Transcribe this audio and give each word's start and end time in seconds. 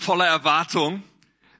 voller 0.00 0.26
Erwartung 0.26 1.02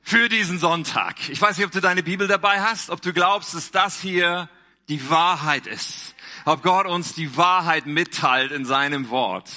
für 0.03 0.29
diesen 0.29 0.59
Sonntag. 0.59 1.29
Ich 1.29 1.41
weiß 1.41 1.57
nicht, 1.57 1.67
ob 1.67 1.73
du 1.73 1.81
deine 1.81 2.03
Bibel 2.03 2.27
dabei 2.27 2.61
hast, 2.61 2.91
ob 2.91 3.03
du 3.03 3.13
glaubst, 3.13 3.55
dass 3.55 3.71
das 3.71 4.01
hier 4.01 4.49
die 4.89 5.11
Wahrheit 5.11 5.67
ist. 5.67 6.15
Ob 6.47 6.63
Gott 6.63 6.87
uns 6.87 7.15
die 7.15 7.37
Wahrheit 7.37 7.87
mitteilt 7.87 8.51
in 8.51 8.65
seinem 8.65 9.11
Wort. 9.11 9.51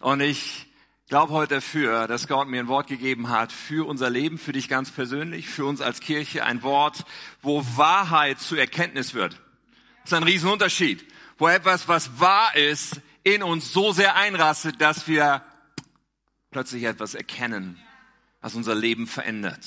Und 0.00 0.20
ich 0.20 0.66
glaube 1.08 1.32
heute 1.32 1.56
dafür, 1.56 2.06
dass 2.06 2.28
Gott 2.28 2.48
mir 2.48 2.60
ein 2.60 2.68
Wort 2.68 2.86
gegeben 2.86 3.28
hat 3.28 3.52
für 3.52 3.86
unser 3.86 4.08
Leben, 4.08 4.38
für 4.38 4.52
dich 4.52 4.68
ganz 4.68 4.90
persönlich, 4.90 5.48
für 5.48 5.66
uns 5.66 5.80
als 5.80 6.00
Kirche. 6.00 6.44
Ein 6.44 6.62
Wort, 6.62 7.04
wo 7.42 7.64
Wahrheit 7.76 8.40
zu 8.40 8.56
Erkenntnis 8.56 9.14
wird. 9.14 9.34
Das 10.02 10.12
ist 10.12 10.14
ein 10.14 10.22
Riesenunterschied. 10.22 11.04
Wo 11.38 11.48
etwas, 11.48 11.88
was 11.88 12.20
wahr 12.20 12.54
ist, 12.56 13.00
in 13.24 13.42
uns 13.42 13.72
so 13.72 13.92
sehr 13.92 14.16
einrastet, 14.16 14.80
dass 14.80 15.08
wir 15.08 15.42
plötzlich 16.50 16.84
etwas 16.84 17.14
erkennen, 17.14 17.78
was 18.42 18.54
unser 18.54 18.74
Leben 18.74 19.06
verändert. 19.06 19.64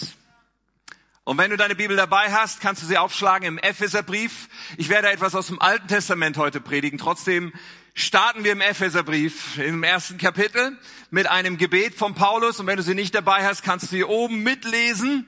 Und 1.23 1.39
wenn 1.39 1.49
du 1.49 1.57
deine 1.57 1.73
Bibel 1.73 1.97
dabei 1.97 2.31
hast, 2.31 2.61
kannst 2.61 2.83
du 2.83 2.85
sie 2.85 2.99
aufschlagen 2.99 3.47
im 3.47 3.57
Epheserbrief. 3.57 4.47
Ich 4.77 4.89
werde 4.89 5.09
etwas 5.09 5.33
aus 5.33 5.47
dem 5.47 5.59
Alten 5.59 5.87
Testament 5.87 6.37
heute 6.37 6.61
predigen. 6.61 6.99
Trotzdem 6.99 7.51
starten 7.95 8.43
wir 8.43 8.51
im 8.51 8.61
Epheserbrief 8.61 9.57
im 9.57 9.81
ersten 9.81 10.19
Kapitel 10.19 10.77
mit 11.09 11.25
einem 11.25 11.57
Gebet 11.57 11.95
von 11.95 12.13
Paulus. 12.13 12.59
Und 12.59 12.67
wenn 12.67 12.77
du 12.77 12.83
sie 12.83 12.93
nicht 12.93 13.15
dabei 13.15 13.43
hast, 13.43 13.63
kannst 13.63 13.85
du 13.85 13.95
sie 13.95 14.03
oben 14.03 14.43
mitlesen. 14.43 15.25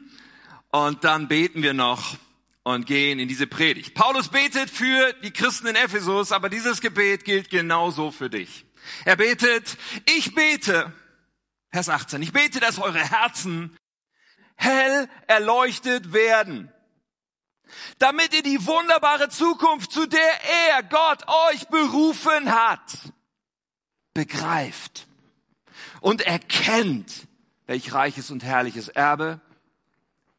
Und 0.70 1.04
dann 1.04 1.28
beten 1.30 1.64
wir 1.64 1.74
noch 1.74 2.18
und 2.64 2.86
gehen 2.86 3.18
in 3.18 3.28
diese 3.28 3.48
Predigt. 3.48 3.96
Paulus 3.96 4.28
betet 4.28 4.70
für 4.70 5.14
die 5.24 5.32
Christen 5.32 5.66
in 5.66 5.76
Ephesus, 5.76 6.32
aber 6.32 6.50
dieses 6.50 6.82
Gebet 6.82 7.26
gilt 7.26 7.50
genauso 7.50 8.12
für 8.12 8.30
dich. 8.30 8.66
Er 9.06 9.16
betet, 9.16 9.78
ich 10.06 10.36
bete, 10.36 10.94
Vers 11.72 11.90
18, 11.90 12.22
ich 12.22 12.34
bete, 12.34 12.60
dass 12.60 12.80
eure 12.80 13.00
Herzen 13.00 13.78
hell 14.56 15.10
erleuchtet 15.28 16.14
werden, 16.14 16.72
damit 18.00 18.34
ihr 18.34 18.44
die 18.44 18.66
wunderbare 18.66 19.30
Zukunft, 19.30 19.92
zu 19.92 20.08
der 20.08 20.70
er, 20.70 20.84
Gott, 20.84 21.26
euch 21.52 21.68
berufen 21.68 22.52
hat, 22.52 22.94
begreift 24.14 25.08
und 26.02 26.22
erkennt, 26.22 27.28
welch 27.66 27.94
reiches 27.94 28.32
und 28.32 28.44
herrliches 28.44 28.88
Erbe 28.88 29.42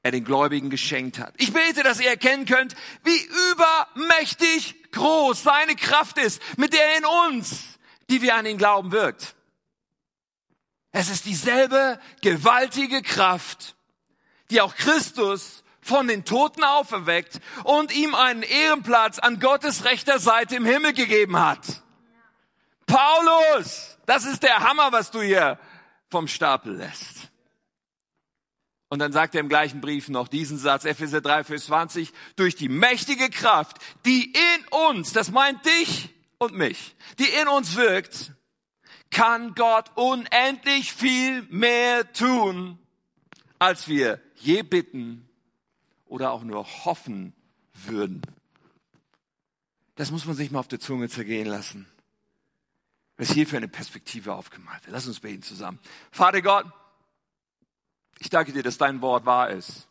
er 0.03 0.13
den 0.13 0.25
Gläubigen 0.25 0.71
geschenkt 0.71 1.19
hat. 1.19 1.35
Ich 1.37 1.53
bete, 1.53 1.83
dass 1.83 2.01
ihr 2.01 2.09
erkennen 2.09 2.47
könnt, 2.47 2.75
wie 3.05 3.29
übermächtig 3.53 4.91
groß 4.93 5.43
seine 5.43 5.77
Kraft 5.77 6.19
ist, 6.19 6.41
mit 6.57 6.73
der 6.73 6.93
er 6.93 6.99
in 6.99 7.05
uns, 7.05 7.79
die 8.09 8.23
wir 8.23 8.35
an 8.35 8.47
ihn 8.47 8.59
glauben, 8.59 8.91
wirkt. 8.93 9.35
Es 10.93 11.11
ist 11.11 11.27
dieselbe 11.27 12.01
gewaltige 12.23 13.03
Kraft, 13.03 13.77
die 14.51 14.61
auch 14.61 14.75
Christus 14.75 15.63
von 15.81 16.07
den 16.07 16.25
Toten 16.25 16.65
auferweckt 16.65 17.41
und 17.65 17.95
ihm 17.95 18.15
einen 18.15 18.43
Ehrenplatz 18.43 19.19
an 19.19 19.41
Gottes 19.41 19.85
rechter 19.85 20.19
Seite 20.19 20.57
im 20.57 20.65
Himmel 20.65 20.93
gegeben 20.93 21.39
hat. 21.39 21.83
Paulus, 22.87 23.99
das 24.07 24.25
ist 24.25 24.43
der 24.43 24.61
Hammer, 24.61 24.93
was 24.93 25.11
du 25.11 25.21
hier 25.21 25.59
vom 26.11 26.29
Stapel 26.29 26.77
lässt. 26.77 27.29
Und 28.91 29.01
dann 29.01 29.13
sagt 29.13 29.35
er 29.35 29.43
im 29.43 29.51
gleichen 29.51 29.83
Brief 29.83 30.09
noch 30.09 30.29
diesen 30.29 30.57
Satz, 30.57 30.87
Epheser 30.87 31.21
3, 31.21 31.45
Vers 31.45 31.67
20, 31.67 32.13
durch 32.37 32.57
die 32.57 32.71
mächtige 32.71 33.29
Kraft, 33.29 33.77
die 34.07 34.33
in 34.33 34.65
uns, 34.89 35.13
das 35.13 35.31
meint 35.31 35.65
dich 35.67 36.09
und 36.39 36.55
mich, 36.55 36.97
die 37.19 37.29
in 37.29 37.49
uns 37.49 37.77
wirkt, 37.77 38.33
kann 39.11 39.55
Gott 39.55 39.91
unendlich 39.95 40.93
viel 40.93 41.43
mehr 41.51 42.13
tun, 42.13 42.79
als 43.59 43.89
wir 43.89 44.21
je 44.37 44.63
bitten 44.63 45.29
oder 46.07 46.33
auch 46.33 46.43
nur 46.43 46.65
hoffen 46.85 47.33
würden. 47.75 48.23
Das 49.97 50.11
muss 50.11 50.27
man 50.27 50.37
sich 50.37 50.51
mal 50.51 50.61
auf 50.61 50.69
der 50.69 50.81
Zunge 50.81 51.09
zergehen 51.09 51.49
lassen. 51.49 51.89
Was 53.17 53.33
hier 53.33 53.49
für 53.49 53.57
eine 53.57 53.67
Perspektive 53.67 54.35
aufgemalt 54.35 54.85
wird. 54.85 54.93
Lass 54.93 55.09
uns 55.09 55.19
beten 55.19 55.43
zusammen. 55.43 55.81
Vater 56.13 56.41
Gott, 56.41 56.67
ich 58.21 58.31
danke 58.31 58.53
dir, 58.53 58.63
dass 58.63 58.79
dein 58.79 59.01
Wort 59.01 59.27
wahr 59.27 59.51
ist. 59.51 59.88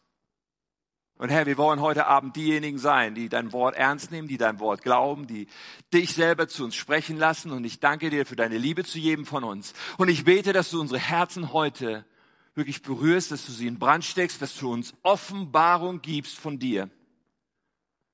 Und 1.18 1.30
Herr, 1.30 1.48
wir 1.48 1.58
wollen 1.58 1.82
heute 1.82 2.06
Abend 2.06 2.36
diejenigen 2.36 2.78
sein, 2.78 3.16
die 3.16 3.28
dein 3.28 3.52
Wort 3.52 3.76
ernst 3.76 4.12
nehmen, 4.12 4.28
die 4.28 4.38
dein 4.38 4.60
Wort 4.60 4.84
glauben, 4.84 5.26
die 5.26 5.48
dich 5.92 6.14
selber 6.14 6.48
zu 6.48 6.64
uns 6.64 6.76
sprechen 6.76 7.18
lassen. 7.18 7.52
Und 7.52 7.66
ich 7.66 7.80
danke 7.80 8.12
dir 8.12 8.26
für 8.26 8.36
deine 8.36 8.60
Liebe 8.60 8.84
zu 8.84 9.00
jedem 9.00 9.26
von 9.26 9.44
uns. 9.44 9.74
Und 9.98 10.10
ich 10.10 10.26
bete, 10.26 10.54
dass 10.54 10.70
du 10.70 10.80
unsere 10.80 11.00
Herzen 11.00 11.54
heute 11.54 12.06
wirklich 12.54 12.84
berührst, 12.84 13.32
dass 13.32 13.48
du 13.48 13.52
sie 13.52 13.66
in 13.66 13.80
Brand 13.80 14.06
steckst, 14.06 14.42
dass 14.42 14.56
du 14.58 14.72
uns 14.72 14.94
Offenbarung 15.02 16.02
gibst 16.02 16.38
von 16.38 16.60
dir, 16.60 16.90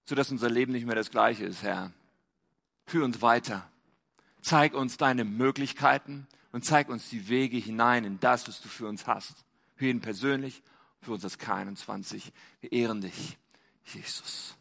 sodass 0.06 0.32
unser 0.32 0.50
Leben 0.50 0.72
nicht 0.72 0.86
mehr 0.86 0.96
das 0.96 1.12
gleiche 1.12 1.46
ist, 1.46 1.62
Herr. 1.62 1.92
Führ 2.86 3.04
uns 3.04 3.22
weiter. 3.22 3.70
Zeig 4.42 4.74
uns 4.74 4.96
deine 4.96 5.26
Möglichkeiten 5.26 6.28
und 6.54 6.64
zeig 6.64 6.90
uns 6.90 7.10
die 7.10 7.28
Wege 7.28 7.58
hinein 7.58 8.06
in 8.06 8.20
das, 8.22 8.48
was 8.48 8.62
du 8.62 8.70
für 8.70 8.88
uns 8.88 9.08
hast. 9.08 9.46
Für 9.76 9.86
jeden 9.88 10.02
persönlich 10.02 10.62
für 11.04 11.14
uns 11.14 11.24
als 11.24 11.40
K21. 11.40 12.32
Wir 12.62 12.72
ehren 12.72 13.02
dich, 13.02 13.38
Jesus. 13.86 14.56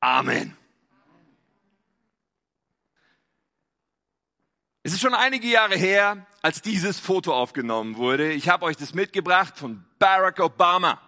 Amen. 0.00 0.56
Es 4.82 4.92
ist 4.92 5.00
schon 5.00 5.14
einige 5.14 5.48
Jahre 5.48 5.76
her, 5.76 6.26
als 6.42 6.60
dieses 6.60 7.00
Foto 7.00 7.34
aufgenommen 7.34 7.96
wurde. 7.96 8.32
Ich 8.32 8.50
habe 8.50 8.66
euch 8.66 8.76
das 8.76 8.92
mitgebracht 8.92 9.56
von 9.56 9.82
Barack 9.98 10.40
Obama. 10.40 11.00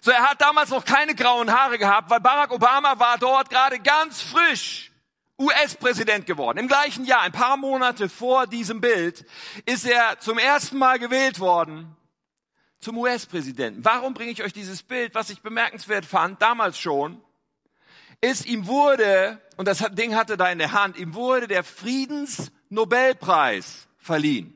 So, 0.00 0.10
er 0.10 0.28
hat 0.28 0.40
damals 0.40 0.70
noch 0.70 0.84
keine 0.84 1.14
grauen 1.14 1.52
Haare 1.52 1.78
gehabt, 1.78 2.10
weil 2.10 2.20
Barack 2.20 2.50
Obama 2.50 2.98
war 2.98 3.18
dort 3.18 3.50
gerade 3.50 3.78
ganz 3.78 4.20
frisch 4.20 4.90
US-Präsident 5.38 6.26
geworden. 6.26 6.58
Im 6.58 6.66
gleichen 6.66 7.04
Jahr, 7.04 7.22
ein 7.22 7.32
paar 7.32 7.56
Monate 7.56 8.08
vor 8.08 8.48
diesem 8.48 8.80
Bild, 8.80 9.24
ist 9.64 9.86
er 9.86 10.18
zum 10.18 10.38
ersten 10.38 10.78
Mal 10.78 10.98
gewählt 10.98 11.38
worden 11.38 11.96
zum 12.80 12.98
US-Präsidenten. 12.98 13.84
Warum 13.84 14.14
bringe 14.14 14.30
ich 14.30 14.42
euch 14.42 14.52
dieses 14.52 14.82
Bild? 14.82 15.14
Was 15.14 15.30
ich 15.30 15.42
bemerkenswert 15.42 16.04
fand, 16.04 16.42
damals 16.42 16.78
schon, 16.78 17.22
ist, 18.20 18.46
ihm 18.46 18.66
wurde, 18.66 19.40
und 19.56 19.68
das 19.68 19.78
Ding 19.92 20.16
hatte 20.16 20.36
da 20.36 20.50
in 20.50 20.58
der 20.58 20.72
Hand, 20.72 20.96
ihm 20.96 21.14
wurde 21.14 21.46
der 21.48 21.64
Friedensnobelpreis 21.64 23.88
verliehen. 23.98 24.54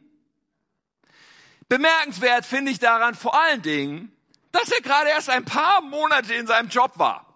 Bemerkenswert 1.69 2.44
finde 2.44 2.72
ich 2.72 2.81
daran 2.81 3.15
vor 3.15 3.41
allen 3.41 3.62
Dingen, 3.62 4.15
dass 4.50 4.71
er 4.71 4.82
gerade 4.82 5.11
erst 5.11 5.31
ein 5.31 5.44
paar 5.44 5.81
Monate 5.81 6.34
in 6.34 6.47
seinem 6.47 6.69
Job 6.69 6.99
war. 6.99 7.31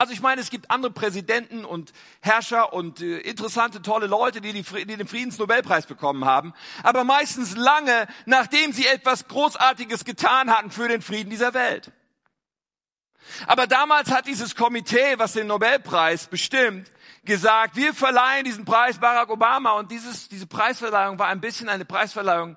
Also 0.00 0.14
ich 0.14 0.22
meine, 0.22 0.40
es 0.40 0.48
gibt 0.48 0.70
andere 0.70 0.90
Präsidenten 0.90 1.62
und 1.66 1.92
Herrscher 2.22 2.72
und 2.72 3.02
äh, 3.02 3.18
interessante, 3.18 3.82
tolle 3.82 4.06
Leute, 4.06 4.40
die, 4.40 4.54
die, 4.54 4.62
die 4.62 4.96
den 4.96 5.06
Friedensnobelpreis 5.06 5.84
bekommen 5.84 6.24
haben, 6.24 6.54
aber 6.82 7.04
meistens 7.04 7.54
lange, 7.54 8.06
nachdem 8.24 8.72
sie 8.72 8.86
etwas 8.86 9.28
Großartiges 9.28 10.06
getan 10.06 10.48
hatten 10.50 10.70
für 10.70 10.88
den 10.88 11.02
Frieden 11.02 11.28
dieser 11.28 11.52
Welt. 11.52 11.92
Aber 13.46 13.66
damals 13.66 14.10
hat 14.10 14.26
dieses 14.26 14.56
Komitee, 14.56 15.18
was 15.18 15.34
den 15.34 15.48
Nobelpreis 15.48 16.28
bestimmt, 16.28 16.90
gesagt, 17.26 17.76
wir 17.76 17.92
verleihen 17.92 18.46
diesen 18.46 18.64
Preis 18.64 18.96
Barack 18.96 19.28
Obama. 19.28 19.72
Und 19.72 19.90
dieses, 19.90 20.30
diese 20.30 20.46
Preisverleihung 20.46 21.18
war 21.18 21.26
ein 21.26 21.42
bisschen 21.42 21.68
eine 21.68 21.84
Preisverleihung 21.84 22.56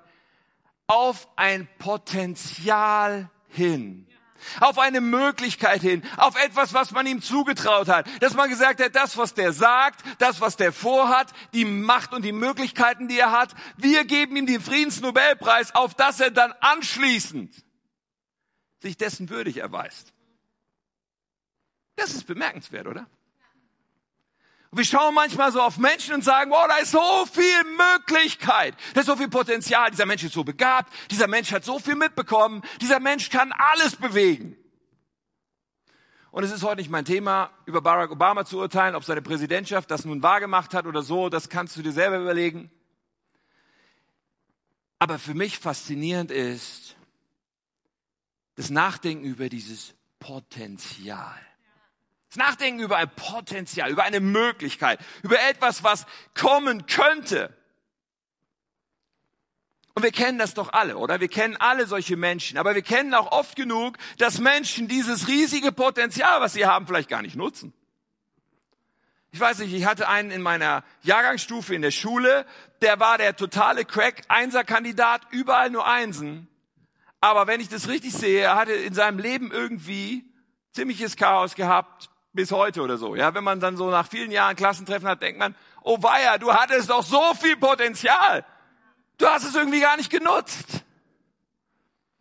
auf 0.86 1.28
ein 1.36 1.68
Potenzial 1.78 3.28
hin 3.48 4.06
auf 4.60 4.78
eine 4.78 5.00
Möglichkeit 5.00 5.82
hin, 5.82 6.02
auf 6.16 6.36
etwas, 6.42 6.74
was 6.74 6.90
man 6.90 7.06
ihm 7.06 7.22
zugetraut 7.22 7.88
hat. 7.88 8.06
Dass 8.20 8.34
man 8.34 8.48
gesagt 8.48 8.82
hat, 8.82 8.94
das, 8.94 9.16
was 9.16 9.34
der 9.34 9.52
sagt, 9.52 10.02
das, 10.18 10.40
was 10.40 10.56
der 10.56 10.72
vorhat, 10.72 11.32
die 11.52 11.64
Macht 11.64 12.12
und 12.12 12.24
die 12.24 12.32
Möglichkeiten, 12.32 13.08
die 13.08 13.18
er 13.18 13.32
hat, 13.32 13.54
wir 13.76 14.04
geben 14.04 14.36
ihm 14.36 14.46
den 14.46 14.60
Friedensnobelpreis, 14.60 15.74
auf 15.74 15.94
das 15.94 16.20
er 16.20 16.30
dann 16.30 16.52
anschließend 16.60 17.54
sich 18.80 18.96
dessen 18.96 19.30
würdig 19.30 19.58
erweist. 19.58 20.12
Das 21.96 22.12
ist 22.12 22.26
bemerkenswert, 22.26 22.86
oder? 22.86 23.06
Und 24.74 24.78
wir 24.78 24.84
schauen 24.86 25.14
manchmal 25.14 25.52
so 25.52 25.62
auf 25.62 25.78
Menschen 25.78 26.14
und 26.14 26.24
sagen, 26.24 26.50
wow, 26.50 26.66
da 26.66 26.78
ist 26.78 26.90
so 26.90 27.26
viel 27.26 27.62
Möglichkeit, 27.62 28.74
da 28.92 29.02
ist 29.02 29.06
so 29.06 29.14
viel 29.14 29.28
Potenzial, 29.28 29.92
dieser 29.92 30.04
Mensch 30.04 30.24
ist 30.24 30.32
so 30.32 30.42
begabt, 30.42 30.92
dieser 31.12 31.28
Mensch 31.28 31.52
hat 31.52 31.64
so 31.64 31.78
viel 31.78 31.94
mitbekommen, 31.94 32.60
dieser 32.80 32.98
Mensch 32.98 33.30
kann 33.30 33.52
alles 33.52 33.94
bewegen. 33.94 34.56
Und 36.32 36.42
es 36.42 36.50
ist 36.50 36.64
heute 36.64 36.78
nicht 36.78 36.90
mein 36.90 37.04
Thema, 37.04 37.52
über 37.66 37.82
Barack 37.82 38.10
Obama 38.10 38.44
zu 38.44 38.58
urteilen, 38.58 38.96
ob 38.96 39.04
seine 39.04 39.22
Präsidentschaft 39.22 39.92
das 39.92 40.04
nun 40.04 40.24
wahrgemacht 40.24 40.74
hat 40.74 40.86
oder 40.86 41.02
so, 41.02 41.28
das 41.28 41.48
kannst 41.48 41.76
du 41.76 41.82
dir 41.82 41.92
selber 41.92 42.18
überlegen. 42.18 42.68
Aber 44.98 45.20
für 45.20 45.34
mich 45.34 45.60
faszinierend 45.60 46.32
ist 46.32 46.96
das 48.56 48.70
Nachdenken 48.70 49.24
über 49.24 49.48
dieses 49.48 49.94
Potenzial. 50.18 51.38
Das 52.34 52.48
Nachdenken 52.48 52.80
über 52.80 52.96
ein 52.96 53.10
Potenzial, 53.14 53.92
über 53.92 54.02
eine 54.02 54.18
Möglichkeit, 54.18 54.98
über 55.22 55.40
etwas, 55.40 55.84
was 55.84 56.04
kommen 56.34 56.86
könnte. 56.86 57.56
Und 59.94 60.02
wir 60.02 60.10
kennen 60.10 60.36
das 60.36 60.52
doch 60.52 60.72
alle, 60.72 60.96
oder? 60.96 61.20
Wir 61.20 61.28
kennen 61.28 61.56
alle 61.56 61.86
solche 61.86 62.16
Menschen. 62.16 62.58
Aber 62.58 62.74
wir 62.74 62.82
kennen 62.82 63.14
auch 63.14 63.30
oft 63.30 63.54
genug, 63.54 63.98
dass 64.18 64.40
Menschen 64.40 64.88
dieses 64.88 65.28
riesige 65.28 65.70
Potenzial, 65.70 66.40
was 66.40 66.54
sie 66.54 66.66
haben, 66.66 66.88
vielleicht 66.88 67.08
gar 67.08 67.22
nicht 67.22 67.36
nutzen. 67.36 67.72
Ich 69.30 69.38
weiß 69.38 69.60
nicht, 69.60 69.72
ich 69.72 69.86
hatte 69.86 70.08
einen 70.08 70.32
in 70.32 70.42
meiner 70.42 70.82
Jahrgangsstufe 71.02 71.72
in 71.72 71.82
der 71.82 71.92
Schule, 71.92 72.46
der 72.82 72.98
war 72.98 73.16
der 73.16 73.36
totale 73.36 73.84
Crack, 73.84 74.22
Einserkandidat, 74.26 75.22
überall 75.30 75.70
nur 75.70 75.86
Einsen. 75.86 76.48
Aber 77.20 77.46
wenn 77.46 77.60
ich 77.60 77.68
das 77.68 77.86
richtig 77.86 78.12
sehe, 78.12 78.40
er 78.40 78.56
hatte 78.56 78.72
in 78.72 78.92
seinem 78.92 79.20
Leben 79.20 79.52
irgendwie 79.52 80.24
ziemliches 80.72 81.14
Chaos 81.14 81.54
gehabt, 81.54 82.10
bis 82.34 82.52
heute 82.52 82.82
oder 82.82 82.98
so. 82.98 83.16
Ja, 83.16 83.34
wenn 83.34 83.44
man 83.44 83.60
dann 83.60 83.76
so 83.76 83.90
nach 83.90 84.08
vielen 84.08 84.30
Jahren 84.30 84.56
Klassentreffen 84.56 85.08
hat, 85.08 85.22
denkt 85.22 85.38
man, 85.38 85.54
oh 85.82 86.02
weia, 86.02 86.38
du 86.38 86.52
hattest 86.52 86.90
doch 86.90 87.02
so 87.02 87.34
viel 87.40 87.56
Potenzial. 87.56 88.44
Du 89.16 89.26
hast 89.26 89.44
es 89.44 89.54
irgendwie 89.54 89.80
gar 89.80 89.96
nicht 89.96 90.10
genutzt. 90.10 90.84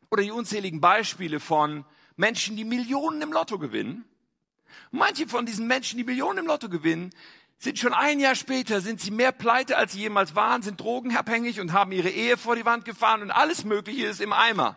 Oder 0.10 0.24
die 0.24 0.32
unzähligen 0.32 0.80
Beispiele 0.80 1.40
von 1.40 1.84
Menschen, 2.16 2.56
die 2.56 2.64
Millionen 2.64 3.22
im 3.22 3.34
Lotto 3.34 3.60
gewinnen 3.60 4.06
Manche 4.92 5.28
von 5.28 5.46
diesen 5.46 5.68
Menschen, 5.68 5.98
die 5.98 6.04
Millionen 6.04 6.40
im 6.40 6.46
Lotto 6.46 6.70
gewinnen, 6.70 7.12
sind 7.58 7.80
schon 7.80 7.94
ein 7.94 8.20
Jahr 8.20 8.36
später, 8.36 8.82
sind 8.82 9.00
sie 9.00 9.12
mehr 9.12 9.32
pleite, 9.32 9.78
als 9.78 9.94
sie 9.94 10.02
jemals 10.02 10.36
waren, 10.36 10.62
sind 10.62 10.80
drogenabhängig 10.80 11.60
und 11.60 11.72
haben 11.72 11.92
ihre 11.92 12.10
Ehe 12.10 12.38
vor 12.38 12.56
die 12.56 12.66
Wand 12.66 12.86
gefahren 12.86 13.22
und 13.22 13.32
alles 13.32 13.64
Mögliche 13.64 14.06
ist 14.06 14.22
im 14.22 14.34
Eimer. 14.34 14.76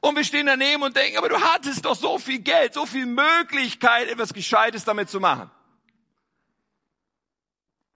Und 0.00 0.16
wir 0.16 0.24
stehen 0.24 0.46
daneben 0.46 0.82
und 0.82 0.96
denken, 0.96 1.18
aber 1.18 1.28
du 1.28 1.40
hattest 1.40 1.84
doch 1.84 1.96
so 1.96 2.18
viel 2.18 2.40
Geld, 2.40 2.74
so 2.74 2.86
viel 2.86 3.06
Möglichkeit, 3.06 4.08
etwas 4.08 4.34
Gescheites 4.34 4.84
damit 4.84 5.08
zu 5.08 5.20
machen. 5.20 5.50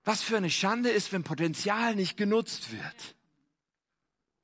Was 0.05 0.23
für 0.23 0.37
eine 0.37 0.50
Schande 0.50 0.91
ist, 0.91 1.12
wenn 1.12 1.23
Potenzial 1.23 1.95
nicht 1.95 2.17
genutzt 2.17 2.73
wird. 2.73 3.15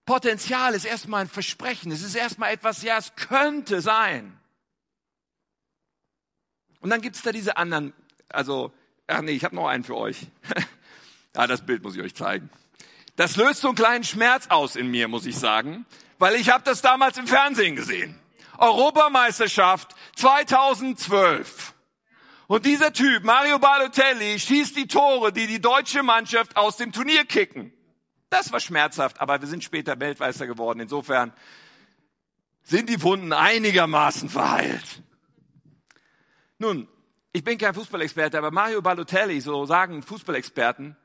Potenzial 0.04 0.74
ist 0.74 0.84
erstmal 0.84 1.22
ein 1.22 1.28
Versprechen, 1.28 1.90
es 1.90 2.02
ist 2.02 2.14
erstmal 2.14 2.52
etwas, 2.52 2.82
ja, 2.82 2.98
es 2.98 3.14
könnte 3.14 3.80
sein. 3.80 4.38
Und 6.80 6.90
dann 6.90 7.00
gibt's 7.00 7.22
da 7.22 7.32
diese 7.32 7.56
anderen, 7.56 7.94
also, 8.28 8.70
ach 9.06 9.22
nee, 9.22 9.32
ich 9.32 9.44
habe 9.44 9.54
noch 9.54 9.66
einen 9.66 9.84
für 9.84 9.96
euch. 9.96 10.26
ja, 11.34 11.46
das 11.46 11.64
Bild 11.64 11.82
muss 11.82 11.96
ich 11.96 12.02
euch 12.02 12.14
zeigen. 12.14 12.50
Das 13.16 13.36
löst 13.36 13.62
so 13.62 13.68
einen 13.68 13.76
kleinen 13.76 14.04
Schmerz 14.04 14.48
aus 14.48 14.76
in 14.76 14.90
mir, 14.90 15.08
muss 15.08 15.24
ich 15.24 15.38
sagen, 15.38 15.86
weil 16.18 16.36
ich 16.36 16.50
habe 16.50 16.64
das 16.64 16.82
damals 16.82 17.18
im 17.18 17.26
Fernsehen 17.26 17.76
gesehen. 17.76 18.18
Europameisterschaft 18.58 19.94
2012. 20.16 21.74
Und 22.46 22.66
dieser 22.66 22.92
Typ, 22.92 23.24
Mario 23.24 23.58
Balotelli, 23.58 24.38
schießt 24.38 24.76
die 24.76 24.86
Tore, 24.86 25.32
die 25.32 25.46
die 25.46 25.60
deutsche 25.60 26.02
Mannschaft 26.02 26.56
aus 26.56 26.76
dem 26.76 26.92
Turnier 26.92 27.24
kicken. 27.24 27.72
Das 28.28 28.52
war 28.52 28.60
schmerzhaft, 28.60 29.20
aber 29.20 29.40
wir 29.40 29.48
sind 29.48 29.64
später 29.64 29.98
Weltmeister 29.98 30.46
geworden. 30.46 30.80
Insofern 30.80 31.32
sind 32.62 32.88
die 32.88 33.00
Wunden 33.02 33.32
einigermaßen 33.32 34.28
verheilt. 34.28 35.02
Nun, 36.58 36.88
ich 37.32 37.44
bin 37.44 37.58
kein 37.58 37.74
Fußballexperte, 37.74 38.38
aber 38.38 38.50
Mario 38.50 38.80
Balotelli, 38.82 39.40
so 39.40 39.66
sagen 39.66 40.02
Fußballexperten, 40.02 40.96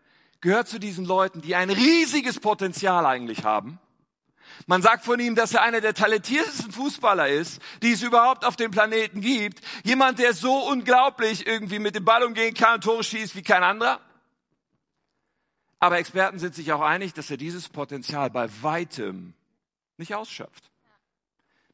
gehört 0.41 0.67
zu 0.67 0.79
diesen 0.79 1.05
Leuten, 1.05 1.41
die 1.41 1.55
ein 1.55 1.69
riesiges 1.69 2.39
Potenzial 2.39 3.05
eigentlich 3.05 3.43
haben. 3.43 3.79
Man 4.67 4.81
sagt 4.81 5.05
von 5.05 5.19
ihm, 5.19 5.35
dass 5.35 5.53
er 5.53 5.61
einer 5.61 5.81
der 5.81 5.93
talentiertesten 5.93 6.71
Fußballer 6.71 7.27
ist, 7.29 7.61
die 7.81 7.91
es 7.91 8.01
überhaupt 8.01 8.45
auf 8.45 8.55
dem 8.55 8.71
Planeten 8.71 9.21
gibt. 9.21 9.61
Jemand, 9.83 10.19
der 10.19 10.33
so 10.33 10.67
unglaublich 10.69 11.47
irgendwie 11.47 11.79
mit 11.79 11.95
dem 11.95 12.05
Ball 12.05 12.23
umgehen 12.23 12.53
kann 12.53 12.75
und 12.75 12.83
Tore 12.83 13.03
schießt 13.03 13.35
wie 13.35 13.41
kein 13.41 13.63
anderer. 13.63 13.99
Aber 15.79 15.97
Experten 15.97 16.39
sind 16.39 16.55
sich 16.55 16.73
auch 16.73 16.81
einig, 16.81 17.13
dass 17.13 17.31
er 17.31 17.37
dieses 17.37 17.69
Potenzial 17.69 18.29
bei 18.29 18.49
weitem 18.61 19.33
nicht 19.97 20.13
ausschöpft. 20.13 20.69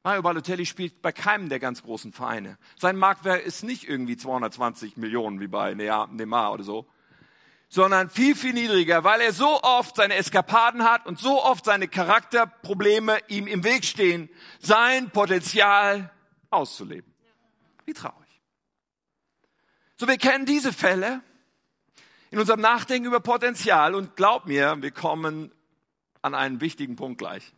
Mario 0.04 0.22
Balotelli 0.22 0.68
spielt 0.68 1.02
bei 1.02 1.12
keinem 1.12 1.50
der 1.50 1.60
ganz 1.60 1.82
großen 1.82 2.14
Vereine. 2.14 2.60
Sein 2.78 2.96
Marktwert 2.96 3.44
ist 3.44 3.64
nicht 3.64 3.90
irgendwie 3.90 4.18
220 4.18 4.98
Millionen 4.98 5.40
wie 5.40 5.48
bei 5.48 5.74
Neymar 5.74 6.54
oder 6.54 6.64
so, 6.64 6.86
sondern 7.70 8.10
viel, 8.10 8.36
viel 8.36 8.54
niedriger, 8.54 9.04
weil 9.04 9.22
er 9.22 9.34
so 9.34 9.62
oft 9.62 9.96
seine 9.96 10.16
Eskapaden 10.16 10.84
hat 10.84 11.06
und 11.06 11.20
so 11.20 11.44
oft 11.44 11.66
seine 11.66 11.88
Charakterprobleme 11.88 13.18
ihm 13.28 13.48
im 13.48 13.64
Weg 13.64 13.86
stehen, 13.86 14.30
sein 14.60 15.10
Potenzial 15.10 16.12
auszuleben. 16.50 17.14
Wie 17.86 17.94
traurig. 17.94 18.42
So, 19.98 20.08
wir 20.08 20.18
kennen 20.18 20.46
diese 20.46 20.74
Fälle 20.74 21.22
in 22.32 22.40
unserem 22.40 22.62
Nachdenken 22.62 23.08
über 23.08 23.20
Potenzial 23.20 23.96
und 23.96 24.16
glaub 24.16 24.46
mir, 24.46 24.78
wir 24.82 24.92
kommen 24.92 25.52
an 26.22 26.36
einen 26.36 26.60
wichtigen 26.60 26.96
Punkt 26.96 27.18
gleich. 27.18 27.54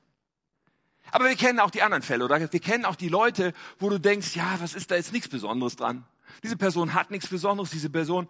Aber 1.12 1.26
wir 1.26 1.36
kennen 1.36 1.60
auch 1.60 1.72
die 1.72 1.82
anderen 1.82 2.04
Fälle, 2.04 2.26
oder? 2.26 2.40
Wir 2.52 2.60
kennen 2.60 2.86
auch 2.86 2.96
die 2.96 3.10
Leute, 3.10 3.54
wo 3.80 3.90
du 3.90 3.98
denkst, 3.98 4.36
ja, 4.36 4.58
was 4.60 4.74
ist 4.74 4.92
da 4.92 4.96
jetzt 4.96 5.14
nichts 5.14 5.30
Besonderes 5.30 5.78
dran? 5.78 6.06
Diese 6.44 6.58
Person 6.58 6.94
hat 6.94 7.10
nichts 7.12 7.28
Besonderes, 7.28 7.70
diese 7.70 7.90
Person, 7.90 8.28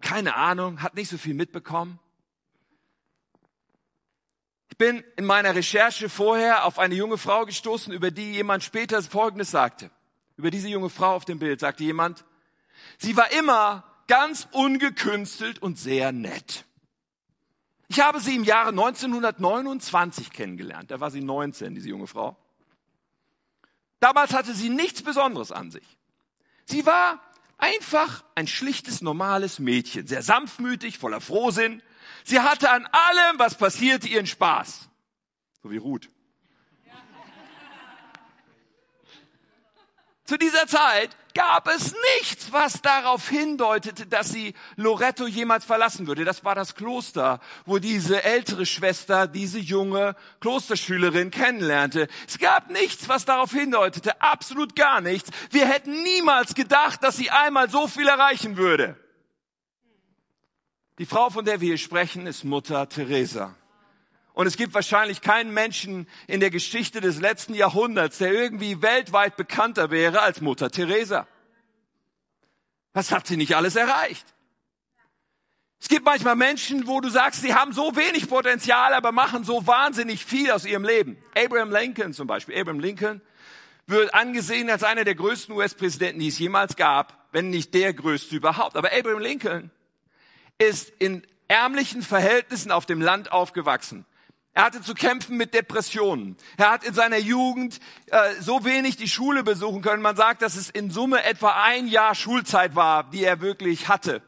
keine 0.00 0.36
Ahnung, 0.36 0.82
hat 0.82 0.94
nicht 0.94 1.08
so 1.08 1.18
viel 1.18 1.34
mitbekommen. 1.34 1.98
Ich 4.70 4.76
bin 4.76 5.04
in 5.16 5.24
meiner 5.24 5.54
Recherche 5.54 6.08
vorher 6.08 6.64
auf 6.64 6.78
eine 6.78 6.94
junge 6.94 7.18
Frau 7.18 7.44
gestoßen, 7.44 7.92
über 7.92 8.10
die 8.10 8.32
jemand 8.32 8.64
später 8.64 9.02
Folgendes 9.02 9.50
sagte. 9.50 9.90
Über 10.36 10.50
diese 10.50 10.68
junge 10.68 10.88
Frau 10.88 11.14
auf 11.14 11.24
dem 11.24 11.38
Bild 11.38 11.60
sagte 11.60 11.84
jemand, 11.84 12.24
sie 12.98 13.16
war 13.16 13.30
immer 13.32 13.84
ganz 14.06 14.48
ungekünstelt 14.52 15.60
und 15.60 15.78
sehr 15.78 16.12
nett. 16.12 16.64
Ich 17.88 18.00
habe 18.00 18.20
sie 18.20 18.36
im 18.36 18.44
Jahre 18.44 18.70
1929 18.70 20.30
kennengelernt. 20.30 20.90
Da 20.90 21.00
war 21.00 21.10
sie 21.10 21.20
19, 21.20 21.74
diese 21.74 21.88
junge 21.88 22.06
Frau. 22.06 22.36
Damals 23.98 24.32
hatte 24.32 24.54
sie 24.54 24.70
nichts 24.70 25.02
Besonderes 25.02 25.52
an 25.52 25.70
sich. 25.70 25.98
Sie 26.64 26.86
war 26.86 27.20
einfach 27.60 28.24
ein 28.34 28.46
schlichtes, 28.46 29.02
normales 29.02 29.58
Mädchen, 29.58 30.06
sehr 30.06 30.22
sanftmütig, 30.22 30.98
voller 30.98 31.20
Frohsinn. 31.20 31.82
Sie 32.24 32.40
hatte 32.40 32.70
an 32.70 32.86
allem, 32.86 33.38
was 33.38 33.56
passierte, 33.56 34.08
ihren 34.08 34.26
Spaß. 34.26 34.88
So 35.62 35.70
wie 35.70 35.76
Ruth. 35.76 36.08
Zu 40.30 40.38
dieser 40.38 40.68
Zeit 40.68 41.10
gab 41.34 41.66
es 41.66 41.92
nichts, 42.20 42.52
was 42.52 42.80
darauf 42.82 43.28
hindeutete, 43.28 44.06
dass 44.06 44.28
sie 44.28 44.54
Loretto 44.76 45.26
jemals 45.26 45.64
verlassen 45.64 46.06
würde. 46.06 46.24
Das 46.24 46.44
war 46.44 46.54
das 46.54 46.76
Kloster, 46.76 47.40
wo 47.66 47.80
diese 47.80 48.22
ältere 48.22 48.64
Schwester 48.64 49.26
diese 49.26 49.58
junge 49.58 50.14
Klosterschülerin 50.38 51.32
kennenlernte. 51.32 52.06
Es 52.28 52.38
gab 52.38 52.70
nichts, 52.70 53.08
was 53.08 53.24
darauf 53.24 53.50
hindeutete, 53.50 54.22
absolut 54.22 54.76
gar 54.76 55.00
nichts. 55.00 55.30
Wir 55.50 55.66
hätten 55.66 56.00
niemals 56.04 56.54
gedacht, 56.54 57.02
dass 57.02 57.16
sie 57.16 57.30
einmal 57.30 57.68
so 57.68 57.88
viel 57.88 58.06
erreichen 58.06 58.56
würde. 58.56 58.94
Die 60.98 61.06
Frau, 61.06 61.30
von 61.30 61.44
der 61.44 61.60
wir 61.60 61.70
hier 61.70 61.78
sprechen, 61.78 62.28
ist 62.28 62.44
Mutter 62.44 62.88
Teresa. 62.88 63.56
Und 64.40 64.46
es 64.46 64.56
gibt 64.56 64.72
wahrscheinlich 64.72 65.20
keinen 65.20 65.52
Menschen 65.52 66.08
in 66.26 66.40
der 66.40 66.48
Geschichte 66.48 67.02
des 67.02 67.20
letzten 67.20 67.52
Jahrhunderts, 67.52 68.16
der 68.16 68.32
irgendwie 68.32 68.80
weltweit 68.80 69.36
bekannter 69.36 69.90
wäre 69.90 70.22
als 70.22 70.40
Mutter 70.40 70.70
Teresa. 70.70 71.28
Was 72.94 73.12
hat 73.12 73.26
sie 73.26 73.36
nicht 73.36 73.54
alles 73.54 73.76
erreicht? 73.76 74.24
Es 75.78 75.88
gibt 75.88 76.06
manchmal 76.06 76.36
Menschen, 76.36 76.86
wo 76.86 77.02
du 77.02 77.10
sagst, 77.10 77.42
sie 77.42 77.54
haben 77.54 77.74
so 77.74 77.96
wenig 77.96 78.30
Potenzial, 78.30 78.94
aber 78.94 79.12
machen 79.12 79.44
so 79.44 79.66
wahnsinnig 79.66 80.24
viel 80.24 80.50
aus 80.52 80.64
ihrem 80.64 80.84
Leben. 80.84 81.18
Abraham 81.36 81.70
Lincoln 81.70 82.14
zum 82.14 82.26
Beispiel. 82.26 82.58
Abraham 82.58 82.80
Lincoln 82.80 83.20
wird 83.88 84.14
angesehen 84.14 84.70
als 84.70 84.84
einer 84.84 85.04
der 85.04 85.16
größten 85.16 85.54
US-Präsidenten, 85.54 86.18
die 86.18 86.28
es 86.28 86.38
jemals 86.38 86.76
gab, 86.76 87.28
wenn 87.32 87.50
nicht 87.50 87.74
der 87.74 87.92
größte 87.92 88.36
überhaupt. 88.36 88.78
Aber 88.78 88.90
Abraham 88.90 89.18
Lincoln 89.18 89.70
ist 90.56 90.94
in 90.98 91.26
ärmlichen 91.46 92.00
Verhältnissen 92.00 92.72
auf 92.72 92.86
dem 92.86 93.02
Land 93.02 93.32
aufgewachsen. 93.32 94.06
Er 94.52 94.64
hatte 94.64 94.82
zu 94.82 94.94
kämpfen 94.94 95.36
mit 95.36 95.54
Depressionen. 95.54 96.36
Er 96.56 96.70
hat 96.70 96.84
in 96.84 96.92
seiner 96.92 97.18
Jugend 97.18 97.78
äh, 98.06 98.34
so 98.40 98.64
wenig 98.64 98.96
die 98.96 99.08
Schule 99.08 99.44
besuchen 99.44 99.80
können. 99.80 100.02
Man 100.02 100.16
sagt, 100.16 100.42
dass 100.42 100.56
es 100.56 100.70
in 100.70 100.90
Summe 100.90 101.22
etwa 101.22 101.62
ein 101.62 101.86
Jahr 101.86 102.14
Schulzeit 102.14 102.74
war, 102.74 103.08
die 103.10 103.22
er 103.22 103.40
wirklich 103.40 103.88
hatte. 103.88 104.22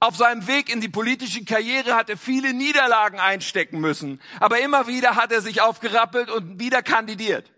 Auf 0.00 0.16
seinem 0.16 0.46
Weg 0.46 0.72
in 0.72 0.80
die 0.80 0.88
politische 0.88 1.44
Karriere 1.44 1.94
hat 1.94 2.10
er 2.10 2.16
viele 2.16 2.52
Niederlagen 2.54 3.18
einstecken 3.18 3.80
müssen. 3.80 4.20
Aber 4.40 4.60
immer 4.60 4.86
wieder 4.86 5.16
hat 5.16 5.32
er 5.32 5.42
sich 5.42 5.60
aufgerappelt 5.60 6.30
und 6.30 6.58
wieder 6.58 6.82
kandidiert. 6.82 7.50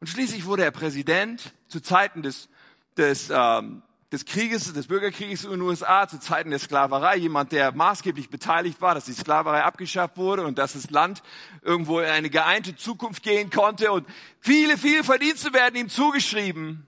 Und 0.00 0.06
schließlich 0.08 0.46
wurde 0.46 0.64
er 0.64 0.70
Präsident 0.70 1.52
zu 1.68 1.80
Zeiten 1.80 2.22
des, 2.22 2.48
des 2.96 3.30
ähm, 3.30 3.82
des 4.12 4.26
Krieges, 4.26 4.70
des 4.70 4.86
Bürgerkrieges 4.86 5.44
in 5.44 5.52
den 5.52 5.62
USA 5.62 6.06
zu 6.06 6.20
Zeiten 6.20 6.50
der 6.50 6.58
Sklaverei, 6.58 7.16
jemand, 7.16 7.50
der 7.50 7.72
maßgeblich 7.72 8.28
beteiligt 8.28 8.82
war, 8.82 8.94
dass 8.94 9.06
die 9.06 9.14
Sklaverei 9.14 9.64
abgeschafft 9.64 10.18
wurde 10.18 10.44
und 10.44 10.58
dass 10.58 10.74
das 10.74 10.90
Land 10.90 11.22
irgendwo 11.62 11.98
in 11.98 12.10
eine 12.10 12.28
geeinte 12.28 12.76
Zukunft 12.76 13.22
gehen 13.22 13.48
konnte 13.48 13.90
und 13.90 14.06
viele, 14.38 14.76
viele 14.76 15.02
Verdienste 15.02 15.54
werden 15.54 15.76
ihm 15.76 15.88
zugeschrieben. 15.88 16.86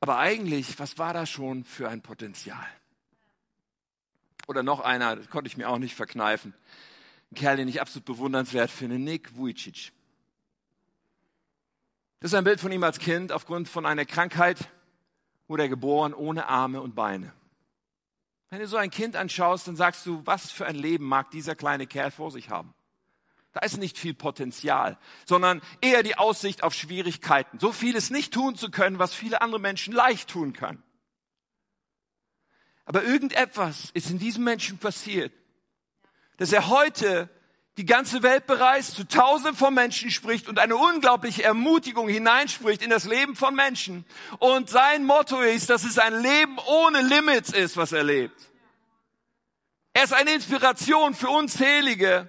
Aber 0.00 0.18
eigentlich, 0.18 0.78
was 0.78 0.96
war 0.96 1.12
da 1.12 1.26
schon 1.26 1.64
für 1.64 1.90
ein 1.90 2.00
Potenzial? 2.00 2.66
Oder 4.48 4.62
noch 4.62 4.80
einer, 4.80 5.16
das 5.16 5.28
konnte 5.28 5.46
ich 5.46 5.58
mir 5.58 5.68
auch 5.68 5.78
nicht 5.78 5.94
verkneifen. 5.94 6.54
Ein 7.30 7.34
Kerl, 7.34 7.58
den 7.58 7.68
ich 7.68 7.82
absolut 7.82 8.06
bewundernswert 8.06 8.70
finde, 8.70 8.98
Nick 8.98 9.36
Vujicic. 9.36 9.92
Das 12.20 12.32
ist 12.32 12.34
ein 12.34 12.44
Bild 12.44 12.60
von 12.60 12.72
ihm 12.72 12.82
als 12.82 12.98
Kind. 12.98 13.30
Aufgrund 13.30 13.68
von 13.68 13.84
einer 13.84 14.06
Krankheit 14.06 14.70
wurde 15.50 15.64
er 15.64 15.68
geboren 15.68 16.14
ohne 16.14 16.46
Arme 16.46 16.80
und 16.80 16.94
Beine. 16.94 17.32
Wenn 18.50 18.60
du 18.60 18.68
so 18.68 18.76
ein 18.76 18.92
Kind 18.92 19.16
anschaust, 19.16 19.66
dann 19.66 19.74
sagst 19.74 20.06
du, 20.06 20.22
was 20.24 20.52
für 20.52 20.64
ein 20.64 20.76
Leben 20.76 21.04
mag 21.04 21.32
dieser 21.32 21.56
kleine 21.56 21.88
Kerl 21.88 22.12
vor 22.12 22.30
sich 22.30 22.50
haben? 22.50 22.72
Da 23.50 23.58
ist 23.60 23.76
nicht 23.76 23.98
viel 23.98 24.14
Potenzial, 24.14 24.96
sondern 25.26 25.60
eher 25.80 26.04
die 26.04 26.16
Aussicht 26.16 26.62
auf 26.62 26.72
Schwierigkeiten. 26.72 27.58
So 27.58 27.72
vieles 27.72 28.10
nicht 28.10 28.32
tun 28.32 28.54
zu 28.54 28.70
können, 28.70 29.00
was 29.00 29.12
viele 29.12 29.42
andere 29.42 29.60
Menschen 29.60 29.92
leicht 29.92 30.30
tun 30.30 30.52
können. 30.52 30.84
Aber 32.84 33.02
irgendetwas 33.02 33.90
ist 33.90 34.08
in 34.08 34.20
diesem 34.20 34.44
Menschen 34.44 34.78
passiert, 34.78 35.32
dass 36.36 36.52
er 36.52 36.68
heute 36.68 37.28
die 37.76 37.86
ganze 37.86 38.22
Welt 38.22 38.46
bereist, 38.46 38.94
zu 38.94 39.06
Tausenden 39.06 39.56
von 39.56 39.72
Menschen 39.72 40.10
spricht 40.10 40.48
und 40.48 40.58
eine 40.58 40.76
unglaubliche 40.76 41.44
Ermutigung 41.44 42.08
hineinspricht 42.08 42.82
in 42.82 42.90
das 42.90 43.04
Leben 43.04 43.36
von 43.36 43.54
Menschen. 43.54 44.04
Und 44.38 44.68
sein 44.68 45.04
Motto 45.04 45.40
ist, 45.40 45.70
dass 45.70 45.84
es 45.84 45.98
ein 45.98 46.20
Leben 46.20 46.58
ohne 46.66 47.00
Limits 47.02 47.50
ist, 47.50 47.76
was 47.76 47.92
er 47.92 48.04
lebt. 48.04 48.38
Er 49.92 50.04
ist 50.04 50.12
eine 50.12 50.34
Inspiration 50.34 51.14
für 51.14 51.30
unzählige, 51.30 52.28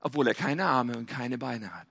obwohl 0.00 0.28
er 0.28 0.34
keine 0.34 0.66
Arme 0.66 0.96
und 0.96 1.06
keine 1.06 1.38
Beine 1.38 1.72
hat. 1.74 1.86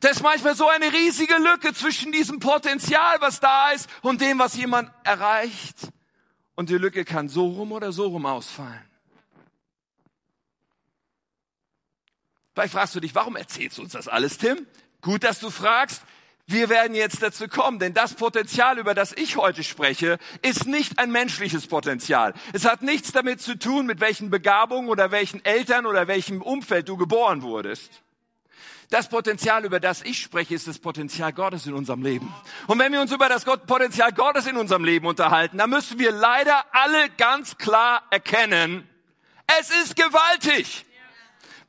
Da 0.00 0.08
ist 0.08 0.22
manchmal 0.22 0.54
so 0.54 0.68
eine 0.68 0.92
riesige 0.92 1.36
Lücke 1.36 1.74
zwischen 1.74 2.12
diesem 2.12 2.38
Potenzial, 2.38 3.16
was 3.20 3.40
da 3.40 3.70
ist, 3.70 3.88
und 4.02 4.20
dem, 4.20 4.38
was 4.38 4.56
jemand 4.56 4.90
erreicht. 5.04 5.76
Und 6.54 6.70
die 6.70 6.78
Lücke 6.78 7.04
kann 7.04 7.28
so 7.28 7.46
rum 7.48 7.72
oder 7.72 7.92
so 7.92 8.06
rum 8.06 8.26
ausfallen. 8.26 8.87
Vielleicht 12.58 12.74
fragst 12.74 12.96
du 12.96 12.98
dich, 12.98 13.14
warum 13.14 13.36
erzählst 13.36 13.78
du 13.78 13.82
uns 13.82 13.92
das 13.92 14.08
alles, 14.08 14.36
Tim? 14.36 14.66
Gut, 15.00 15.22
dass 15.22 15.38
du 15.38 15.48
fragst. 15.48 16.02
Wir 16.48 16.68
werden 16.68 16.96
jetzt 16.96 17.22
dazu 17.22 17.46
kommen, 17.46 17.78
denn 17.78 17.94
das 17.94 18.14
Potenzial, 18.14 18.80
über 18.80 18.94
das 18.94 19.12
ich 19.12 19.36
heute 19.36 19.62
spreche, 19.62 20.18
ist 20.42 20.66
nicht 20.66 20.98
ein 20.98 21.12
menschliches 21.12 21.68
Potenzial. 21.68 22.34
Es 22.52 22.64
hat 22.64 22.82
nichts 22.82 23.12
damit 23.12 23.40
zu 23.40 23.56
tun, 23.56 23.86
mit 23.86 24.00
welchen 24.00 24.28
Begabungen 24.28 24.88
oder 24.88 25.12
welchen 25.12 25.44
Eltern 25.44 25.86
oder 25.86 26.08
welchem 26.08 26.42
Umfeld 26.42 26.88
du 26.88 26.96
geboren 26.96 27.42
wurdest. 27.42 28.02
Das 28.90 29.08
Potenzial, 29.08 29.64
über 29.64 29.78
das 29.78 30.02
ich 30.02 30.18
spreche, 30.20 30.56
ist 30.56 30.66
das 30.66 30.80
Potenzial 30.80 31.32
Gottes 31.32 31.64
in 31.64 31.74
unserem 31.74 32.02
Leben. 32.02 32.34
Und 32.66 32.80
wenn 32.80 32.92
wir 32.92 33.00
uns 33.00 33.12
über 33.12 33.28
das 33.28 33.44
Potenzial 33.44 34.12
Gottes 34.12 34.48
in 34.48 34.56
unserem 34.56 34.82
Leben 34.82 35.06
unterhalten, 35.06 35.58
dann 35.58 35.70
müssen 35.70 36.00
wir 36.00 36.10
leider 36.10 36.64
alle 36.72 37.08
ganz 37.18 37.56
klar 37.56 38.02
erkennen, 38.10 38.82
es 39.60 39.70
ist 39.70 39.94
gewaltig. 39.94 40.86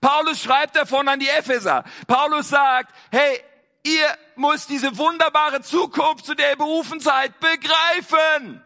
Paulus 0.02 0.42
schreibt 0.42 0.76
davon 0.76 1.08
an 1.08 1.20
die 1.20 1.28
Epheser. 1.28 1.84
Paulus 2.08 2.50
sagt, 2.50 2.94
hey, 3.12 3.44
ihr 3.84 4.18
müsst 4.36 4.70
diese 4.70 4.98
wunderbare 4.98 5.62
Zukunft, 5.62 6.26
zu 6.26 6.36
der 6.36 6.52
ihr 6.52 6.58
berufen 6.58 7.00
seid, 7.00 7.40
begreifen. 7.40 8.64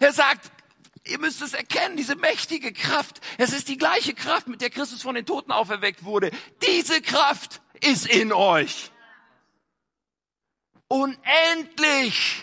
Er 0.00 0.12
sagt, 0.12 0.50
ihr 1.04 1.18
müsst 1.18 1.42
es 1.42 1.54
erkennen, 1.54 1.96
diese 1.96 2.16
mächtige 2.16 2.72
Kraft. 2.72 3.20
Es 3.38 3.52
ist 3.52 3.68
die 3.68 3.76
gleiche 3.76 4.14
Kraft, 4.14 4.46
mit 4.48 4.60
der 4.60 4.70
Christus 4.70 5.02
von 5.02 5.14
den 5.14 5.26
Toten 5.26 5.52
auferweckt 5.52 6.04
wurde. 6.04 6.30
Diese 6.66 7.02
Kraft 7.02 7.60
ist 7.80 8.06
in 8.06 8.32
euch. 8.32 8.90
Unendlich. 10.88 12.42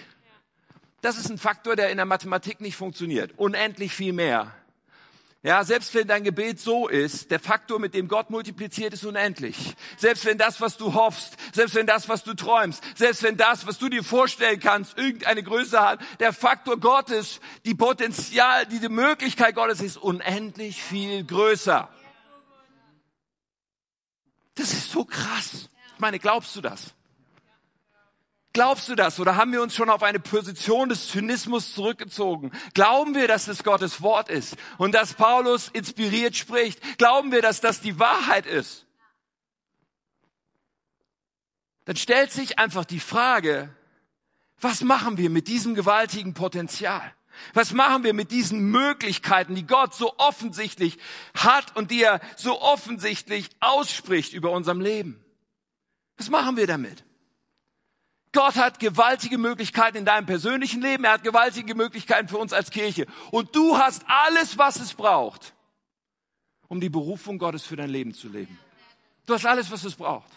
Das 1.01 1.17
ist 1.17 1.29
ein 1.29 1.37
Faktor, 1.37 1.75
der 1.75 1.89
in 1.89 1.97
der 1.97 2.05
Mathematik 2.05 2.61
nicht 2.61 2.75
funktioniert. 2.75 3.33
Unendlich 3.37 3.93
viel 3.93 4.13
mehr. 4.13 4.53
Ja, 5.43 5.63
selbst 5.63 5.95
wenn 5.95 6.07
dein 6.07 6.23
Gebet 6.23 6.59
so 6.59 6.87
ist, 6.87 7.31
der 7.31 7.39
Faktor, 7.39 7.79
mit 7.79 7.95
dem 7.95 8.07
Gott 8.07 8.29
multipliziert, 8.29 8.93
ist 8.93 9.03
unendlich. 9.05 9.75
Selbst 9.97 10.23
wenn 10.25 10.37
das, 10.37 10.61
was 10.61 10.77
du 10.77 10.93
hoffst, 10.93 11.35
selbst 11.51 11.73
wenn 11.73 11.87
das, 11.87 12.07
was 12.07 12.23
du 12.23 12.35
träumst, 12.35 12.83
selbst 12.95 13.23
wenn 13.23 13.37
das, 13.37 13.65
was 13.65 13.79
du 13.79 13.89
dir 13.89 14.03
vorstellen 14.03 14.59
kannst, 14.59 14.99
irgendeine 14.99 15.41
Größe 15.41 15.81
hat, 15.81 15.99
der 16.19 16.31
Faktor 16.31 16.79
Gottes, 16.79 17.39
die 17.65 17.73
Potenzial, 17.73 18.67
diese 18.67 18.89
Möglichkeit 18.89 19.55
Gottes 19.55 19.81
ist 19.81 19.97
unendlich 19.97 20.83
viel 20.83 21.23
größer. 21.23 21.89
Das 24.53 24.73
ist 24.73 24.91
so 24.91 25.05
krass. 25.05 25.69
Ich 25.95 25.99
meine, 25.99 26.19
glaubst 26.19 26.55
du 26.55 26.61
das? 26.61 26.93
Glaubst 28.53 28.89
du 28.89 28.95
das 28.95 29.19
oder 29.19 29.37
haben 29.37 29.53
wir 29.53 29.61
uns 29.61 29.75
schon 29.75 29.89
auf 29.89 30.03
eine 30.03 30.19
Position 30.19 30.89
des 30.89 31.07
Zynismus 31.07 31.73
zurückgezogen? 31.73 32.51
Glauben 32.73 33.15
wir, 33.15 33.27
dass 33.27 33.47
es 33.47 33.63
Gottes 33.63 34.01
Wort 34.01 34.29
ist 34.29 34.57
und 34.77 34.93
dass 34.93 35.13
Paulus 35.13 35.69
inspiriert 35.69 36.35
spricht? 36.35 36.97
Glauben 36.97 37.31
wir, 37.31 37.41
dass 37.41 37.61
das 37.61 37.79
die 37.79 37.97
Wahrheit 37.97 38.45
ist? 38.45 38.85
Dann 41.85 41.95
stellt 41.95 42.31
sich 42.31 42.59
einfach 42.59 42.83
die 42.83 42.99
Frage, 42.99 43.73
was 44.59 44.81
machen 44.81 45.17
wir 45.17 45.29
mit 45.29 45.47
diesem 45.47 45.73
gewaltigen 45.73 46.33
Potenzial? 46.33 47.13
Was 47.53 47.71
machen 47.71 48.03
wir 48.03 48.13
mit 48.13 48.31
diesen 48.31 48.69
Möglichkeiten, 48.69 49.55
die 49.55 49.65
Gott 49.65 49.95
so 49.95 50.17
offensichtlich 50.17 50.97
hat 51.33 51.75
und 51.77 51.89
die 51.89 52.03
er 52.03 52.19
so 52.35 52.61
offensichtlich 52.61 53.49
ausspricht 53.61 54.33
über 54.33 54.51
unserem 54.51 54.81
Leben? 54.81 55.23
Was 56.17 56.29
machen 56.29 56.57
wir 56.57 56.67
damit? 56.67 57.05
Gott 58.33 58.55
hat 58.55 58.79
gewaltige 58.79 59.37
Möglichkeiten 59.37 59.97
in 59.97 60.05
deinem 60.05 60.25
persönlichen 60.25 60.81
Leben. 60.81 61.03
Er 61.03 61.13
hat 61.13 61.23
gewaltige 61.23 61.75
Möglichkeiten 61.75 62.29
für 62.29 62.37
uns 62.37 62.53
als 62.53 62.69
Kirche. 62.69 63.05
Und 63.31 63.55
du 63.55 63.77
hast 63.77 64.03
alles, 64.07 64.57
was 64.57 64.77
es 64.77 64.93
braucht, 64.93 65.53
um 66.67 66.79
die 66.79 66.89
Berufung 66.89 67.37
Gottes 67.37 67.65
für 67.65 67.75
dein 67.75 67.89
Leben 67.89 68.13
zu 68.13 68.29
leben. 68.29 68.57
Du 69.25 69.33
hast 69.33 69.45
alles, 69.45 69.69
was 69.69 69.83
es 69.83 69.95
braucht. 69.95 70.31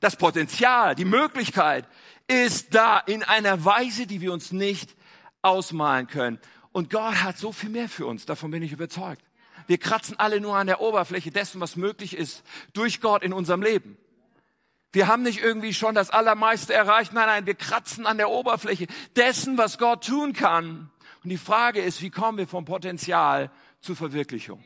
Das 0.00 0.14
Potenzial, 0.14 0.94
die 0.94 1.04
Möglichkeit 1.04 1.84
ist 2.28 2.74
da 2.74 2.98
in 2.98 3.24
einer 3.24 3.64
Weise, 3.64 4.06
die 4.06 4.20
wir 4.20 4.32
uns 4.32 4.52
nicht 4.52 4.94
ausmalen 5.42 6.06
können. 6.06 6.38
Und 6.70 6.90
Gott 6.90 7.16
hat 7.22 7.38
so 7.38 7.50
viel 7.50 7.70
mehr 7.70 7.88
für 7.88 8.06
uns. 8.06 8.24
Davon 8.24 8.52
bin 8.52 8.62
ich 8.62 8.70
überzeugt. 8.70 9.24
Wir 9.66 9.78
kratzen 9.78 10.18
alle 10.18 10.40
nur 10.40 10.56
an 10.56 10.68
der 10.68 10.80
Oberfläche 10.80 11.32
dessen, 11.32 11.60
was 11.60 11.74
möglich 11.74 12.16
ist 12.16 12.44
durch 12.72 13.00
Gott 13.00 13.24
in 13.24 13.32
unserem 13.32 13.62
Leben. 13.62 13.98
Wir 14.98 15.06
haben 15.06 15.22
nicht 15.22 15.40
irgendwie 15.40 15.74
schon 15.74 15.94
das 15.94 16.10
Allermeiste 16.10 16.74
erreicht. 16.74 17.12
Nein, 17.12 17.26
nein, 17.26 17.46
wir 17.46 17.54
kratzen 17.54 18.04
an 18.04 18.16
der 18.16 18.30
Oberfläche 18.30 18.88
dessen, 19.14 19.56
was 19.56 19.78
Gott 19.78 20.04
tun 20.04 20.32
kann. 20.32 20.90
Und 21.22 21.30
die 21.30 21.36
Frage 21.36 21.80
ist, 21.80 22.02
wie 22.02 22.10
kommen 22.10 22.36
wir 22.36 22.48
vom 22.48 22.64
Potenzial 22.64 23.52
zur 23.80 23.94
Verwirklichung? 23.94 24.64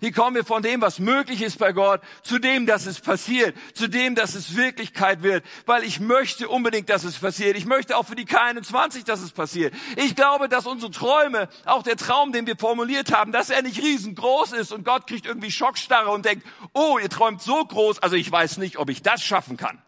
Wie 0.00 0.12
kommen 0.12 0.36
wir 0.36 0.44
von 0.44 0.62
dem, 0.62 0.80
was 0.80 0.98
möglich 0.98 1.42
ist 1.42 1.58
bei 1.58 1.72
Gott, 1.72 2.00
zu 2.22 2.38
dem, 2.38 2.66
dass 2.66 2.86
es 2.86 3.00
passiert, 3.00 3.56
zu 3.74 3.88
dem, 3.88 4.14
dass 4.14 4.34
es 4.34 4.56
Wirklichkeit 4.56 5.22
wird? 5.22 5.44
Weil 5.66 5.84
ich 5.84 6.00
möchte 6.00 6.48
unbedingt, 6.48 6.88
dass 6.88 7.04
es 7.04 7.18
passiert. 7.18 7.56
Ich 7.56 7.66
möchte 7.66 7.96
auch 7.96 8.06
für 8.06 8.14
die 8.14 8.26
K21, 8.26 9.04
dass 9.04 9.20
es 9.20 9.32
passiert. 9.32 9.74
Ich 9.96 10.14
glaube, 10.14 10.48
dass 10.48 10.66
unsere 10.66 10.90
Träume, 10.90 11.48
auch 11.64 11.82
der 11.82 11.96
Traum, 11.96 12.32
den 12.32 12.46
wir 12.46 12.56
formuliert 12.56 13.12
haben, 13.12 13.32
dass 13.32 13.50
er 13.50 13.62
nicht 13.62 13.82
riesengroß 13.82 14.52
ist 14.52 14.72
und 14.72 14.84
Gott 14.84 15.06
kriegt 15.06 15.26
irgendwie 15.26 15.50
Schockstarre 15.50 16.10
und 16.10 16.24
denkt, 16.24 16.46
oh, 16.72 16.98
ihr 16.98 17.10
träumt 17.10 17.42
so 17.42 17.64
groß, 17.64 17.98
also 18.00 18.16
ich 18.16 18.30
weiß 18.30 18.58
nicht, 18.58 18.78
ob 18.78 18.90
ich 18.90 19.02
das 19.02 19.22
schaffen 19.22 19.56
kann. 19.56 19.82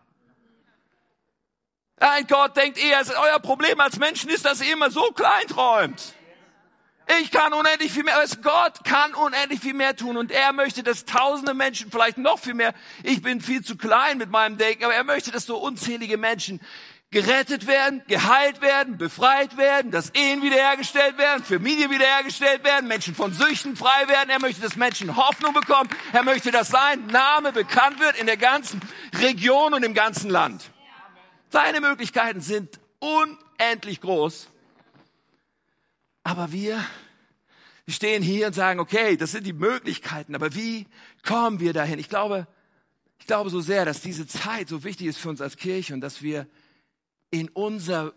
Nein, 2.03 2.27
Gott 2.27 2.57
denkt 2.57 2.79
eher, 2.79 3.01
euer 3.21 3.39
Problem 3.39 3.79
als 3.79 3.97
Menschen 3.97 4.29
ist, 4.31 4.45
dass 4.45 4.61
ihr 4.61 4.73
immer 4.73 4.91
so 4.91 5.13
klein 5.13 5.47
träumt. 5.47 6.15
Ich 7.21 7.31
kann 7.31 7.53
unendlich 7.53 7.93
viel 7.93 8.05
mehr, 8.05 8.25
Gott 8.43 8.85
kann 8.85 9.15
unendlich 9.15 9.61
viel 9.61 9.75
mehr 9.75 9.97
tun 9.97 10.17
und 10.17 10.31
er 10.31 10.53
möchte, 10.53 10.83
dass 10.83 11.05
tausende 11.05 11.53
Menschen, 11.55 11.91
vielleicht 11.91 12.17
noch 12.17 12.39
viel 12.39 12.55
mehr, 12.55 12.75
ich 13.03 13.23
bin 13.23 13.41
viel 13.41 13.63
zu 13.63 13.77
klein 13.77 14.19
mit 14.19 14.31
meinem 14.31 14.57
Denken, 14.57 14.85
aber 14.85 14.95
er 14.95 15.05
möchte, 15.05 15.31
dass 15.31 15.47
so 15.47 15.57
unzählige 15.57 16.17
Menschen 16.17 16.61
gerettet 17.13 17.67
werden, 17.67 18.03
geheilt 18.09 18.63
werden, 18.63 18.97
befreit 18.97 19.59
werden, 19.59 19.91
dass 19.91 20.11
Ehen 20.11 20.43
wiederhergestellt 20.43 21.19
werden, 21.19 21.45
Familien 21.45 21.91
wiederhergestellt 21.91 22.65
werden, 22.65 22.89
Menschen 22.89 23.15
von 23.15 23.35
Süchten 23.35 23.77
frei 23.77 24.09
werden. 24.09 24.31
Er 24.31 24.41
möchte, 24.41 24.63
dass 24.63 24.77
Menschen 24.77 25.15
Hoffnung 25.15 25.53
bekommen. 25.53 25.91
Er 26.15 26.25
möchte, 26.25 26.51
dass 26.51 26.69
sein 26.69 27.07
Name 27.07 27.53
bekannt 27.53 28.01
wird 28.01 28.19
in 28.19 28.27
der 28.27 28.39
ganzen 28.39 28.81
Region 29.21 29.75
und 29.75 29.85
im 29.85 29.93
ganzen 29.93 30.31
Land. 30.31 30.71
Seine 31.51 31.83
Möglichkeiten 31.83 32.41
sind 32.41 32.81
unendlich 32.99 34.01
groß. 34.01 34.49
Aber 36.25 36.53
wir 36.53 36.85
stehen 37.89 38.23
hier 38.23 38.47
und 38.47 38.55
sagen, 38.55 38.81
okay, 38.81 39.17
das 39.17 39.33
sind 39.33 39.47
die 39.47 39.53
Möglichkeiten, 39.53 40.35
aber 40.35 40.55
wie 40.55 40.87
kommen 41.25 41.61
wir 41.61 41.73
dahin? 41.73 41.99
Ich 41.99 42.09
glaube, 42.09 42.47
ich 43.19 43.27
glaube 43.27 43.51
so 43.51 43.61
sehr, 43.61 43.85
dass 43.85 44.01
diese 44.01 44.27
Zeit 44.27 44.69
so 44.69 44.85
wichtig 44.85 45.09
ist 45.09 45.19
für 45.19 45.29
uns 45.29 45.41
als 45.41 45.57
Kirche 45.57 45.95
und 45.95 46.01
dass 46.01 46.23
wir 46.23 46.47
in 47.31 47.49
unser 47.49 48.13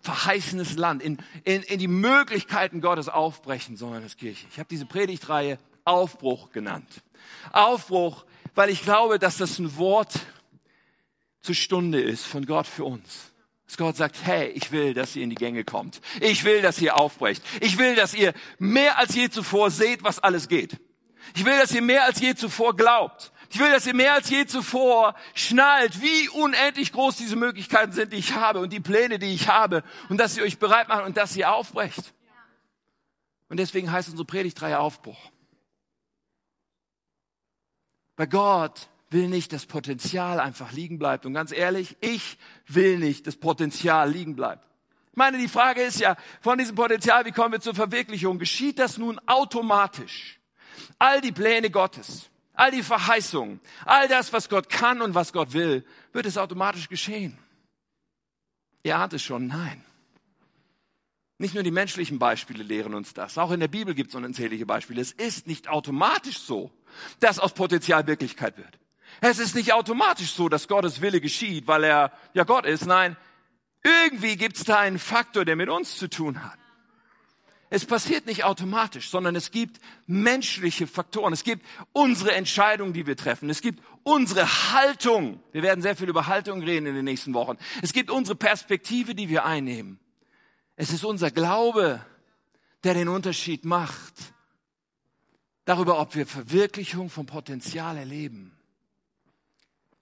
verheißenes 0.00 0.76
Land, 0.76 1.02
in, 1.02 1.18
in, 1.44 1.62
in 1.62 1.78
die 1.78 1.88
Möglichkeiten 1.88 2.80
Gottes 2.80 3.08
aufbrechen 3.08 3.76
sollen 3.76 4.02
als 4.02 4.16
Kirche. 4.16 4.46
Ich 4.50 4.58
habe 4.58 4.68
diese 4.68 4.86
Predigtreihe 4.86 5.58
Aufbruch 5.84 6.50
genannt. 6.50 7.02
Aufbruch, 7.52 8.24
weil 8.54 8.70
ich 8.70 8.82
glaube, 8.82 9.18
dass 9.18 9.38
das 9.38 9.58
ein 9.58 9.76
Wort 9.76 10.20
zur 11.40 11.54
Stunde 11.54 12.00
ist 12.00 12.24
von 12.24 12.46
Gott 12.46 12.66
für 12.66 12.84
uns. 12.84 13.32
Dass 13.66 13.76
Gott 13.76 13.96
sagt, 13.96 14.16
hey, 14.24 14.48
ich 14.48 14.72
will, 14.72 14.94
dass 14.94 15.16
ihr 15.16 15.22
in 15.22 15.30
die 15.30 15.36
Gänge 15.36 15.64
kommt. 15.64 16.00
Ich 16.20 16.44
will, 16.44 16.60
dass 16.62 16.80
ihr 16.80 16.98
aufbrecht. 16.98 17.42
Ich 17.60 17.78
will, 17.78 17.94
dass 17.94 18.14
ihr 18.14 18.34
mehr 18.58 18.98
als 18.98 19.14
je 19.14 19.30
zuvor 19.30 19.70
seht, 19.70 20.04
was 20.04 20.18
alles 20.18 20.48
geht. 20.48 20.78
Ich 21.34 21.44
will, 21.44 21.58
dass 21.58 21.72
ihr 21.72 21.82
mehr 21.82 22.04
als 22.04 22.20
je 22.20 22.34
zuvor 22.34 22.76
glaubt. 22.76 23.32
Ich 23.50 23.58
will, 23.58 23.70
dass 23.70 23.86
ihr 23.86 23.94
mehr 23.94 24.14
als 24.14 24.28
je 24.28 24.46
zuvor 24.46 25.14
schnallt, 25.34 26.02
wie 26.02 26.28
unendlich 26.28 26.92
groß 26.92 27.16
diese 27.16 27.36
Möglichkeiten 27.36 27.92
sind, 27.92 28.12
die 28.12 28.16
ich 28.16 28.34
habe 28.34 28.60
und 28.60 28.72
die 28.72 28.80
Pläne, 28.80 29.18
die 29.18 29.32
ich 29.32 29.48
habe 29.48 29.82
und 30.08 30.18
dass 30.18 30.36
ihr 30.36 30.42
euch 30.42 30.58
bereit 30.58 30.88
macht 30.88 31.06
und 31.06 31.16
dass 31.16 31.36
ihr 31.36 31.52
aufbrecht. 31.52 32.12
Und 33.48 33.58
deswegen 33.58 33.90
heißt 33.90 34.08
unsere 34.08 34.26
Predigtreihe 34.26 34.78
Aufbruch. 34.78 35.30
Bei 38.16 38.26
Gott 38.26 38.88
will 39.14 39.28
nicht 39.28 39.54
das 39.54 39.64
Potenzial 39.64 40.40
einfach 40.40 40.72
liegen 40.72 40.98
bleibt. 40.98 41.24
Und 41.24 41.32
ganz 41.32 41.52
ehrlich, 41.52 41.96
ich 42.00 42.36
will 42.66 42.98
nicht 42.98 43.26
das 43.26 43.36
Potenzial 43.36 44.10
liegen 44.10 44.36
bleibt. 44.36 44.66
Ich 45.12 45.16
meine, 45.16 45.38
die 45.38 45.48
Frage 45.48 45.80
ist 45.80 46.00
ja, 46.00 46.16
von 46.42 46.58
diesem 46.58 46.74
Potenzial, 46.74 47.24
wie 47.24 47.30
kommen 47.30 47.52
wir 47.52 47.60
zur 47.60 47.74
Verwirklichung? 47.74 48.38
Geschieht 48.38 48.78
das 48.78 48.98
nun 48.98 49.18
automatisch? 49.26 50.40
All 50.98 51.20
die 51.20 51.32
Pläne 51.32 51.70
Gottes, 51.70 52.28
all 52.52 52.72
die 52.72 52.82
Verheißungen, 52.82 53.60
all 53.86 54.08
das, 54.08 54.32
was 54.32 54.48
Gott 54.48 54.68
kann 54.68 55.00
und 55.00 55.14
was 55.14 55.32
Gott 55.32 55.52
will, 55.52 55.86
wird 56.12 56.26
es 56.26 56.36
automatisch 56.36 56.88
geschehen? 56.88 57.38
Ihr 58.82 58.98
ahnt 58.98 59.14
es 59.14 59.22
schon, 59.22 59.46
nein. 59.46 59.82
Nicht 61.38 61.54
nur 61.54 61.62
die 61.62 61.70
menschlichen 61.70 62.18
Beispiele 62.18 62.62
lehren 62.64 62.94
uns 62.94 63.14
das. 63.14 63.38
Auch 63.38 63.52
in 63.52 63.60
der 63.60 63.68
Bibel 63.68 63.94
gibt 63.94 64.10
es 64.10 64.16
unzählige 64.16 64.66
Beispiele. 64.66 65.00
Es 65.00 65.12
ist 65.12 65.46
nicht 65.46 65.68
automatisch 65.68 66.38
so, 66.40 66.72
dass 67.20 67.38
aus 67.38 67.54
Potenzial 67.54 68.06
Wirklichkeit 68.06 68.56
wird. 68.56 68.78
Es 69.20 69.38
ist 69.38 69.54
nicht 69.54 69.72
automatisch 69.72 70.32
so, 70.32 70.48
dass 70.48 70.68
Gottes 70.68 71.00
Wille 71.00 71.20
geschieht, 71.20 71.66
weil 71.66 71.84
er 71.84 72.12
ja 72.32 72.44
Gott 72.44 72.66
ist. 72.66 72.86
Nein, 72.86 73.16
irgendwie 73.82 74.36
gibt 74.36 74.56
es 74.56 74.64
da 74.64 74.78
einen 74.78 74.98
Faktor, 74.98 75.44
der 75.44 75.56
mit 75.56 75.68
uns 75.68 75.96
zu 75.96 76.08
tun 76.08 76.42
hat. 76.42 76.58
Es 77.70 77.84
passiert 77.86 78.26
nicht 78.26 78.44
automatisch, 78.44 79.10
sondern 79.10 79.34
es 79.34 79.50
gibt 79.50 79.80
menschliche 80.06 80.86
Faktoren. 80.86 81.32
Es 81.32 81.42
gibt 81.42 81.66
unsere 81.92 82.32
Entscheidungen, 82.32 82.92
die 82.92 83.06
wir 83.06 83.16
treffen. 83.16 83.50
Es 83.50 83.62
gibt 83.62 83.82
unsere 84.04 84.72
Haltung. 84.72 85.40
Wir 85.50 85.62
werden 85.62 85.82
sehr 85.82 85.96
viel 85.96 86.08
über 86.08 86.28
Haltung 86.28 86.62
reden 86.62 86.86
in 86.86 86.94
den 86.94 87.04
nächsten 87.04 87.34
Wochen. 87.34 87.56
Es 87.82 87.92
gibt 87.92 88.10
unsere 88.10 88.36
Perspektive, 88.36 89.14
die 89.14 89.28
wir 89.28 89.44
einnehmen. 89.44 89.98
Es 90.76 90.92
ist 90.92 91.04
unser 91.04 91.30
Glaube, 91.30 92.04
der 92.84 92.94
den 92.94 93.08
Unterschied 93.08 93.64
macht 93.64 94.14
darüber, 95.64 95.98
ob 95.98 96.14
wir 96.14 96.26
Verwirklichung 96.26 97.10
vom 97.10 97.26
Potenzial 97.26 97.96
erleben. 97.96 98.52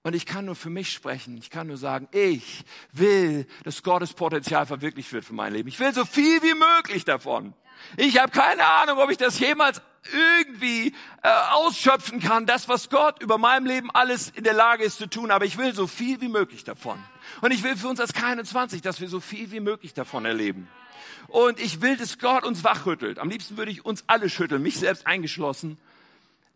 Und 0.03 0.15
ich 0.15 0.25
kann 0.25 0.45
nur 0.45 0.55
für 0.55 0.69
mich 0.69 0.91
sprechen. 0.91 1.37
Ich 1.37 1.49
kann 1.49 1.67
nur 1.67 1.77
sagen, 1.77 2.09
ich 2.11 2.65
will, 2.91 3.47
dass 3.63 3.83
Gottes 3.83 4.13
Potenzial 4.13 4.65
verwirklicht 4.65 5.13
wird 5.13 5.23
für 5.23 5.33
mein 5.33 5.53
Leben. 5.53 5.69
Ich 5.69 5.79
will 5.79 5.93
so 5.93 6.03
viel 6.03 6.41
wie 6.43 6.53
möglich 6.53 7.05
davon. 7.05 7.53
Ich 7.95 8.19
habe 8.19 8.31
keine 8.31 8.65
Ahnung, 8.65 8.99
ob 8.99 9.09
ich 9.09 9.17
das 9.17 9.39
jemals 9.39 9.81
irgendwie 10.11 10.93
äh, 11.21 11.29
ausschöpfen 11.51 12.19
kann, 12.19 12.45
das, 12.45 12.67
was 12.67 12.89
Gott 12.89 13.21
über 13.21 13.37
meinem 13.37 13.65
Leben 13.65 13.89
alles 13.91 14.29
in 14.35 14.43
der 14.43 14.53
Lage 14.53 14.83
ist 14.83 14.97
zu 14.97 15.07
tun. 15.07 15.31
Aber 15.31 15.45
ich 15.45 15.57
will 15.57 15.73
so 15.73 15.87
viel 15.87 16.19
wie 16.19 16.27
möglich 16.27 16.65
davon. 16.65 17.01
Und 17.39 17.51
ich 17.51 17.63
will 17.63 17.77
für 17.77 17.87
uns 17.87 18.01
als 18.01 18.13
K21, 18.13 18.81
dass 18.81 18.99
wir 18.99 19.07
so 19.07 19.21
viel 19.21 19.51
wie 19.51 19.61
möglich 19.61 19.93
davon 19.93 20.25
erleben. 20.25 20.67
Und 21.27 21.61
ich 21.61 21.81
will, 21.81 21.95
dass 21.95 22.19
Gott 22.19 22.43
uns 22.43 22.65
wachrüttelt. 22.65 23.19
Am 23.19 23.29
liebsten 23.29 23.55
würde 23.55 23.71
ich 23.71 23.85
uns 23.85 24.03
alle 24.07 24.29
schütteln, 24.29 24.61
mich 24.61 24.75
selbst 24.75 25.07
eingeschlossen. 25.07 25.77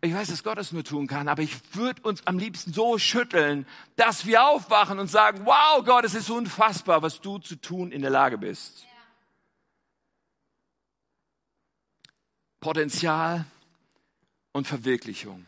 Ich 0.00 0.14
weiß, 0.14 0.28
dass 0.28 0.44
Gott 0.44 0.58
es 0.58 0.70
nur 0.70 0.84
tun 0.84 1.08
kann, 1.08 1.26
aber 1.26 1.42
ich 1.42 1.56
würde 1.74 2.02
uns 2.02 2.24
am 2.24 2.38
liebsten 2.38 2.72
so 2.72 2.98
schütteln, 2.98 3.66
dass 3.96 4.26
wir 4.26 4.44
aufwachen 4.44 5.00
und 5.00 5.08
sagen, 5.08 5.44
wow, 5.44 5.84
Gott, 5.84 6.04
es 6.04 6.14
ist 6.14 6.30
unfassbar, 6.30 7.02
was 7.02 7.20
du 7.20 7.38
zu 7.38 7.56
tun 7.56 7.90
in 7.90 8.02
der 8.02 8.10
Lage 8.10 8.38
bist. 8.38 8.86
Potenzial 12.60 13.44
und 14.52 14.68
Verwirklichung. 14.68 15.46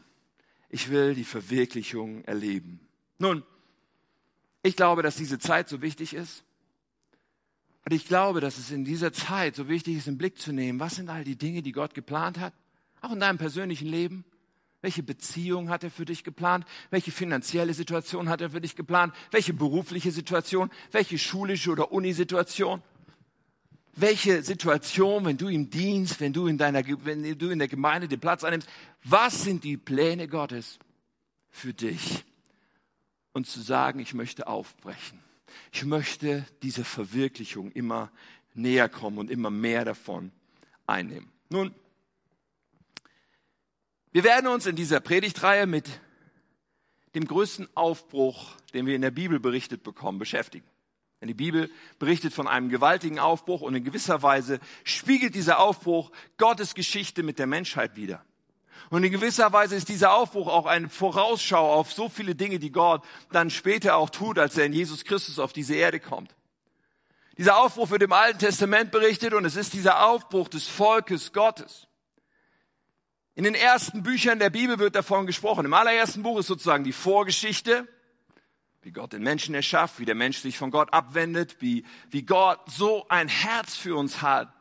Ich 0.68 0.90
will 0.90 1.14
die 1.14 1.24
Verwirklichung 1.24 2.24
erleben. 2.24 2.80
Nun, 3.18 3.44
ich 4.62 4.76
glaube, 4.76 5.02
dass 5.02 5.16
diese 5.16 5.38
Zeit 5.38 5.68
so 5.68 5.80
wichtig 5.80 6.14
ist. 6.14 6.44
Und 7.84 7.92
ich 7.92 8.06
glaube, 8.06 8.40
dass 8.40 8.58
es 8.58 8.70
in 8.70 8.84
dieser 8.84 9.12
Zeit 9.12 9.56
so 9.56 9.68
wichtig 9.68 9.96
ist, 9.96 10.06
im 10.06 10.18
Blick 10.18 10.38
zu 10.38 10.52
nehmen, 10.52 10.80
was 10.80 10.96
sind 10.96 11.08
all 11.08 11.24
die 11.24 11.36
Dinge, 11.36 11.62
die 11.62 11.72
Gott 11.72 11.94
geplant 11.94 12.38
hat, 12.38 12.52
auch 13.00 13.12
in 13.12 13.20
deinem 13.20 13.38
persönlichen 13.38 13.88
Leben. 13.88 14.24
Welche 14.82 15.02
Beziehung 15.02 15.68
hat 15.68 15.84
er 15.84 15.90
für 15.90 16.04
dich 16.04 16.24
geplant? 16.24 16.64
Welche 16.90 17.10
finanzielle 17.10 17.74
Situation 17.74 18.28
hat 18.28 18.40
er 18.40 18.50
für 18.50 18.60
dich 18.60 18.76
geplant? 18.76 19.14
Welche 19.30 19.52
berufliche 19.52 20.10
Situation? 20.10 20.70
Welche 20.90 21.18
schulische 21.18 21.70
oder 21.70 21.92
Unisituation? 21.92 22.82
welche 24.00 24.42
Situation, 24.42 25.24
wenn 25.24 25.36
du 25.36 25.48
ihm 25.48 25.70
dienst, 25.70 26.20
wenn 26.20 26.32
du 26.32 26.46
in 26.46 26.58
deiner, 26.58 26.82
wenn 27.04 27.38
du 27.38 27.50
in 27.50 27.58
der 27.58 27.68
Gemeinde 27.68 28.08
den 28.08 28.20
Platz 28.20 28.44
einnimmst, 28.44 28.68
was 29.04 29.42
sind 29.42 29.64
die 29.64 29.76
Pläne 29.76 30.28
Gottes 30.28 30.78
für 31.50 31.74
dich? 31.74 32.24
Und 33.32 33.46
zu 33.46 33.60
sagen, 33.60 34.00
ich 34.00 34.12
möchte 34.12 34.48
aufbrechen. 34.48 35.20
Ich 35.72 35.84
möchte 35.84 36.44
diese 36.62 36.84
Verwirklichung 36.84 37.70
immer 37.72 38.10
näher 38.54 38.88
kommen 38.88 39.18
und 39.18 39.30
immer 39.30 39.50
mehr 39.50 39.84
davon 39.84 40.32
einnehmen. 40.86 41.30
Nun, 41.48 41.72
wir 44.12 44.24
werden 44.24 44.46
uns 44.48 44.66
in 44.66 44.76
dieser 44.76 45.00
Predigtreihe 45.00 45.66
mit 45.66 45.88
dem 47.14 47.26
größten 47.26 47.68
Aufbruch, 47.74 48.56
den 48.74 48.86
wir 48.86 48.94
in 48.94 49.02
der 49.02 49.10
Bibel 49.10 49.40
berichtet 49.40 49.82
bekommen, 49.82 50.18
beschäftigen. 50.18 50.66
Denn 51.20 51.28
die 51.28 51.34
Bibel 51.34 51.70
berichtet 51.98 52.32
von 52.32 52.48
einem 52.48 52.70
gewaltigen 52.70 53.18
Aufbruch 53.18 53.60
und 53.60 53.74
in 53.74 53.84
gewisser 53.84 54.22
Weise 54.22 54.58
spiegelt 54.84 55.34
dieser 55.34 55.58
Aufbruch 55.58 56.10
Gottes 56.38 56.74
Geschichte 56.74 57.22
mit 57.22 57.38
der 57.38 57.46
Menschheit 57.46 57.96
wider. 57.96 58.24
Und 58.88 59.04
in 59.04 59.12
gewisser 59.12 59.52
Weise 59.52 59.76
ist 59.76 59.88
dieser 59.88 60.14
Aufbruch 60.14 60.48
auch 60.48 60.66
eine 60.66 60.88
Vorausschau 60.88 61.74
auf 61.74 61.92
so 61.92 62.08
viele 62.08 62.34
Dinge, 62.34 62.58
die 62.58 62.72
Gott 62.72 63.04
dann 63.30 63.50
später 63.50 63.96
auch 63.96 64.10
tut, 64.10 64.38
als 64.38 64.56
er 64.56 64.64
in 64.64 64.72
Jesus 64.72 65.04
Christus 65.04 65.38
auf 65.38 65.52
diese 65.52 65.74
Erde 65.74 66.00
kommt. 66.00 66.34
Dieser 67.36 67.58
Aufbruch 67.58 67.90
wird 67.90 68.02
im 68.02 68.12
Alten 68.12 68.38
Testament 68.38 68.90
berichtet 68.90 69.34
und 69.34 69.44
es 69.44 69.56
ist 69.56 69.74
dieser 69.74 70.06
Aufbruch 70.06 70.48
des 70.48 70.66
Volkes 70.66 71.32
Gottes. 71.32 71.86
In 73.40 73.44
den 73.44 73.54
ersten 73.54 74.02
Büchern 74.02 74.38
der 74.38 74.50
Bibel 74.50 74.78
wird 74.78 74.94
davon 74.94 75.24
gesprochen. 75.24 75.64
Im 75.64 75.72
allerersten 75.72 76.22
Buch 76.22 76.40
ist 76.40 76.46
sozusagen 76.46 76.84
die 76.84 76.92
Vorgeschichte 76.92 77.88
wie 78.82 78.90
Gott 78.90 79.14
den 79.14 79.22
Menschen 79.22 79.54
erschafft, 79.54 79.98
wie 79.98 80.04
der 80.04 80.14
Mensch 80.14 80.40
sich 80.40 80.58
von 80.58 80.70
Gott 80.70 80.92
abwendet, 80.92 81.56
wie, 81.60 81.86
wie 82.10 82.20
Gott 82.20 82.60
so 82.66 83.06
ein 83.08 83.28
Herz 83.28 83.76
für 83.76 83.96
uns 83.96 84.20
hat, 84.20 84.52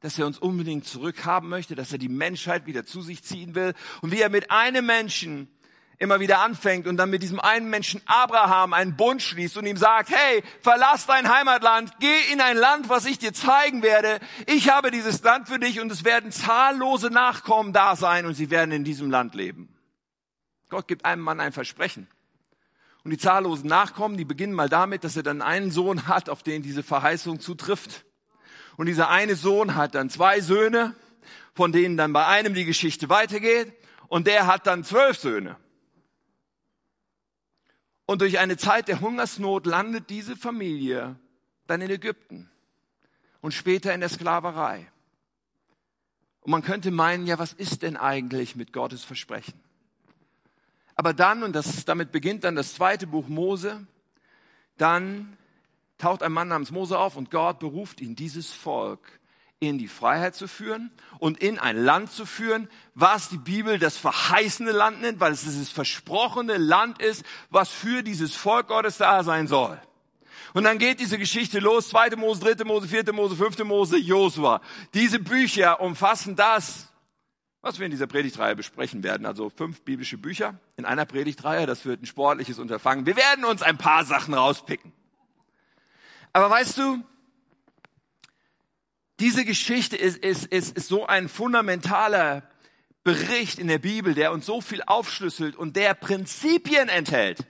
dass 0.00 0.18
er 0.18 0.24
uns 0.24 0.38
unbedingt 0.38 0.86
zurückhaben 0.86 1.50
möchte, 1.50 1.74
dass 1.74 1.92
er 1.92 1.98
die 1.98 2.08
Menschheit 2.08 2.64
wieder 2.64 2.86
zu 2.86 3.02
sich 3.02 3.22
ziehen 3.22 3.54
will 3.54 3.74
und 4.00 4.12
wie 4.12 4.22
er 4.22 4.30
mit 4.30 4.50
einem 4.50 4.86
Menschen 4.86 5.48
immer 6.02 6.18
wieder 6.18 6.40
anfängt 6.40 6.88
und 6.88 6.96
dann 6.96 7.10
mit 7.10 7.22
diesem 7.22 7.38
einen 7.38 7.70
Menschen 7.70 8.02
Abraham 8.06 8.72
einen 8.72 8.96
Bund 8.96 9.22
schließt 9.22 9.56
und 9.56 9.66
ihm 9.66 9.76
sagt, 9.76 10.10
hey, 10.10 10.42
verlass 10.60 11.06
dein 11.06 11.32
Heimatland, 11.32 11.92
geh 12.00 12.32
in 12.32 12.40
ein 12.40 12.56
Land, 12.56 12.88
was 12.88 13.06
ich 13.06 13.20
dir 13.20 13.32
zeigen 13.32 13.84
werde. 13.84 14.18
Ich 14.46 14.68
habe 14.68 14.90
dieses 14.90 15.22
Land 15.22 15.48
für 15.48 15.60
dich 15.60 15.80
und 15.80 15.92
es 15.92 16.04
werden 16.04 16.32
zahllose 16.32 17.08
Nachkommen 17.08 17.72
da 17.72 17.94
sein 17.94 18.26
und 18.26 18.34
sie 18.34 18.50
werden 18.50 18.72
in 18.72 18.82
diesem 18.82 19.10
Land 19.10 19.36
leben. 19.36 19.68
Gott 20.68 20.88
gibt 20.88 21.04
einem 21.04 21.22
Mann 21.22 21.38
ein 21.38 21.52
Versprechen. 21.52 22.08
Und 23.04 23.12
die 23.12 23.18
zahllosen 23.18 23.68
Nachkommen, 23.68 24.16
die 24.16 24.24
beginnen 24.24 24.54
mal 24.54 24.68
damit, 24.68 25.04
dass 25.04 25.16
er 25.16 25.22
dann 25.22 25.40
einen 25.40 25.70
Sohn 25.70 26.08
hat, 26.08 26.28
auf 26.28 26.42
den 26.42 26.62
diese 26.62 26.82
Verheißung 26.82 27.38
zutrifft. 27.38 28.04
Und 28.76 28.86
dieser 28.86 29.08
eine 29.08 29.36
Sohn 29.36 29.76
hat 29.76 29.94
dann 29.94 30.10
zwei 30.10 30.40
Söhne, 30.40 30.96
von 31.54 31.70
denen 31.70 31.96
dann 31.96 32.12
bei 32.12 32.26
einem 32.26 32.54
die 32.54 32.64
Geschichte 32.64 33.08
weitergeht. 33.08 33.72
Und 34.08 34.26
der 34.26 34.46
hat 34.46 34.66
dann 34.66 34.82
zwölf 34.82 35.18
Söhne. 35.18 35.56
Und 38.06 38.20
durch 38.20 38.38
eine 38.38 38.56
Zeit 38.56 38.88
der 38.88 39.00
Hungersnot 39.00 39.66
landet 39.66 40.10
diese 40.10 40.36
Familie 40.36 41.16
dann 41.66 41.80
in 41.80 41.90
Ägypten 41.90 42.50
und 43.40 43.52
später 43.52 43.94
in 43.94 44.00
der 44.00 44.08
Sklaverei. 44.08 44.90
Und 46.40 46.50
man 46.50 46.62
könnte 46.62 46.90
meinen, 46.90 47.26
ja, 47.26 47.38
was 47.38 47.52
ist 47.52 47.82
denn 47.82 47.96
eigentlich 47.96 48.56
mit 48.56 48.72
Gottes 48.72 49.04
Versprechen? 49.04 49.54
Aber 50.96 51.14
dann, 51.14 51.42
und 51.42 51.54
das, 51.54 51.84
damit 51.84 52.12
beginnt 52.12 52.44
dann 52.44 52.56
das 52.56 52.74
zweite 52.74 53.06
Buch 53.06 53.28
Mose, 53.28 53.86
dann 54.76 55.36
taucht 55.98 56.22
ein 56.22 56.32
Mann 56.32 56.48
namens 56.48 56.70
Mose 56.70 56.98
auf 56.98 57.16
und 57.16 57.30
Gott 57.30 57.60
beruft 57.60 58.00
ihn, 58.00 58.16
dieses 58.16 58.52
Volk 58.52 59.20
in 59.62 59.78
die 59.78 59.86
Freiheit 59.86 60.34
zu 60.34 60.48
führen 60.48 60.90
und 61.20 61.38
in 61.38 61.56
ein 61.56 61.76
Land 61.76 62.10
zu 62.10 62.26
führen, 62.26 62.68
was 62.94 63.28
die 63.28 63.38
Bibel 63.38 63.78
das 63.78 63.96
verheißene 63.96 64.72
Land 64.72 65.00
nennt, 65.00 65.20
weil 65.20 65.30
es 65.30 65.42
dieses 65.42 65.70
versprochene 65.70 66.56
Land 66.56 67.00
ist, 67.00 67.24
was 67.48 67.70
für 67.70 68.02
dieses 68.02 68.34
Volk 68.34 68.66
Gottes 68.66 68.98
da 68.98 69.22
sein 69.22 69.46
soll. 69.46 69.80
Und 70.52 70.64
dann 70.64 70.78
geht 70.78 70.98
diese 70.98 71.16
Geschichte 71.16 71.60
los, 71.60 71.90
zweite 71.90 72.16
Mose, 72.16 72.40
dritte 72.40 72.64
Mose, 72.64 72.88
vierte 72.88 73.12
Mose, 73.12 73.36
fünfte 73.36 73.64
Mose, 73.64 73.98
Josua. 73.98 74.60
Diese 74.94 75.20
Bücher 75.20 75.80
umfassen 75.80 76.34
das, 76.34 76.88
was 77.60 77.78
wir 77.78 77.86
in 77.86 77.92
dieser 77.92 78.08
Predigtreihe 78.08 78.56
besprechen 78.56 79.04
werden. 79.04 79.24
Also 79.26 79.48
fünf 79.48 79.82
biblische 79.82 80.18
Bücher 80.18 80.58
in 80.76 80.84
einer 80.84 81.06
Predigtreihe. 81.06 81.66
Das 81.66 81.84
wird 81.84 82.02
ein 82.02 82.06
sportliches 82.06 82.58
Unterfangen. 82.58 83.06
Wir 83.06 83.16
werden 83.16 83.44
uns 83.44 83.62
ein 83.62 83.78
paar 83.78 84.04
Sachen 84.04 84.34
rauspicken. 84.34 84.92
Aber 86.32 86.50
weißt 86.50 86.78
du, 86.78 87.04
diese 89.22 89.44
Geschichte 89.44 89.96
ist, 89.96 90.18
ist, 90.18 90.46
ist, 90.46 90.76
ist 90.76 90.88
so 90.88 91.06
ein 91.06 91.28
fundamentaler 91.28 92.42
Bericht 93.04 93.60
in 93.60 93.68
der 93.68 93.78
Bibel, 93.78 94.14
der 94.14 94.32
uns 94.32 94.46
so 94.46 94.60
viel 94.60 94.82
aufschlüsselt 94.84 95.54
und 95.54 95.76
der 95.76 95.94
Prinzipien 95.94 96.88
enthält, 96.88 97.46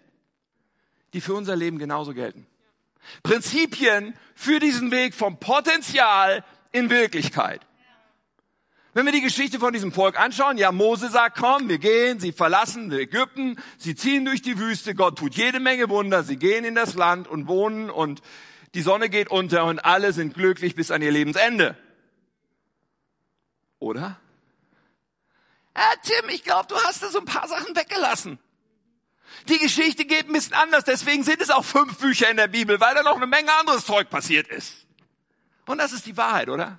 die 1.14 1.22
für 1.22 1.32
unser 1.32 1.56
Leben 1.56 1.78
genauso 1.78 2.12
gelten. 2.12 2.46
Prinzipien 3.22 4.14
für 4.34 4.60
diesen 4.60 4.90
Weg 4.90 5.14
vom 5.14 5.40
Potenzial 5.40 6.44
in 6.72 6.90
Wirklichkeit. 6.90 7.62
Wenn 8.92 9.06
wir 9.06 9.12
die 9.12 9.22
Geschichte 9.22 9.58
von 9.58 9.72
diesem 9.72 9.92
Volk 9.92 10.20
anschauen, 10.20 10.58
ja, 10.58 10.72
Mose 10.72 11.08
sagt, 11.08 11.38
komm, 11.38 11.70
wir 11.70 11.78
gehen, 11.78 12.20
sie 12.20 12.32
verlassen 12.32 12.92
Ägypten, 12.92 13.56
sie 13.78 13.94
ziehen 13.94 14.26
durch 14.26 14.42
die 14.42 14.58
Wüste, 14.58 14.94
Gott 14.94 15.16
tut 15.16 15.36
jede 15.36 15.58
Menge 15.58 15.88
Wunder, 15.88 16.22
sie 16.22 16.36
gehen 16.36 16.66
in 16.66 16.74
das 16.74 16.92
Land 16.96 17.28
und 17.28 17.48
wohnen 17.48 17.88
und 17.88 18.20
die 18.74 18.82
Sonne 18.82 19.08
geht 19.08 19.30
unter 19.30 19.64
und 19.64 19.80
alle 19.80 20.12
sind 20.12 20.34
glücklich 20.34 20.74
bis 20.74 20.90
an 20.90 21.02
ihr 21.02 21.10
Lebensende. 21.10 21.76
Oder? 23.78 24.18
Ah, 25.74 25.94
Tim, 26.02 26.28
ich 26.30 26.44
glaube, 26.44 26.68
du 26.68 26.76
hast 26.76 27.02
da 27.02 27.08
so 27.08 27.18
ein 27.18 27.24
paar 27.24 27.48
Sachen 27.48 27.74
weggelassen. 27.74 28.38
Die 29.48 29.58
Geschichte 29.58 30.04
geht 30.04 30.28
ein 30.28 30.32
bisschen 30.32 30.54
anders, 30.54 30.84
deswegen 30.84 31.24
sind 31.24 31.40
es 31.40 31.50
auch 31.50 31.64
fünf 31.64 31.98
Bücher 31.98 32.30
in 32.30 32.36
der 32.36 32.48
Bibel, 32.48 32.78
weil 32.80 32.94
da 32.94 33.02
noch 33.02 33.16
eine 33.16 33.26
Menge 33.26 33.52
anderes 33.58 33.84
Zeug 33.84 34.08
passiert 34.10 34.48
ist. 34.48 34.74
Und 35.66 35.78
das 35.78 35.92
ist 35.92 36.06
die 36.06 36.16
Wahrheit, 36.16 36.48
oder? 36.48 36.78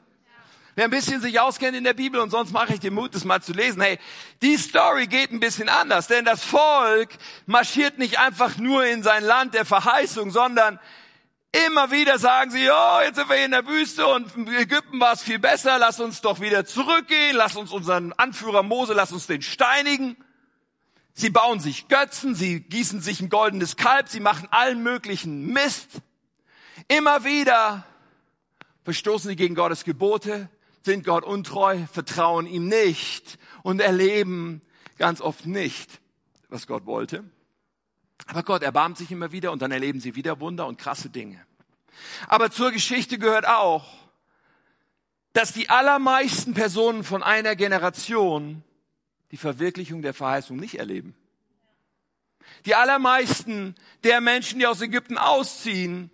Wer 0.76 0.86
ein 0.86 0.92
bisschen 0.92 1.22
sich 1.22 1.40
auskennt 1.40 1.78
in 1.78 1.84
der 1.84 1.94
Bibel 1.94 2.20
und 2.20 2.32
sonst 2.32 2.52
mache 2.52 2.74
ich 2.74 2.80
den 2.80 2.96
Mut, 2.96 3.14
das 3.14 3.26
mal 3.26 3.42
zu 3.42 3.54
lesen. 3.54 3.82
Hey, 3.82 4.00
die 4.42 4.58
Story 4.58 5.06
geht 5.06 5.32
ein 5.32 5.40
bisschen 5.40 5.70
anders, 5.70 6.08
denn 6.08 6.26
das 6.26 6.44
Volk 6.44 7.10
marschiert 7.46 8.00
nicht 8.00 8.18
einfach 8.18 8.58
nur 8.58 8.86
in 8.86 9.04
sein 9.04 9.24
Land 9.24 9.54
der 9.54 9.66
Verheißung, 9.66 10.32
sondern 10.32 10.80
immer 11.54 11.92
wieder 11.92 12.18
sagen 12.18 12.52
sie, 12.52 12.68
oh, 12.70 13.02
jetzt 13.06 13.16
sind 13.16 13.30
wir 13.30 13.36
hier 13.36 13.46
in 13.46 13.52
der 13.52 13.68
Wüste 13.68 14.08
und 14.08 14.36
in 14.36 14.48
Ägypten 14.48 15.00
war 15.00 15.14
es 15.14 15.22
viel 15.22 15.40
besser, 15.40 15.78
lass 15.78 16.00
uns 16.00 16.22
doch 16.22 16.40
wieder 16.40 16.66
zurückgehen, 16.66 17.36
lass 17.36 17.56
uns 17.56 17.72
unseren 17.72 18.12
Anführer 18.14 18.64
Mose, 18.64 18.94
lass 18.94 19.12
uns 19.12 19.28
den 19.28 19.42
steinigen. 19.42 20.18
Sie 21.14 21.30
bauen 21.30 21.60
sich 21.60 21.88
Götzen, 21.88 22.34
sie 22.34 22.62
gießen 22.62 23.02
sich 23.02 23.22
ein 23.22 23.30
goldenes 23.30 23.76
Kalb, 23.76 24.10
sie 24.10 24.20
machen 24.20 24.48
allen 24.50 24.82
möglichen 24.82 25.54
Mist. 25.54 25.90
Immer 26.88 27.24
wieder 27.24 27.86
verstoßen 28.84 29.30
sie 29.30 29.36
gegen 29.36 29.54
Gottes 29.54 29.84
Gebote, 29.84 30.50
sind 30.82 31.06
Gott 31.06 31.24
untreu, 31.24 31.78
vertrauen 31.92 32.48
ihm 32.48 32.68
nicht 32.68 33.38
und 33.62 33.80
erleben 33.80 34.62
ganz 34.98 35.22
oft 35.22 35.46
nicht, 35.46 36.02
was 36.50 36.66
Gott 36.66 36.88
wollte. 36.88 37.24
Aber 38.28 38.44
Gott 38.44 38.64
erbarmt 38.64 38.98
sich 38.98 39.12
immer 39.12 39.32
wieder 39.32 39.52
und 39.52 39.62
dann 39.62 39.72
erleben 39.72 40.00
sie 40.00 40.16
wieder 40.16 40.40
Wunder 40.40 40.68
und 40.68 40.78
krasse 40.78 41.10
Dinge. 41.10 41.46
Aber 42.28 42.52
zur 42.52 42.72
Geschichte 42.72 43.18
gehört 43.18 43.48
auch, 43.48 43.86
dass 45.34 45.52
die 45.52 45.70
allermeisten 45.70 46.54
Personen 46.54 47.04
von 47.04 47.24
einer 47.24 47.56
Generation 47.56 48.64
die 49.32 49.38
Verwirklichung 49.38 50.02
der 50.02 50.14
Verheißung 50.14 50.58
nicht 50.58 50.76
erleben. 50.76 51.16
Die 52.66 52.76
allermeisten 52.76 53.76
der 54.04 54.22
Menschen, 54.22 54.60
die 54.60 54.68
aus 54.68 54.82
Ägypten 54.82 55.18
ausziehen, 55.18 56.12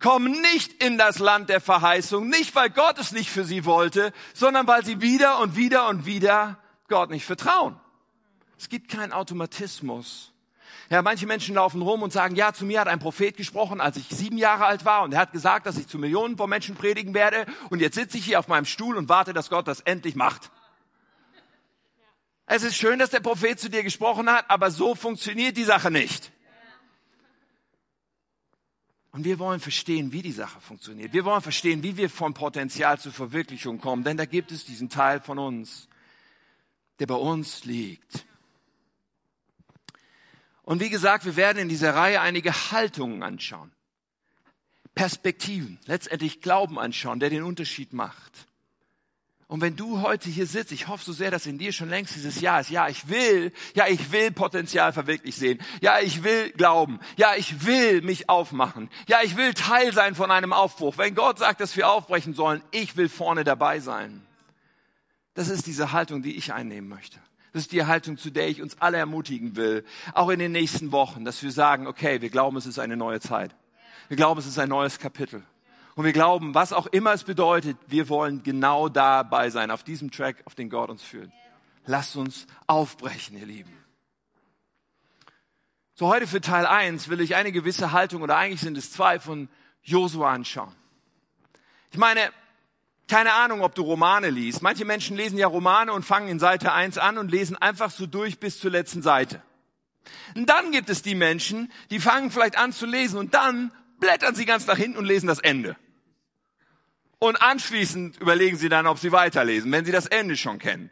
kommen 0.00 0.40
nicht 0.42 0.82
in 0.82 0.98
das 0.98 1.18
Land 1.18 1.48
der 1.48 1.60
Verheißung, 1.60 2.28
nicht 2.28 2.54
weil 2.54 2.70
Gott 2.70 2.98
es 2.98 3.12
nicht 3.12 3.30
für 3.30 3.44
sie 3.44 3.64
wollte, 3.64 4.12
sondern 4.34 4.66
weil 4.66 4.84
sie 4.84 5.00
wieder 5.00 5.40
und 5.40 5.56
wieder 5.56 5.88
und 5.88 6.06
wieder 6.06 6.58
Gott 6.88 7.10
nicht 7.10 7.24
vertrauen. 7.24 7.80
Es 8.58 8.68
gibt 8.68 8.90
keinen 8.90 9.12
Automatismus. 9.12 10.32
Ja, 10.90 11.02
manche 11.02 11.26
Menschen 11.26 11.54
laufen 11.54 11.82
rum 11.82 12.02
und 12.02 12.12
sagen, 12.12 12.34
ja, 12.34 12.54
zu 12.54 12.64
mir 12.64 12.80
hat 12.80 12.88
ein 12.88 12.98
Prophet 12.98 13.36
gesprochen, 13.36 13.80
als 13.80 13.98
ich 13.98 14.08
sieben 14.08 14.38
Jahre 14.38 14.64
alt 14.64 14.86
war 14.86 15.02
und 15.02 15.12
er 15.12 15.20
hat 15.20 15.32
gesagt, 15.32 15.66
dass 15.66 15.76
ich 15.76 15.86
zu 15.86 15.98
Millionen 15.98 16.38
von 16.38 16.48
Menschen 16.48 16.76
predigen 16.76 17.12
werde 17.12 17.44
und 17.68 17.80
jetzt 17.80 17.94
sitze 17.94 18.16
ich 18.16 18.24
hier 18.24 18.38
auf 18.38 18.48
meinem 18.48 18.64
Stuhl 18.64 18.96
und 18.96 19.10
warte, 19.10 19.34
dass 19.34 19.50
Gott 19.50 19.68
das 19.68 19.80
endlich 19.80 20.14
macht. 20.14 20.50
Es 22.46 22.62
ist 22.62 22.76
schön, 22.76 22.98
dass 22.98 23.10
der 23.10 23.20
Prophet 23.20 23.60
zu 23.60 23.68
dir 23.68 23.82
gesprochen 23.82 24.30
hat, 24.30 24.48
aber 24.48 24.70
so 24.70 24.94
funktioniert 24.94 25.58
die 25.58 25.64
Sache 25.64 25.90
nicht. 25.90 26.32
Und 29.12 29.24
wir 29.24 29.38
wollen 29.38 29.60
verstehen, 29.60 30.12
wie 30.12 30.22
die 30.22 30.32
Sache 30.32 30.60
funktioniert. 30.60 31.12
Wir 31.12 31.24
wollen 31.26 31.42
verstehen, 31.42 31.82
wie 31.82 31.96
wir 31.98 32.08
vom 32.08 32.32
Potenzial 32.34 32.98
zur 32.98 33.12
Verwirklichung 33.12 33.80
kommen. 33.80 34.04
Denn 34.04 34.16
da 34.16 34.26
gibt 34.26 34.52
es 34.52 34.64
diesen 34.64 34.88
Teil 34.88 35.20
von 35.20 35.38
uns, 35.38 35.88
der 37.00 37.06
bei 37.06 37.16
uns 37.16 37.64
liegt. 37.64 38.27
Und 40.68 40.80
wie 40.80 40.90
gesagt, 40.90 41.24
wir 41.24 41.36
werden 41.36 41.56
in 41.56 41.70
dieser 41.70 41.94
Reihe 41.94 42.20
einige 42.20 42.52
Haltungen 42.52 43.22
anschauen. 43.22 43.72
Perspektiven, 44.94 45.78
letztendlich 45.86 46.42
Glauben 46.42 46.78
anschauen, 46.78 47.20
der 47.20 47.30
den 47.30 47.42
Unterschied 47.42 47.94
macht. 47.94 48.46
Und 49.46 49.62
wenn 49.62 49.76
du 49.76 50.02
heute 50.02 50.28
hier 50.28 50.46
sitzt, 50.46 50.70
ich 50.72 50.86
hoffe 50.86 51.02
so 51.02 51.14
sehr, 51.14 51.30
dass 51.30 51.46
in 51.46 51.56
dir 51.56 51.72
schon 51.72 51.88
längst 51.88 52.16
dieses 52.16 52.42
Ja 52.42 52.60
ist. 52.60 52.68
Ja, 52.68 52.86
ich 52.86 53.08
will, 53.08 53.54
ja, 53.72 53.86
ich 53.86 54.12
will 54.12 54.30
Potenzial 54.30 54.92
verwirklicht 54.92 55.38
sehen. 55.38 55.58
Ja, 55.80 56.00
ich 56.00 56.22
will 56.22 56.50
glauben. 56.50 57.00
Ja, 57.16 57.34
ich 57.34 57.64
will 57.64 58.02
mich 58.02 58.28
aufmachen. 58.28 58.90
Ja, 59.06 59.20
ich 59.24 59.38
will 59.38 59.54
Teil 59.54 59.94
sein 59.94 60.14
von 60.14 60.30
einem 60.30 60.52
Aufbruch. 60.52 60.98
Wenn 60.98 61.14
Gott 61.14 61.38
sagt, 61.38 61.62
dass 61.62 61.78
wir 61.78 61.88
aufbrechen 61.88 62.34
sollen, 62.34 62.60
ich 62.72 62.94
will 62.94 63.08
vorne 63.08 63.42
dabei 63.42 63.80
sein. 63.80 64.20
Das 65.32 65.48
ist 65.48 65.66
diese 65.66 65.92
Haltung, 65.92 66.20
die 66.20 66.36
ich 66.36 66.52
einnehmen 66.52 66.90
möchte. 66.90 67.18
Das 67.52 67.62
ist 67.62 67.72
die 67.72 67.84
Haltung, 67.84 68.18
zu 68.18 68.30
der 68.30 68.48
ich 68.48 68.62
uns 68.62 68.80
alle 68.80 68.98
ermutigen 68.98 69.56
will, 69.56 69.84
auch 70.12 70.28
in 70.28 70.38
den 70.38 70.52
nächsten 70.52 70.92
Wochen, 70.92 71.24
dass 71.24 71.42
wir 71.42 71.50
sagen, 71.50 71.86
okay, 71.86 72.20
wir 72.20 72.30
glauben, 72.30 72.56
es 72.56 72.66
ist 72.66 72.78
eine 72.78 72.96
neue 72.96 73.20
Zeit. 73.20 73.54
Wir 74.08 74.16
glauben, 74.16 74.38
es 74.38 74.46
ist 74.46 74.58
ein 74.58 74.68
neues 74.68 74.98
Kapitel. 74.98 75.42
Und 75.94 76.04
wir 76.04 76.12
glauben, 76.12 76.54
was 76.54 76.72
auch 76.72 76.86
immer 76.86 77.12
es 77.12 77.24
bedeutet, 77.24 77.76
wir 77.88 78.08
wollen 78.08 78.42
genau 78.42 78.88
dabei 78.88 79.50
sein, 79.50 79.70
auf 79.70 79.82
diesem 79.82 80.10
Track, 80.10 80.36
auf 80.44 80.54
den 80.54 80.70
Gott 80.70 80.90
uns 80.90 81.02
führt. 81.02 81.30
Lasst 81.86 82.16
uns 82.16 82.46
aufbrechen, 82.66 83.36
ihr 83.36 83.46
Lieben. 83.46 83.72
So 85.94 86.06
heute 86.06 86.28
für 86.28 86.40
Teil 86.40 86.66
1 86.66 87.08
will 87.08 87.20
ich 87.20 87.34
eine 87.34 87.50
gewisse 87.50 87.90
Haltung, 87.90 88.22
oder 88.22 88.36
eigentlich 88.36 88.60
sind 88.60 88.78
es 88.78 88.92
zwei, 88.92 89.18
von 89.18 89.48
Josua 89.82 90.32
anschauen. 90.32 90.72
Ich 91.90 91.98
meine, 91.98 92.20
keine 93.08 93.32
Ahnung, 93.32 93.62
ob 93.62 93.74
du 93.74 93.82
Romane 93.82 94.30
liest. 94.30 94.62
Manche 94.62 94.84
Menschen 94.84 95.16
lesen 95.16 95.38
ja 95.38 95.46
Romane 95.46 95.92
und 95.92 96.04
fangen 96.04 96.28
in 96.28 96.38
Seite 96.38 96.72
1 96.72 96.98
an 96.98 97.18
und 97.18 97.30
lesen 97.30 97.56
einfach 97.56 97.90
so 97.90 98.06
durch 98.06 98.38
bis 98.38 98.60
zur 98.60 98.70
letzten 98.70 99.02
Seite. 99.02 99.42
Und 100.36 100.48
dann 100.48 100.70
gibt 100.70 100.90
es 100.90 101.02
die 101.02 101.14
Menschen, 101.14 101.72
die 101.90 102.00
fangen 102.00 102.30
vielleicht 102.30 102.56
an 102.58 102.72
zu 102.72 102.86
lesen 102.86 103.18
und 103.18 103.34
dann 103.34 103.72
blättern 103.98 104.34
sie 104.34 104.44
ganz 104.44 104.66
nach 104.66 104.76
hinten 104.76 104.98
und 104.98 105.04
lesen 105.04 105.26
das 105.26 105.38
Ende. 105.38 105.76
Und 107.18 107.42
anschließend 107.42 108.20
überlegen 108.20 108.56
sie 108.56 108.68
dann, 108.68 108.86
ob 108.86 108.98
sie 108.98 109.10
weiterlesen, 109.10 109.72
wenn 109.72 109.84
sie 109.84 109.92
das 109.92 110.06
Ende 110.06 110.36
schon 110.36 110.58
kennen. 110.58 110.90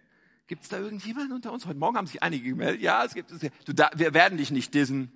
Gibt 0.49 0.63
es 0.63 0.69
da 0.69 0.79
irgendjemanden 0.79 1.33
unter 1.33 1.53
uns? 1.53 1.67
Heute 1.67 1.79
Morgen 1.79 1.97
haben 1.97 2.07
sich 2.07 2.23
einige 2.23 2.51
gemeldet. 2.51 2.81
Ja, 2.81 3.05
es 3.05 3.15
gibt 3.15 3.31
es. 3.31 3.41
Du, 3.65 3.73
da, 3.73 3.91
wir 3.95 4.15
werden 4.15 4.39
dich 4.39 4.51
nicht 4.51 4.75
dissen. 4.75 5.13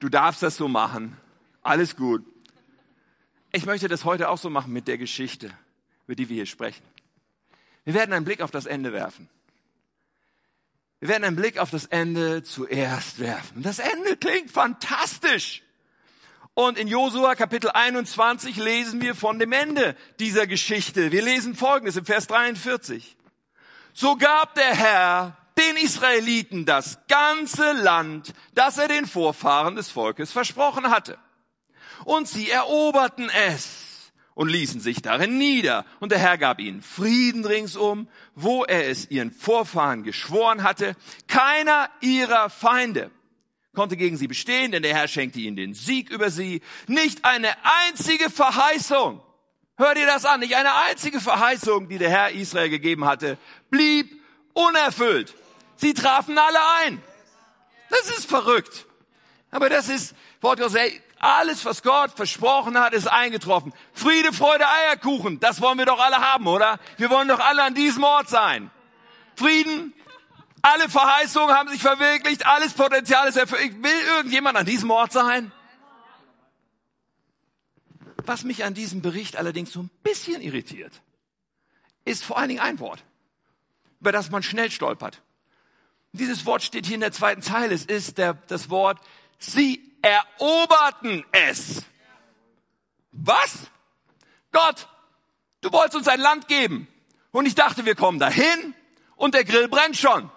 Du 0.00 0.08
darfst 0.08 0.42
das 0.42 0.56
so 0.56 0.68
machen. 0.68 1.16
Alles 1.62 1.96
gut. 1.96 2.24
Ich 3.52 3.66
möchte 3.66 3.88
das 3.88 4.04
heute 4.04 4.28
auch 4.28 4.38
so 4.38 4.50
machen 4.50 4.72
mit 4.72 4.86
der 4.86 4.98
Geschichte, 4.98 5.50
über 6.08 6.16
die 6.16 6.30
wir 6.30 6.36
hier 6.36 6.46
sprechen. 6.46 6.82
Wir 7.84 7.92
werden 7.92 8.14
einen 8.14 8.24
Blick 8.24 8.40
auf 8.40 8.50
das 8.50 8.64
Ende 8.64 8.94
werfen. 8.94 9.28
Wir 11.00 11.10
werden 11.10 11.24
einen 11.24 11.36
Blick 11.36 11.58
auf 11.58 11.70
das 11.70 11.84
Ende 11.84 12.42
zuerst 12.42 13.18
werfen. 13.18 13.62
Das 13.62 13.78
Ende 13.78 14.16
klingt 14.16 14.50
fantastisch. 14.50 15.62
Und 16.54 16.78
in 16.78 16.88
Josua 16.88 17.34
Kapitel 17.34 17.70
21 17.70 18.56
lesen 18.56 19.02
wir 19.02 19.14
von 19.14 19.38
dem 19.38 19.52
Ende 19.52 19.94
dieser 20.18 20.46
Geschichte. 20.46 21.12
Wir 21.12 21.22
lesen 21.22 21.54
Folgendes 21.54 21.96
im 21.96 22.06
Vers 22.06 22.26
43. 22.26 23.14
So 23.92 24.16
gab 24.16 24.54
der 24.54 24.74
Herr 24.74 25.36
den 25.58 25.76
Israeliten 25.76 26.64
das 26.64 26.98
ganze 27.06 27.72
Land, 27.72 28.32
das 28.54 28.78
er 28.78 28.88
den 28.88 29.06
Vorfahren 29.06 29.76
des 29.76 29.90
Volkes 29.90 30.32
versprochen 30.32 30.90
hatte. 30.90 31.18
Und 32.06 32.28
sie 32.28 32.50
eroberten 32.50 33.28
es 33.28 33.87
und 34.38 34.50
ließen 34.50 34.80
sich 34.80 35.02
darin 35.02 35.36
nieder. 35.36 35.84
Und 35.98 36.12
der 36.12 36.20
Herr 36.20 36.38
gab 36.38 36.60
ihnen 36.60 36.80
Frieden 36.80 37.44
ringsum, 37.44 38.06
wo 38.36 38.62
er 38.62 38.88
es 38.88 39.10
ihren 39.10 39.32
Vorfahren 39.32 40.04
geschworen 40.04 40.62
hatte. 40.62 40.94
Keiner 41.26 41.90
ihrer 42.00 42.48
Feinde 42.48 43.10
konnte 43.74 43.96
gegen 43.96 44.16
sie 44.16 44.28
bestehen, 44.28 44.70
denn 44.70 44.84
der 44.84 44.94
Herr 44.94 45.08
schenkte 45.08 45.40
ihnen 45.40 45.56
den 45.56 45.74
Sieg 45.74 46.10
über 46.10 46.30
sie. 46.30 46.62
Nicht 46.86 47.24
eine 47.24 47.48
einzige 47.88 48.30
Verheißung, 48.30 49.20
hör 49.76 49.94
dir 49.96 50.06
das 50.06 50.24
an, 50.24 50.38
nicht 50.38 50.54
eine 50.54 50.72
einzige 50.88 51.20
Verheißung, 51.20 51.88
die 51.88 51.98
der 51.98 52.10
Herr 52.10 52.30
Israel 52.30 52.70
gegeben 52.70 53.06
hatte, 53.06 53.38
blieb 53.70 54.22
unerfüllt. 54.52 55.34
Sie 55.74 55.94
trafen 55.94 56.38
alle 56.38 56.60
ein. 56.84 57.02
Das 57.90 58.08
ist 58.16 58.28
verrückt. 58.28 58.86
Aber 59.50 59.68
das 59.68 59.88
ist, 59.88 60.14
Wort 60.40 60.60
Gottes, 60.60 60.78
alles, 61.20 61.64
was 61.64 61.82
Gott 61.82 62.12
versprochen 62.12 62.78
hat, 62.78 62.92
ist 62.92 63.06
eingetroffen. 63.06 63.72
Friede, 63.92 64.32
Freude, 64.32 64.68
Eierkuchen, 64.68 65.40
das 65.40 65.60
wollen 65.60 65.78
wir 65.78 65.86
doch 65.86 66.00
alle 66.00 66.16
haben, 66.16 66.46
oder? 66.46 66.78
Wir 66.96 67.10
wollen 67.10 67.28
doch 67.28 67.40
alle 67.40 67.62
an 67.62 67.74
diesem 67.74 68.04
Ort 68.04 68.28
sein. 68.28 68.70
Frieden, 69.36 69.94
alle 70.62 70.88
Verheißungen 70.88 71.54
haben 71.54 71.68
sich 71.68 71.82
verwirklicht, 71.82 72.46
alles 72.46 72.72
Potenzial 72.74 73.28
ist 73.28 73.36
erfüllt. 73.36 73.82
Will 73.82 74.00
irgendjemand 74.16 74.56
an 74.56 74.66
diesem 74.66 74.90
Ort 74.90 75.12
sein? 75.12 75.52
Was 78.24 78.44
mich 78.44 78.64
an 78.64 78.74
diesem 78.74 79.00
Bericht 79.00 79.36
allerdings 79.36 79.72
so 79.72 79.80
ein 79.80 79.90
bisschen 80.02 80.42
irritiert, 80.42 80.92
ist 82.04 82.24
vor 82.24 82.38
allen 82.38 82.48
Dingen 82.48 82.60
ein 82.60 82.78
Wort. 82.80 83.04
über 84.00 84.12
das 84.12 84.30
man 84.30 84.42
schnell 84.42 84.70
stolpert. 84.70 85.22
Dieses 86.12 86.46
Wort 86.46 86.62
steht 86.62 86.86
hier 86.86 86.94
in 86.94 87.00
der 87.00 87.12
zweiten 87.12 87.42
Zeile. 87.42 87.74
Es 87.74 87.84
ist 87.84 88.18
der, 88.18 88.34
das 88.34 88.70
Wort, 88.70 89.00
sie 89.38 89.87
eroberten 90.08 91.24
es. 91.32 91.82
Was? 93.12 93.58
Gott, 94.52 94.88
du 95.60 95.72
wolltest 95.72 95.96
uns 95.96 96.08
ein 96.08 96.20
Land 96.20 96.48
geben. 96.48 96.88
Und 97.30 97.46
ich 97.46 97.54
dachte, 97.54 97.84
wir 97.84 97.94
kommen 97.94 98.18
dahin 98.18 98.74
und 99.16 99.34
der 99.34 99.44
Grill 99.44 99.68
brennt 99.68 99.96
schon. 99.96 100.30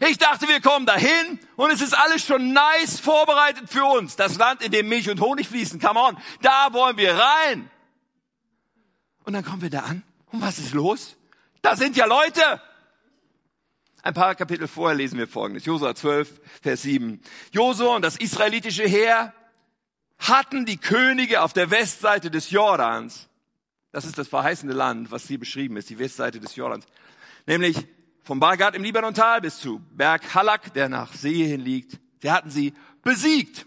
Ich 0.00 0.18
dachte, 0.18 0.48
wir 0.48 0.60
kommen 0.60 0.84
dahin 0.84 1.38
und 1.54 1.70
es 1.70 1.80
ist 1.80 1.96
alles 1.96 2.26
schon 2.26 2.52
nice 2.52 2.98
vorbereitet 2.98 3.70
für 3.70 3.84
uns. 3.84 4.16
Das 4.16 4.36
Land, 4.36 4.62
in 4.62 4.72
dem 4.72 4.88
Milch 4.88 5.08
und 5.08 5.20
Honig 5.20 5.48
fließen. 5.48 5.80
Come 5.80 6.00
on, 6.00 6.18
da 6.40 6.72
wollen 6.72 6.96
wir 6.96 7.16
rein. 7.16 7.70
Und 9.24 9.34
dann 9.34 9.44
kommen 9.44 9.62
wir 9.62 9.70
da 9.70 9.80
an. 9.80 10.02
Und 10.32 10.40
was 10.40 10.58
ist 10.58 10.74
los? 10.74 11.16
Da 11.60 11.76
sind 11.76 11.96
ja 11.96 12.06
Leute. 12.06 12.60
Ein 14.02 14.14
paar 14.14 14.34
Kapitel 14.34 14.66
vorher 14.66 14.96
lesen 14.96 15.16
wir 15.16 15.28
folgendes. 15.28 15.64
Josua 15.64 15.94
12, 15.94 16.40
Vers 16.60 16.82
7. 16.82 17.20
Josua 17.52 17.94
und 17.94 18.02
das 18.02 18.16
israelitische 18.16 18.82
Heer 18.82 19.32
hatten 20.18 20.66
die 20.66 20.76
Könige 20.76 21.42
auf 21.42 21.52
der 21.52 21.70
Westseite 21.70 22.28
des 22.28 22.50
Jordans. 22.50 23.28
Das 23.92 24.04
ist 24.04 24.18
das 24.18 24.26
verheißende 24.26 24.74
Land, 24.74 25.12
was 25.12 25.28
hier 25.28 25.38
beschrieben 25.38 25.76
ist, 25.76 25.88
die 25.88 26.00
Westseite 26.00 26.40
des 26.40 26.56
Jordans. 26.56 26.84
Nämlich 27.46 27.76
vom 28.24 28.40
Bagad 28.40 28.74
im 28.74 28.82
Libanontal 28.82 29.40
bis 29.40 29.58
zu 29.58 29.80
Berg 29.92 30.34
Halak, 30.34 30.74
der 30.74 30.88
nach 30.88 31.12
See 31.12 31.46
hin 31.46 31.60
liegt. 31.60 32.00
Sie 32.20 32.30
hatten 32.30 32.50
sie 32.50 32.74
besiegt. 33.02 33.66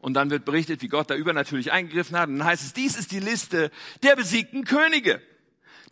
Und 0.00 0.14
dann 0.14 0.30
wird 0.30 0.44
berichtet, 0.44 0.82
wie 0.82 0.88
Gott 0.88 1.08
da 1.08 1.14
übernatürlich 1.14 1.70
eingegriffen 1.70 2.16
hat. 2.16 2.28
Und 2.28 2.38
dann 2.38 2.48
heißt 2.48 2.64
es, 2.64 2.72
dies 2.72 2.96
ist 2.96 3.12
die 3.12 3.20
Liste 3.20 3.70
der 4.02 4.16
besiegten 4.16 4.64
Könige. 4.64 5.22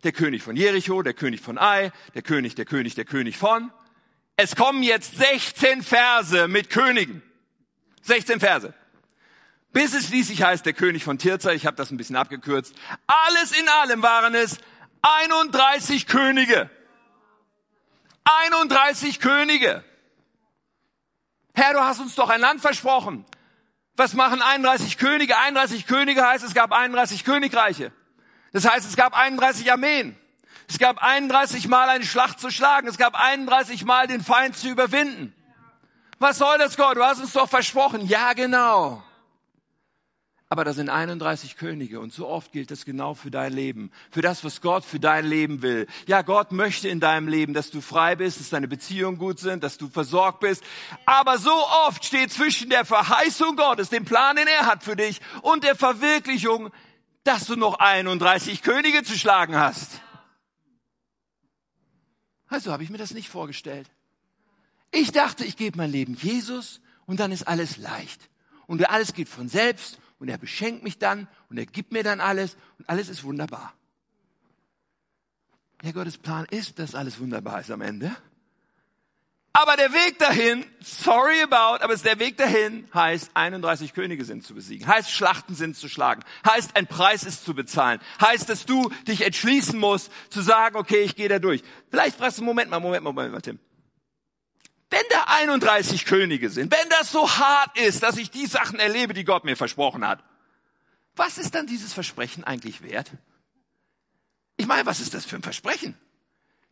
Der 0.03 0.11
König 0.11 0.41
von 0.41 0.55
Jericho, 0.55 1.01
der 1.01 1.13
König 1.13 1.41
von 1.41 1.57
Ai, 1.57 1.91
der 2.15 2.21
König, 2.21 2.55
der 2.55 2.65
König, 2.65 2.95
der 2.95 3.05
König 3.05 3.37
von. 3.37 3.71
Es 4.35 4.55
kommen 4.55 4.81
jetzt 4.81 5.17
16 5.17 5.83
Verse 5.83 6.47
mit 6.47 6.69
Königen. 6.69 7.21
16 8.01 8.39
Verse. 8.39 8.73
Bis 9.73 9.93
es 9.93 10.07
schließlich 10.07 10.43
heißt, 10.43 10.65
der 10.65 10.73
König 10.73 11.03
von 11.03 11.17
Tirza, 11.17 11.51
ich 11.53 11.65
habe 11.65 11.77
das 11.77 11.91
ein 11.91 11.97
bisschen 11.97 12.15
abgekürzt. 12.15 12.75
Alles 13.07 13.51
in 13.57 13.69
allem 13.69 14.01
waren 14.01 14.35
es 14.35 14.57
31 15.01 16.07
Könige. 16.07 16.69
31 18.23 19.19
Könige. 19.19 19.83
Herr, 21.53 21.73
du 21.73 21.79
hast 21.79 21.99
uns 21.99 22.15
doch 22.15 22.29
ein 22.29 22.41
Land 22.41 22.61
versprochen. 22.61 23.25
Was 23.95 24.13
machen 24.13 24.41
31 24.41 24.97
Könige? 24.97 25.37
31 25.37 25.85
Könige 25.85 26.25
heißt, 26.25 26.43
es 26.43 26.53
gab 26.53 26.71
31 26.71 27.23
Königreiche. 27.23 27.91
Das 28.51 28.69
heißt, 28.69 28.87
es 28.87 28.95
gab 28.95 29.17
31 29.17 29.71
Armeen. 29.71 30.17
Es 30.67 30.77
gab 30.77 31.03
31 31.03 31.67
Mal 31.67 31.89
eine 31.89 32.05
Schlacht 32.05 32.39
zu 32.39 32.49
schlagen. 32.49 32.87
Es 32.87 32.97
gab 32.97 33.15
31 33.15 33.85
Mal 33.85 34.07
den 34.07 34.21
Feind 34.21 34.55
zu 34.55 34.69
überwinden. 34.69 35.33
Was 36.19 36.37
soll 36.37 36.57
das, 36.59 36.77
Gott? 36.77 36.97
Du 36.97 37.03
hast 37.03 37.19
uns 37.19 37.33
doch 37.33 37.49
versprochen. 37.49 38.05
Ja, 38.07 38.33
genau. 38.33 39.03
Aber 40.51 40.65
da 40.65 40.73
sind 40.73 40.89
31 40.89 41.55
Könige 41.55 42.01
und 42.01 42.11
so 42.11 42.27
oft 42.27 42.51
gilt 42.51 42.71
das 42.71 42.83
genau 42.83 43.13
für 43.13 43.31
dein 43.31 43.53
Leben, 43.53 43.89
für 44.11 44.21
das, 44.21 44.43
was 44.43 44.59
Gott 44.59 44.83
für 44.83 44.99
dein 44.99 45.25
Leben 45.25 45.61
will. 45.61 45.87
Ja, 46.07 46.23
Gott 46.23 46.51
möchte 46.51 46.89
in 46.89 46.99
deinem 46.99 47.29
Leben, 47.29 47.53
dass 47.53 47.71
du 47.71 47.79
frei 47.79 48.17
bist, 48.17 48.41
dass 48.41 48.49
deine 48.49 48.67
Beziehungen 48.67 49.17
gut 49.17 49.39
sind, 49.39 49.63
dass 49.63 49.77
du 49.77 49.87
versorgt 49.87 50.41
bist. 50.41 50.61
Aber 51.05 51.37
so 51.37 51.53
oft 51.87 52.03
steht 52.03 52.33
zwischen 52.33 52.69
der 52.69 52.83
Verheißung 52.83 53.55
Gottes, 53.55 53.87
dem 53.87 54.03
Plan, 54.03 54.35
den 54.35 54.47
er 54.47 54.65
hat 54.65 54.83
für 54.83 54.97
dich, 54.97 55.21
und 55.41 55.63
der 55.63 55.77
Verwirklichung, 55.77 56.69
dass 57.23 57.45
du 57.45 57.55
noch 57.55 57.75
31 57.75 58.61
Könige 58.61 59.03
zu 59.03 59.17
schlagen 59.17 59.55
hast. 59.55 60.01
Also 62.47 62.71
habe 62.71 62.83
ich 62.83 62.89
mir 62.89 62.97
das 62.97 63.13
nicht 63.13 63.29
vorgestellt. 63.29 63.89
Ich 64.91 65.11
dachte, 65.11 65.45
ich 65.45 65.55
gebe 65.55 65.77
mein 65.77 65.91
Leben 65.91 66.15
Jesus 66.15 66.81
und 67.05 67.19
dann 67.19 67.31
ist 67.31 67.47
alles 67.47 67.77
leicht. 67.77 68.29
Und 68.67 68.87
alles 68.89 69.13
geht 69.13 69.29
von 69.29 69.47
selbst 69.47 69.99
und 70.19 70.29
er 70.29 70.37
beschenkt 70.37 70.83
mich 70.83 70.97
dann 70.97 71.27
und 71.49 71.57
er 71.57 71.65
gibt 71.65 71.91
mir 71.91 72.03
dann 72.03 72.19
alles 72.19 72.57
und 72.77 72.89
alles 72.89 73.09
ist 73.09 73.23
wunderbar. 73.23 73.73
Ja, 75.83 75.91
Gottes 75.91 76.17
Plan 76.17 76.45
ist, 76.45 76.77
dass 76.77 76.93
alles 76.93 77.19
wunderbar 77.19 77.61
ist 77.61 77.71
am 77.71 77.81
Ende. 77.81 78.15
Aber 79.53 79.75
der 79.75 79.91
Weg 79.91 80.17
dahin, 80.17 80.65
sorry 80.79 81.41
about, 81.41 81.83
aber 81.83 81.95
der 81.97 82.19
Weg 82.19 82.37
dahin 82.37 82.87
heißt, 82.93 83.31
31 83.33 83.93
Könige 83.93 84.23
sind 84.23 84.45
zu 84.45 84.53
besiegen, 84.55 84.87
heißt, 84.87 85.11
Schlachten 85.11 85.55
sind 85.55 85.75
zu 85.75 85.89
schlagen, 85.89 86.23
heißt, 86.49 86.77
ein 86.77 86.87
Preis 86.87 87.23
ist 87.23 87.43
zu 87.43 87.53
bezahlen, 87.53 87.99
heißt, 88.21 88.47
dass 88.47 88.65
du 88.65 88.89
dich 89.07 89.21
entschließen 89.21 89.77
musst, 89.77 90.09
zu 90.29 90.41
sagen, 90.41 90.77
okay, 90.77 91.01
ich 91.01 91.17
gehe 91.17 91.27
da 91.27 91.39
durch. 91.39 91.63
Vielleicht 91.89 92.17
fragst 92.17 92.37
du, 92.39 92.43
Moment 92.43 92.71
mal, 92.71 92.79
Moment 92.79 93.03
mal, 93.03 93.11
Moment 93.11 93.33
mal, 93.33 93.41
Tim. 93.41 93.59
Wenn 94.89 95.03
da 95.09 95.23
31 95.27 96.05
Könige 96.05 96.49
sind, 96.49 96.71
wenn 96.71 96.89
das 96.89 97.11
so 97.11 97.29
hart 97.29 97.77
ist, 97.77 98.03
dass 98.03 98.17
ich 98.17 98.31
die 98.31 98.45
Sachen 98.45 98.79
erlebe, 98.79 99.13
die 99.13 99.25
Gott 99.25 99.43
mir 99.43 99.57
versprochen 99.57 100.07
hat, 100.07 100.23
was 101.15 101.37
ist 101.37 101.55
dann 101.55 101.67
dieses 101.67 101.93
Versprechen 101.93 102.45
eigentlich 102.45 102.83
wert? 102.83 103.11
Ich 104.55 104.65
meine, 104.65 104.85
was 104.85 105.01
ist 105.01 105.13
das 105.13 105.25
für 105.25 105.35
ein 105.35 105.43
Versprechen? 105.43 105.97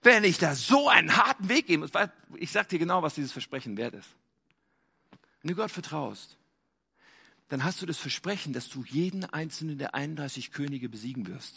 Wenn 0.02 0.24
ich 0.24 0.38
da 0.38 0.56
so 0.56 0.88
einen 0.88 1.18
harten 1.18 1.50
Weg 1.50 1.68
gehen 1.68 1.82
muss, 1.82 1.92
ich 2.36 2.52
sag 2.52 2.70
dir 2.70 2.80
genau, 2.80 3.04
was 3.04 3.16
dieses 3.16 3.32
Versprechen 3.32 3.78
wert 3.78 3.96
ist. 3.96 4.10
Wenn 5.42 5.50
du 5.50 5.56
Gott 5.56 5.72
vertraust, 5.72 6.38
dann 7.50 7.64
hast 7.64 7.82
du 7.82 7.86
das 7.86 7.98
Versprechen, 7.98 8.54
dass 8.54 8.70
du 8.70 8.84
jeden 8.86 9.26
einzelnen 9.26 9.78
der 9.78 9.96
31 9.96 10.52
Könige 10.52 10.88
besiegen 10.88 11.28
wirst. 11.28 11.56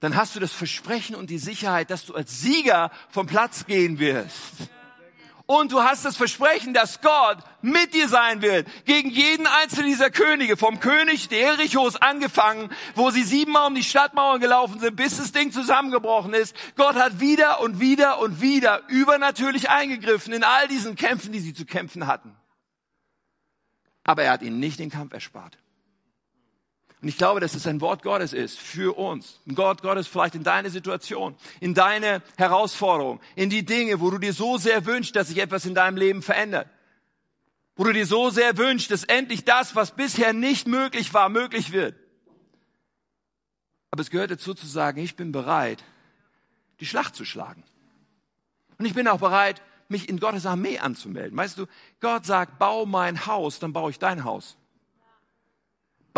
Dann 0.00 0.14
hast 0.14 0.36
du 0.36 0.40
das 0.40 0.52
Versprechen 0.52 1.16
und 1.16 1.30
die 1.30 1.38
Sicherheit, 1.38 1.90
dass 1.90 2.06
du 2.06 2.14
als 2.14 2.40
Sieger 2.40 2.92
vom 3.08 3.26
Platz 3.26 3.66
gehen 3.66 3.98
wirst. 3.98 4.70
Und 5.50 5.72
du 5.72 5.82
hast 5.82 6.04
das 6.04 6.18
Versprechen, 6.18 6.74
dass 6.74 7.00
Gott 7.00 7.38
mit 7.62 7.94
dir 7.94 8.06
sein 8.08 8.42
wird. 8.42 8.68
Gegen 8.84 9.08
jeden 9.08 9.46
einzelnen 9.46 9.86
dieser 9.86 10.10
Könige, 10.10 10.58
vom 10.58 10.78
König 10.78 11.30
Jerichos 11.30 11.96
angefangen, 11.96 12.70
wo 12.94 13.10
sie 13.10 13.22
siebenmal 13.22 13.66
um 13.66 13.74
die 13.74 13.82
Stadtmauern 13.82 14.42
gelaufen 14.42 14.78
sind, 14.78 14.96
bis 14.96 15.16
das 15.16 15.32
Ding 15.32 15.50
zusammengebrochen 15.50 16.34
ist. 16.34 16.54
Gott 16.76 16.96
hat 16.96 17.20
wieder 17.20 17.62
und 17.62 17.80
wieder 17.80 18.20
und 18.20 18.42
wieder 18.42 18.82
übernatürlich 18.88 19.70
eingegriffen 19.70 20.34
in 20.34 20.44
all 20.44 20.68
diesen 20.68 20.96
Kämpfen, 20.96 21.32
die 21.32 21.40
sie 21.40 21.54
zu 21.54 21.64
kämpfen 21.64 22.06
hatten. 22.06 22.36
Aber 24.04 24.24
er 24.24 24.32
hat 24.32 24.42
ihnen 24.42 24.60
nicht 24.60 24.78
den 24.78 24.90
Kampf 24.90 25.14
erspart. 25.14 25.56
Und 27.00 27.08
ich 27.08 27.16
glaube, 27.16 27.38
dass 27.38 27.54
es 27.54 27.66
ein 27.66 27.80
Wort 27.80 28.02
Gottes 28.02 28.32
ist 28.32 28.58
für 28.58 28.98
uns. 28.98 29.40
Ein 29.46 29.54
Gott 29.54 29.82
Gottes 29.82 30.08
vielleicht 30.08 30.34
in 30.34 30.42
deine 30.42 30.70
Situation, 30.70 31.36
in 31.60 31.74
deine 31.74 32.22
Herausforderung, 32.36 33.20
in 33.36 33.50
die 33.50 33.64
Dinge, 33.64 34.00
wo 34.00 34.10
du 34.10 34.18
dir 34.18 34.32
so 34.32 34.58
sehr 34.58 34.84
wünschst, 34.84 35.14
dass 35.14 35.28
sich 35.28 35.38
etwas 35.38 35.64
in 35.64 35.74
deinem 35.74 35.96
Leben 35.96 36.22
verändert. 36.22 36.68
Wo 37.76 37.84
du 37.84 37.92
dir 37.92 38.06
so 38.06 38.30
sehr 38.30 38.56
wünschst, 38.58 38.90
dass 38.90 39.04
endlich 39.04 39.44
das, 39.44 39.76
was 39.76 39.92
bisher 39.92 40.32
nicht 40.32 40.66
möglich 40.66 41.14
war, 41.14 41.28
möglich 41.28 41.70
wird. 41.70 41.94
Aber 43.92 44.02
es 44.02 44.10
gehört 44.10 44.32
dazu 44.32 44.52
zu 44.54 44.66
sagen, 44.66 45.00
ich 45.00 45.14
bin 45.14 45.30
bereit, 45.30 45.84
die 46.80 46.86
Schlacht 46.86 47.14
zu 47.14 47.24
schlagen. 47.24 47.62
Und 48.76 48.86
ich 48.86 48.94
bin 48.94 49.06
auch 49.06 49.20
bereit, 49.20 49.62
mich 49.88 50.08
in 50.08 50.18
Gottes 50.18 50.46
Armee 50.46 50.78
anzumelden. 50.78 51.36
Weißt 51.36 51.58
du, 51.58 51.66
Gott 52.00 52.26
sagt, 52.26 52.58
bau 52.58 52.86
mein 52.86 53.26
Haus, 53.26 53.60
dann 53.60 53.72
baue 53.72 53.90
ich 53.90 54.00
dein 54.00 54.24
Haus. 54.24 54.56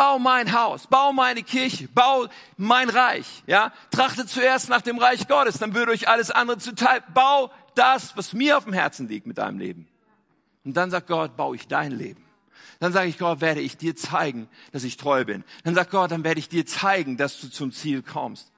Bau 0.00 0.18
mein 0.18 0.50
Haus, 0.54 0.86
bau 0.86 1.12
meine 1.12 1.42
Kirche, 1.42 1.86
bau 1.86 2.26
mein 2.56 2.88
Reich, 2.88 3.42
ja. 3.46 3.70
Trachte 3.90 4.24
zuerst 4.24 4.70
nach 4.70 4.80
dem 4.80 4.96
Reich 4.96 5.28
Gottes, 5.28 5.58
dann 5.58 5.74
würde 5.74 5.92
euch 5.92 6.08
alles 6.08 6.30
andere 6.30 6.56
zuteil. 6.56 7.02
Bau 7.12 7.50
das, 7.74 8.16
was 8.16 8.32
mir 8.32 8.56
auf 8.56 8.64
dem 8.64 8.72
Herzen 8.72 9.08
liegt 9.08 9.26
mit 9.26 9.36
deinem 9.36 9.58
Leben. 9.58 9.86
Und 10.64 10.74
dann 10.74 10.90
sagt 10.90 11.06
Gott, 11.06 11.36
baue 11.36 11.54
ich 11.56 11.68
dein 11.68 11.92
Leben. 11.92 12.24
Dann 12.78 12.94
sage 12.94 13.10
ich 13.10 13.18
Gott, 13.18 13.42
werde 13.42 13.60
ich 13.60 13.76
dir 13.76 13.94
zeigen, 13.94 14.48
dass 14.72 14.84
ich 14.84 14.96
treu 14.96 15.26
bin. 15.26 15.44
Dann 15.64 15.74
sagt 15.74 15.90
Gott, 15.90 16.10
dann 16.10 16.24
werde 16.24 16.40
ich 16.40 16.48
dir 16.48 16.64
zeigen, 16.64 17.18
dass 17.18 17.38
du 17.38 17.50
zum 17.50 17.70
Ziel 17.70 18.02
kommst. 18.02 18.50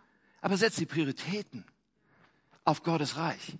Aber 0.42 0.56
setz 0.56 0.76
die 0.76 0.86
Prioritäten 0.86 1.64
auf 2.64 2.84
Gottes 2.84 3.16
Reich. 3.16 3.56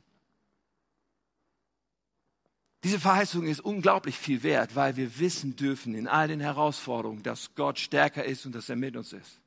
Diese 2.85 2.99
Verheißung 2.99 3.47
ist 3.47 3.61
unglaublich 3.61 4.18
viel 4.18 4.42
wert, 4.42 4.75
weil 4.75 4.97
wir 4.97 5.18
wissen 5.21 5.55
dürfen 5.55 5.95
in 5.95 6.09
all 6.09 6.27
den 6.27 6.40
Herausforderungen, 6.40 7.23
dass 7.23 7.55
Gott 7.55 7.79
stärker 7.79 8.25
ist 8.25 8.45
und 8.45 8.55
dass 8.55 8.68
er 8.68 8.77
mit 8.77 8.97
uns 8.97 9.12
ist. 9.12 9.38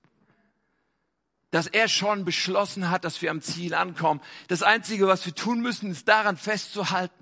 Dass 1.52 1.68
er 1.68 1.90
schon 1.90 2.24
beschlossen 2.24 2.90
hat, 2.90 3.04
dass 3.04 3.22
wir 3.22 3.32
am 3.32 3.42
Ziel 3.42 3.74
ankommen. 3.74 4.22
Das 4.48 4.64
Einzige, 4.64 5.08
was 5.08 5.26
wir 5.26 5.36
tun 5.36 5.62
müssen, 5.62 5.92
ist 5.92 6.08
daran 6.08 6.38
festzuhalten. 6.38 7.14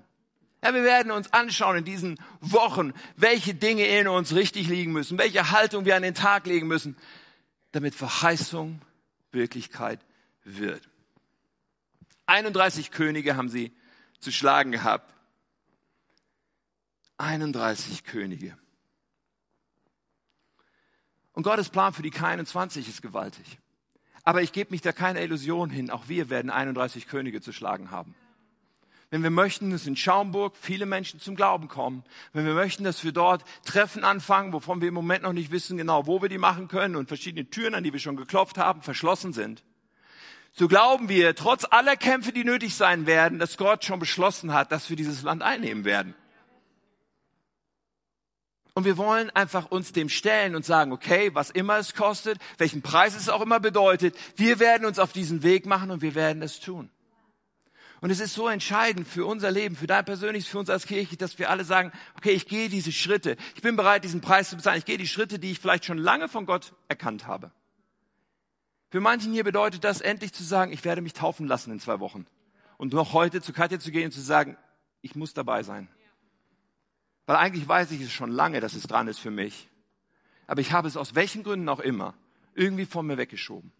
Ja, 0.62 0.72
wir 0.72 0.84
werden 0.84 1.12
uns 1.12 1.32
anschauen 1.32 1.78
in 1.78 1.84
diesen 1.84 2.18
Wochen, 2.40 2.94
welche 3.16 3.54
Dinge 3.54 3.84
in 3.84 4.08
uns 4.08 4.34
richtig 4.34 4.68
liegen 4.68 4.92
müssen, 4.92 5.18
welche 5.18 5.50
Haltung 5.50 5.84
wir 5.84 5.96
an 5.96 6.02
den 6.02 6.14
Tag 6.14 6.46
legen 6.46 6.68
müssen, 6.68 6.96
damit 7.72 7.94
Verheißung 7.94 8.80
Wirklichkeit 9.32 10.00
wird. 10.44 10.88
31 12.26 12.92
Könige 12.92 13.36
haben 13.36 13.48
sie 13.48 13.72
zu 14.20 14.32
schlagen 14.32 14.72
gehabt. 14.72 15.13
31 17.18 18.04
Könige. 18.04 18.56
Und 21.32 21.42
Gottes 21.42 21.68
Plan 21.68 21.92
für 21.92 22.02
die 22.02 22.12
K21 22.12 22.88
ist 22.88 23.02
gewaltig. 23.02 23.58
Aber 24.22 24.42
ich 24.42 24.52
gebe 24.52 24.70
mich 24.70 24.80
da 24.80 24.92
keine 24.92 25.22
Illusion 25.22 25.68
hin. 25.68 25.90
Auch 25.90 26.08
wir 26.08 26.30
werden 26.30 26.50
31 26.50 27.06
Könige 27.06 27.40
zu 27.40 27.52
schlagen 27.52 27.90
haben. 27.90 28.14
Wenn 29.10 29.22
wir 29.22 29.30
möchten, 29.30 29.70
dass 29.70 29.86
in 29.86 29.96
Schaumburg 29.96 30.56
viele 30.56 30.86
Menschen 30.86 31.20
zum 31.20 31.36
Glauben 31.36 31.68
kommen, 31.68 32.04
wenn 32.32 32.46
wir 32.46 32.54
möchten, 32.54 32.84
dass 32.84 33.04
wir 33.04 33.12
dort 33.12 33.44
Treffen 33.64 34.02
anfangen, 34.02 34.52
wovon 34.52 34.80
wir 34.80 34.88
im 34.88 34.94
Moment 34.94 35.22
noch 35.22 35.32
nicht 35.32 35.52
wissen 35.52 35.76
genau, 35.76 36.06
wo 36.06 36.22
wir 36.22 36.28
die 36.28 36.38
machen 36.38 36.68
können 36.68 36.96
und 36.96 37.06
verschiedene 37.06 37.48
Türen, 37.48 37.74
an 37.74 37.84
die 37.84 37.92
wir 37.92 38.00
schon 38.00 38.16
geklopft 38.16 38.58
haben, 38.58 38.82
verschlossen 38.82 39.32
sind, 39.32 39.62
so 40.52 40.68
glauben 40.68 41.08
wir, 41.08 41.34
trotz 41.34 41.64
aller 41.68 41.96
Kämpfe, 41.96 42.32
die 42.32 42.44
nötig 42.44 42.76
sein 42.76 43.06
werden, 43.06 43.38
dass 43.40 43.56
Gott 43.56 43.84
schon 43.84 43.98
beschlossen 43.98 44.52
hat, 44.52 44.72
dass 44.72 44.88
wir 44.88 44.96
dieses 44.96 45.22
Land 45.22 45.42
einnehmen 45.42 45.84
werden. 45.84 46.14
Und 48.74 48.84
wir 48.84 48.96
wollen 48.96 49.30
einfach 49.30 49.70
uns 49.70 49.92
dem 49.92 50.08
stellen 50.08 50.56
und 50.56 50.64
sagen, 50.64 50.92
okay, 50.92 51.30
was 51.32 51.50
immer 51.50 51.78
es 51.78 51.94
kostet, 51.94 52.38
welchen 52.58 52.82
Preis 52.82 53.14
es 53.14 53.28
auch 53.28 53.40
immer 53.40 53.60
bedeutet, 53.60 54.16
wir 54.34 54.58
werden 54.58 54.84
uns 54.84 54.98
auf 54.98 55.12
diesen 55.12 55.44
Weg 55.44 55.64
machen 55.64 55.92
und 55.92 56.02
wir 56.02 56.16
werden 56.16 56.42
es 56.42 56.58
tun. 56.58 56.90
Und 58.00 58.10
es 58.10 58.20
ist 58.20 58.34
so 58.34 58.48
entscheidend 58.48 59.06
für 59.06 59.24
unser 59.24 59.50
Leben, 59.50 59.76
für 59.76 59.86
dein 59.86 60.04
persönliches, 60.04 60.48
für 60.48 60.58
uns 60.58 60.68
als 60.68 60.86
Kirche, 60.86 61.16
dass 61.16 61.38
wir 61.38 61.48
alle 61.48 61.64
sagen, 61.64 61.92
okay, 62.16 62.32
ich 62.32 62.46
gehe 62.46 62.68
diese 62.68 62.92
Schritte. 62.92 63.36
Ich 63.54 63.62
bin 63.62 63.76
bereit, 63.76 64.04
diesen 64.04 64.20
Preis 64.20 64.50
zu 64.50 64.56
bezahlen. 64.56 64.78
Ich 64.78 64.84
gehe 64.84 64.98
die 64.98 65.06
Schritte, 65.06 65.38
die 65.38 65.52
ich 65.52 65.60
vielleicht 65.60 65.84
schon 65.84 65.96
lange 65.96 66.28
von 66.28 66.44
Gott 66.44 66.74
erkannt 66.88 67.26
habe. 67.26 67.52
Für 68.90 69.00
manchen 69.00 69.32
hier 69.32 69.44
bedeutet 69.44 69.84
das 69.84 70.00
endlich 70.00 70.32
zu 70.32 70.44
sagen, 70.44 70.72
ich 70.72 70.84
werde 70.84 71.00
mich 71.00 71.14
taufen 71.14 71.46
lassen 71.46 71.70
in 71.70 71.80
zwei 71.80 72.00
Wochen. 72.00 72.26
Und 72.76 72.92
noch 72.92 73.12
heute 73.12 73.40
zu 73.40 73.52
Katja 73.52 73.78
zu 73.78 73.90
gehen 73.90 74.06
und 74.06 74.12
zu 74.12 74.20
sagen, 74.20 74.56
ich 75.00 75.14
muss 75.14 75.32
dabei 75.32 75.62
sein. 75.62 75.88
Weil 77.26 77.36
eigentlich 77.36 77.66
weiß 77.66 77.90
ich 77.92 78.02
es 78.02 78.12
schon 78.12 78.30
lange, 78.30 78.60
dass 78.60 78.74
es 78.74 78.84
dran 78.84 79.08
ist 79.08 79.18
für 79.18 79.30
mich. 79.30 79.68
Aber 80.46 80.60
ich 80.60 80.72
habe 80.72 80.88
es 80.88 80.96
aus 80.96 81.14
welchen 81.14 81.42
Gründen 81.42 81.68
auch 81.68 81.80
immer 81.80 82.14
irgendwie 82.54 82.86
von 82.86 83.06
mir 83.06 83.16
weggeschoben. 83.16 83.72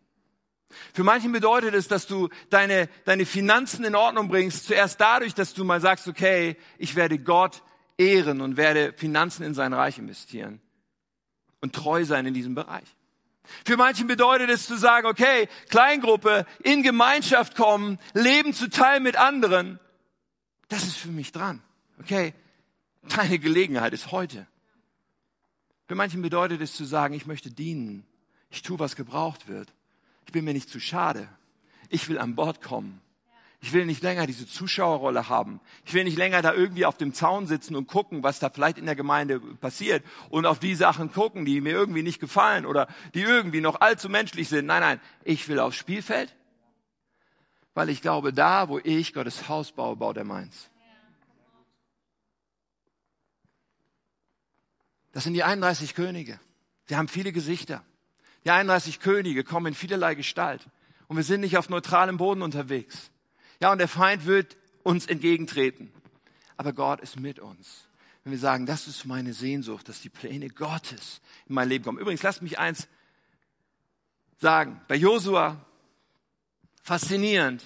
Für 0.93 1.05
manchen 1.05 1.33
bedeutet 1.33 1.75
es, 1.75 1.89
dass 1.89 2.07
du 2.07 2.29
deine, 2.51 2.89
deine 3.05 3.27
Finanzen 3.27 3.85
in 3.85 3.95
Ordnung 3.95 4.29
bringst, 4.29 4.67
zuerst 4.67 5.01
dadurch, 5.01 5.35
dass 5.35 5.55
du 5.55 5.65
mal 5.65 5.81
sagst, 5.81 6.09
okay, 6.09 6.57
ich 6.79 6.97
werde 6.97 7.19
Gott 7.19 7.63
ehren 7.97 8.41
und 8.41 8.57
werde 8.57 8.93
Finanzen 8.97 9.45
in 9.45 9.55
sein 9.55 9.73
Reich 9.73 9.99
investieren 9.99 10.61
und 11.61 11.75
treu 11.75 12.05
sein 12.05 12.27
in 12.27 12.35
diesem 12.35 12.55
Bereich. 12.55 12.97
Für 13.65 13.77
manchen 13.77 14.07
bedeutet 14.07 14.51
es 14.51 14.67
zu 14.67 14.77
sagen, 14.77 15.07
okay, 15.07 15.49
Kleingruppe, 15.69 16.47
in 16.63 16.83
Gemeinschaft 16.83 17.55
kommen, 17.57 17.99
Leben 18.15 18.55
zu 18.55 18.69
teilen 18.69 19.03
mit 19.03 19.17
anderen. 19.17 19.79
Das 20.69 20.85
ist 20.85 20.97
für 20.97 21.09
mich 21.09 21.31
dran. 21.31 21.63
Okay, 22.01 22.35
Deine 23.09 23.39
Gelegenheit 23.39 23.93
ist 23.93 24.13
heute. 24.13 24.47
Für 25.87 25.95
manchen 25.95 26.23
bedeutet 26.23 26.61
es 26.61 26.75
zu 26.75 26.85
sagen, 26.85 27.15
ich 27.15 27.27
möchte 27.27 27.51
dienen. 27.51 28.05
Ich 28.51 28.63
tue, 28.63 28.79
was 28.79 28.97
gebraucht 28.97 29.49
wird. 29.49 29.73
Ich 30.27 30.33
bin 30.33 30.45
mir 30.45 30.55
nicht 30.55 30.71
zu 30.71 30.81
schade. 30.81 31.29
Ich 31.89 32.09
will 32.09 32.19
an 32.19 32.35
Bord 32.35 32.63
kommen. 32.63 33.01
Ich 33.61 33.73
will 33.73 33.87
nicht 33.87 34.03
länger 34.03 34.27
diese 34.27 34.47
Zuschauerrolle 34.47 35.31
haben. 35.31 35.59
Ich 35.87 35.95
will 35.95 36.05
nicht 36.05 36.19
länger 36.19 36.43
da 36.43 36.53
irgendwie 36.53 36.85
auf 36.85 36.99
dem 36.99 37.15
Zaun 37.15 37.47
sitzen 37.47 37.77
und 37.77 37.87
gucken, 37.87 38.23
was 38.23 38.39
da 38.39 38.51
vielleicht 38.51 38.77
in 38.77 38.85
der 38.85 38.95
Gemeinde 38.95 39.41
passiert 39.41 40.05
und 40.29 40.45
auf 40.45 40.59
die 40.59 40.75
Sachen 40.75 41.11
gucken, 41.11 41.47
die 41.47 41.63
mir 41.63 41.73
irgendwie 41.73 42.03
nicht 42.03 42.21
gefallen 42.21 42.67
oder 42.67 42.89
die 43.15 43.23
irgendwie 43.23 43.63
noch 43.63 43.81
allzu 43.81 44.11
menschlich 44.11 44.51
sind. 44.51 44.67
Nein, 44.67 44.83
nein, 44.83 45.01
ich 45.25 45.49
will 45.49 45.61
aufs 45.61 45.77
Spielfeld, 45.77 46.37
weil 47.73 47.89
ich 47.89 48.03
glaube, 48.03 48.35
da, 48.35 48.69
wo 48.69 48.81
ich 48.85 49.15
Gottes 49.15 49.49
Haus 49.49 49.73
baue, 49.73 49.97
baut 49.97 50.19
er 50.19 50.25
meins. 50.25 50.69
Das 55.15 55.23
sind 55.23 55.35
die 55.35 55.45
31 55.45 55.95
Könige. 55.95 56.41
Sie 56.87 56.97
haben 56.97 57.07
viele 57.07 57.33
Gesichter. 57.33 57.85
Die 58.45 58.51
31 58.51 58.99
Könige 58.99 59.45
kommen 59.45 59.69
in 59.69 59.75
vielerlei 59.75 60.17
Gestalt. 60.17 60.61
Und 61.07 61.17
wir 61.17 61.23
sind 61.23 61.41
nicht 61.41 61.57
auf 61.57 61.69
neutralem 61.69 62.17
Boden 62.17 62.43
unterwegs. 62.43 63.13
Ja, 63.61 63.71
und 63.71 63.79
der 63.79 63.89
Feind 63.89 64.27
wird 64.27 64.57
uns 64.83 65.07
entgegentreten. 65.07 65.93
Aber 66.57 66.73
Gott 66.73 67.01
ist 67.01 67.19
mit 67.19 67.39
uns. 67.39 67.89
Wenn 68.25 68.33
wir 68.33 68.41
sagen, 68.41 68.67
das 68.67 68.89
ist 68.89 69.05
meine 69.05 69.35
Sehnsucht, 69.35 69.89
dass 69.89 70.01
die 70.01 70.09
Pläne 70.09 70.49
Gottes 70.49 71.21
in 71.47 71.55
mein 71.55 71.69
Leben 71.69 71.85
kommen. 71.85 71.99
Übrigens, 71.99 72.23
lasst 72.25 72.43
mich 72.43 72.59
eins 72.59 72.89
sagen. 74.39 74.81
Bei 74.89 74.97
Josua, 74.97 75.65
faszinierend, 76.83 77.63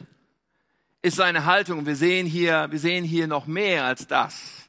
ist 1.01 1.17
seine 1.17 1.47
Haltung. 1.47 1.87
Wir 1.87 1.97
sehen 1.97 2.27
hier, 2.27 2.71
wir 2.71 2.79
sehen 2.79 3.05
hier 3.05 3.27
noch 3.27 3.47
mehr 3.47 3.85
als 3.85 4.07
das. 4.07 4.68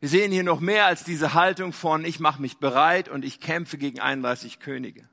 Wir 0.00 0.08
sehen 0.08 0.30
hier 0.30 0.42
noch 0.42 0.60
mehr 0.60 0.86
als 0.86 1.04
diese 1.04 1.34
Haltung 1.34 1.72
von, 1.72 2.04
ich 2.04 2.20
mache 2.20 2.40
mich 2.40 2.58
bereit 2.58 3.08
und 3.08 3.24
ich 3.24 3.40
kämpfe 3.40 3.78
gegen 3.78 4.00
31 4.00 4.60
Könige. 4.60 5.08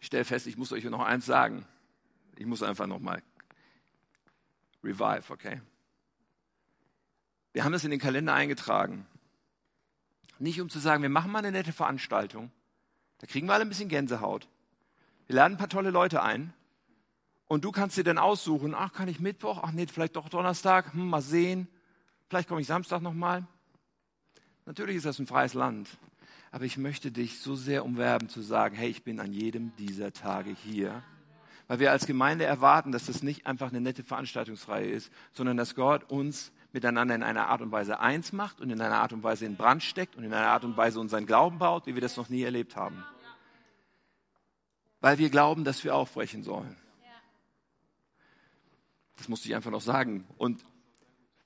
Ich 0.00 0.08
stelle 0.08 0.24
fest, 0.24 0.46
ich 0.46 0.58
muss 0.58 0.72
euch 0.72 0.84
noch 0.84 1.00
eins 1.00 1.24
sagen. 1.24 1.66
Ich 2.36 2.46
muss 2.46 2.62
einfach 2.62 2.86
noch 2.86 2.98
mal 2.98 3.22
revive, 4.82 5.32
okay? 5.32 5.62
Wir 7.52 7.64
haben 7.64 7.72
das 7.72 7.84
in 7.84 7.90
den 7.90 8.00
Kalender 8.00 8.34
eingetragen. 8.34 9.06
Nicht 10.38 10.60
um 10.60 10.68
zu 10.68 10.80
sagen, 10.80 11.02
wir 11.02 11.08
machen 11.08 11.30
mal 11.30 11.38
eine 11.38 11.52
nette 11.52 11.72
Veranstaltung. 11.72 12.50
Da 13.18 13.26
kriegen 13.28 13.46
wir 13.46 13.54
alle 13.54 13.64
ein 13.64 13.68
bisschen 13.68 13.88
Gänsehaut. 13.88 14.48
Wir 15.26 15.36
laden 15.36 15.54
ein 15.54 15.58
paar 15.58 15.68
tolle 15.68 15.90
Leute 15.90 16.22
ein. 16.22 16.52
Und 17.54 17.64
du 17.64 17.70
kannst 17.70 17.96
dir 17.96 18.02
dann 18.02 18.18
aussuchen, 18.18 18.74
ach, 18.74 18.92
kann 18.92 19.06
ich 19.06 19.20
Mittwoch? 19.20 19.60
Ach 19.62 19.70
nee, 19.70 19.86
vielleicht 19.86 20.16
doch 20.16 20.28
Donnerstag, 20.28 20.92
hm, 20.92 21.08
mal 21.08 21.22
sehen. 21.22 21.68
Vielleicht 22.28 22.48
komme 22.48 22.60
ich 22.60 22.66
Samstag 22.66 23.00
nochmal. 23.00 23.46
Natürlich 24.66 24.96
ist 24.96 25.06
das 25.06 25.20
ein 25.20 25.28
freies 25.28 25.54
Land. 25.54 25.88
Aber 26.50 26.64
ich 26.64 26.78
möchte 26.78 27.12
dich 27.12 27.38
so 27.38 27.54
sehr 27.54 27.84
umwerben 27.84 28.28
zu 28.28 28.42
sagen, 28.42 28.74
hey, 28.74 28.88
ich 28.88 29.04
bin 29.04 29.20
an 29.20 29.32
jedem 29.32 29.70
dieser 29.76 30.12
Tage 30.12 30.50
hier. 30.50 31.04
Weil 31.68 31.78
wir 31.78 31.92
als 31.92 32.06
Gemeinde 32.06 32.44
erwarten, 32.44 32.90
dass 32.90 33.06
das 33.06 33.22
nicht 33.22 33.46
einfach 33.46 33.68
eine 33.68 33.80
nette 33.80 34.02
Veranstaltungsreihe 34.02 34.90
ist, 34.90 35.12
sondern 35.32 35.56
dass 35.56 35.76
Gott 35.76 36.10
uns 36.10 36.50
miteinander 36.72 37.14
in 37.14 37.22
einer 37.22 37.46
Art 37.46 37.62
und 37.62 37.70
Weise 37.70 38.00
eins 38.00 38.32
macht 38.32 38.60
und 38.60 38.68
in 38.70 38.80
einer 38.80 38.98
Art 38.98 39.12
und 39.12 39.22
Weise 39.22 39.46
in 39.46 39.54
Brand 39.54 39.84
steckt 39.84 40.16
und 40.16 40.24
in 40.24 40.34
einer 40.34 40.48
Art 40.48 40.64
und 40.64 40.76
Weise 40.76 40.98
unseren 40.98 41.24
Glauben 41.24 41.58
baut, 41.58 41.86
wie 41.86 41.94
wir 41.94 42.02
das 42.02 42.16
noch 42.16 42.30
nie 42.30 42.42
erlebt 42.42 42.74
haben. 42.74 43.04
Weil 45.00 45.18
wir 45.18 45.30
glauben, 45.30 45.62
dass 45.62 45.84
wir 45.84 45.94
aufbrechen 45.94 46.42
sollen. 46.42 46.74
Das 49.24 49.30
musste 49.30 49.48
ich 49.48 49.54
einfach 49.54 49.70
noch 49.70 49.80
sagen. 49.80 50.26
Und 50.36 50.62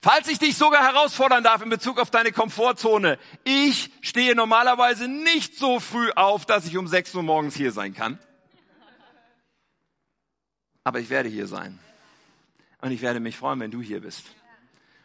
falls 0.03 0.27
ich 0.27 0.41
dich 0.41 0.57
sogar 0.57 0.83
herausfordern 0.83 1.45
darf 1.45 1.63
in 1.63 1.71
Bezug 1.71 2.01
auf 2.01 2.11
deine 2.11 2.33
Komfortzone, 2.33 3.21
ich 3.45 3.93
stehe 4.01 4.35
normalerweise 4.35 5.07
nicht 5.07 5.55
so 5.55 5.79
früh 5.79 6.11
auf, 6.17 6.45
dass 6.45 6.67
ich 6.67 6.77
um 6.77 6.89
6 6.89 7.15
Uhr 7.15 7.23
morgens 7.23 7.55
hier 7.55 7.71
sein 7.71 7.95
kann. 7.95 8.19
Aber 10.83 10.99
ich 10.99 11.09
werde 11.09 11.29
hier 11.29 11.47
sein. 11.47 11.79
Und 12.81 12.91
ich 12.91 13.01
werde 13.01 13.21
mich 13.21 13.37
freuen, 13.37 13.61
wenn 13.61 13.71
du 13.71 13.81
hier 13.81 14.01
bist. 14.01 14.25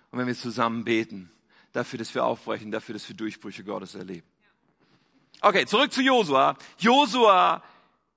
Und 0.10 0.18
wenn 0.18 0.26
wir 0.26 0.36
zusammen 0.36 0.84
beten, 0.84 1.32
dafür, 1.74 2.00
dass 2.00 2.16
wir 2.16 2.26
aufbrechen, 2.26 2.72
dafür, 2.72 2.94
dass 2.94 3.08
wir 3.08 3.16
Durchbrüche 3.16 3.64
Gottes 3.64 3.94
erleben. 3.94 4.26
Okay, 5.42 5.68
zurück 5.68 5.94
zu 5.94 6.02
Josua. 6.02 6.58
Josua 6.80 7.62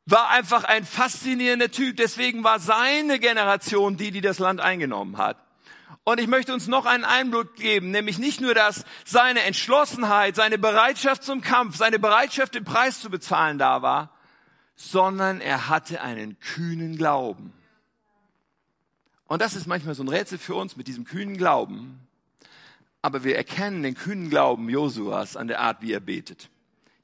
war 0.07 0.31
einfach 0.31 0.65
ein 0.65 0.85
faszinierender 0.85 1.71
Typ. 1.71 1.97
Deswegen 1.97 2.45
war 2.45 2.61
seine 2.61 3.19
Generation 3.19 3.97
die, 3.97 4.13
die 4.13 4.21
das 4.21 4.39
Land 4.39 4.61
eingenommen 4.61 5.19
hat. 5.19 5.37
Und 6.05 6.21
ich 6.21 6.29
möchte 6.29 6.55
uns 6.55 6.69
noch 6.69 6.87
einen 6.87 7.05
Einblick 7.05 7.57
geben, 7.57 7.91
nämlich 7.91 8.19
nicht 8.19 8.41
nur, 8.41 8.55
dass 8.55 8.85
seine 9.05 9.43
Entschlossenheit, 9.43 10.37
seine 10.37 10.57
Bereitschaft 10.57 11.25
zum 11.25 11.41
Kampf, 11.41 11.77
seine 11.77 11.99
Bereitschaft, 11.99 12.55
den 12.55 12.65
Preis 12.65 13.01
zu 13.01 13.11
bezahlen 13.11 13.59
da 13.59 13.83
war, 13.83 14.11
sondern 14.77 15.41
er 15.41 15.69
hatte 15.69 16.01
einen 16.03 16.39
kühnen 16.39 16.97
Glauben. 16.97 17.53
Und 19.27 19.43
das 19.43 19.57
ist 19.57 19.67
manchmal 19.67 19.97
so 19.97 20.05
ein 20.05 20.09
Rätsel 20.09 20.39
für 20.39 20.55
uns 20.55 20.77
mit 20.77 20.87
diesem 20.87 21.05
kühnen 21.05 21.37
Glauben. 21.37 22.07
Aber 23.03 23.25
wir 23.25 23.37
erkennen 23.37 23.83
den 23.83 23.97
kühnen 23.97 24.31
Glauben 24.31 24.69
Josuas 24.69 25.37
an 25.37 25.49
der 25.49 25.61
Art, 25.61 25.83
wie 25.83 25.93
er 25.93 26.01
betet. 26.01 26.51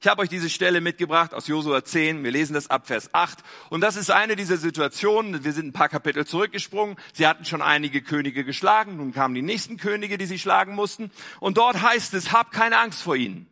Ich 0.03 0.09
habe 0.09 0.21
euch 0.21 0.27
diese 0.27 0.49
Stelle 0.49 0.81
mitgebracht 0.81 1.33
aus 1.33 1.47
Josua 1.47 1.85
10. 1.85 2.25
Wir 2.25 2.31
lesen 2.31 2.55
das 2.55 2.69
ab 2.69 2.87
Vers 2.87 3.13
8. 3.13 3.39
Und 3.69 3.79
das 3.79 3.95
ist 3.95 4.11
eine 4.11 4.35
dieser 4.35 4.57
Situationen. 4.57 5.45
Wir 5.45 5.53
sind 5.53 5.67
ein 5.67 5.71
paar 5.71 5.87
Kapitel 5.87 6.27
zurückgesprungen. 6.27 6.97
Sie 7.13 7.25
hatten 7.25 7.45
schon 7.45 7.61
einige 7.61 8.01
Könige 8.01 8.43
geschlagen. 8.43 8.97
Nun 8.97 9.13
kamen 9.13 9.33
die 9.33 9.41
nächsten 9.41 9.77
Könige, 9.77 10.17
die 10.17 10.25
sie 10.25 10.39
schlagen 10.39 10.75
mussten. 10.75 11.09
Und 11.39 11.55
dort 11.55 11.81
heißt 11.81 12.13
es, 12.15 12.33
hab 12.33 12.51
keine 12.51 12.79
Angst 12.79 13.01
vor 13.01 13.15
ihnen. 13.15 13.47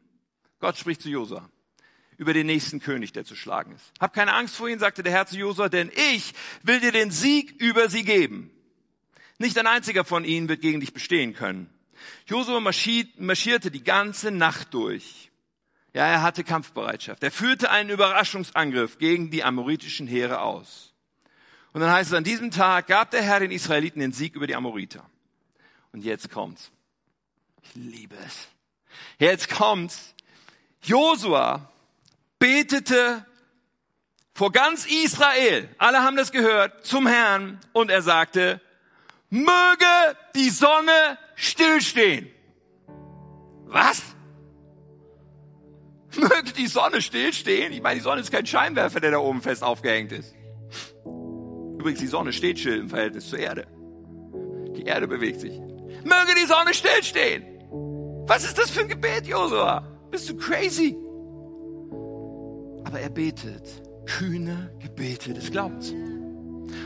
Gott 0.59 0.77
spricht 0.77 1.01
zu 1.01 1.07
Josua 1.07 1.49
über 2.17 2.33
den 2.33 2.47
nächsten 2.47 2.81
König, 2.81 3.13
der 3.13 3.23
zu 3.23 3.37
schlagen 3.37 3.71
ist. 3.73 3.93
Hab 4.01 4.13
keine 4.13 4.33
Angst 4.33 4.57
vor 4.57 4.67
ihnen, 4.67 4.79
sagte 4.79 5.03
der 5.03 5.13
Herr 5.13 5.27
zu 5.27 5.37
Josua, 5.37 5.69
denn 5.69 5.89
ich 6.11 6.33
will 6.63 6.81
dir 6.81 6.91
den 6.91 7.11
Sieg 7.11 7.61
über 7.61 7.87
sie 7.87 8.03
geben. 8.03 8.51
Nicht 9.37 9.57
ein 9.57 9.67
einziger 9.67 10.03
von 10.03 10.25
ihnen 10.25 10.49
wird 10.49 10.59
gegen 10.59 10.81
dich 10.81 10.91
bestehen 10.91 11.33
können. 11.33 11.69
Josua 12.25 12.59
marschierte 12.59 13.71
die 13.71 13.85
ganze 13.85 14.31
Nacht 14.31 14.73
durch 14.73 15.30
ja, 15.93 16.05
er 16.07 16.21
hatte 16.21 16.43
Kampfbereitschaft. 16.43 17.21
Er 17.23 17.31
führte 17.31 17.69
einen 17.69 17.89
Überraschungsangriff 17.89 18.97
gegen 18.97 19.29
die 19.29 19.43
amoritischen 19.43 20.07
Heere 20.07 20.41
aus. 20.41 20.93
Und 21.73 21.81
dann 21.81 21.91
heißt 21.91 22.11
es, 22.11 22.17
an 22.17 22.23
diesem 22.23 22.51
Tag 22.51 22.87
gab 22.87 23.11
der 23.11 23.21
Herr 23.21 23.39
den 23.39 23.51
Israeliten 23.51 23.99
den 23.99 24.13
Sieg 24.13 24.35
über 24.35 24.47
die 24.47 24.55
Amoriter. 24.55 25.05
Und 25.91 26.03
jetzt 26.03 26.29
kommt's. 26.31 26.71
Ich 27.63 27.75
liebe 27.75 28.15
es. 28.25 28.47
Jetzt 29.19 29.49
kommt's. 29.49 30.13
Josua 30.81 31.69
betete 32.39 33.25
vor 34.33 34.51
ganz 34.51 34.85
Israel, 34.85 35.69
alle 35.77 36.03
haben 36.03 36.15
das 36.15 36.31
gehört, 36.31 36.85
zum 36.85 37.05
Herrn 37.05 37.59
und 37.73 37.91
er 37.91 38.01
sagte, 38.01 38.61
möge 39.29 39.85
die 40.35 40.49
Sonne 40.49 41.17
stillstehen. 41.35 42.29
Was? 43.65 44.01
Möge 46.19 46.53
die 46.57 46.67
Sonne 46.67 47.01
stillstehen? 47.01 47.71
Ich 47.71 47.81
meine, 47.81 47.95
die 47.95 48.01
Sonne 48.01 48.21
ist 48.21 48.31
kein 48.31 48.45
Scheinwerfer, 48.45 48.99
der 48.99 49.11
da 49.11 49.17
oben 49.19 49.41
fest 49.41 49.63
aufgehängt 49.63 50.11
ist. 50.11 50.33
Übrigens, 51.77 51.99
die 51.99 52.07
Sonne 52.07 52.33
steht 52.33 52.59
still 52.59 52.79
im 52.79 52.89
Verhältnis 52.89 53.29
zur 53.29 53.39
Erde. 53.39 53.65
Die 54.75 54.83
Erde 54.83 55.07
bewegt 55.07 55.39
sich. 55.39 55.57
Möge 56.03 56.35
die 56.39 56.45
Sonne 56.45 56.73
stillstehen. 56.73 57.43
Was 58.27 58.43
ist 58.43 58.57
das 58.57 58.69
für 58.69 58.81
ein 58.81 58.87
Gebet, 58.87 59.27
Josua? 59.27 59.87
Bist 60.11 60.29
du 60.29 60.35
crazy? 60.37 60.95
Aber 62.83 62.99
er 62.99 63.09
betet 63.09 63.81
kühne 64.05 64.71
Gebete 64.79 65.33
des 65.33 65.51
Glaubens. 65.51 65.93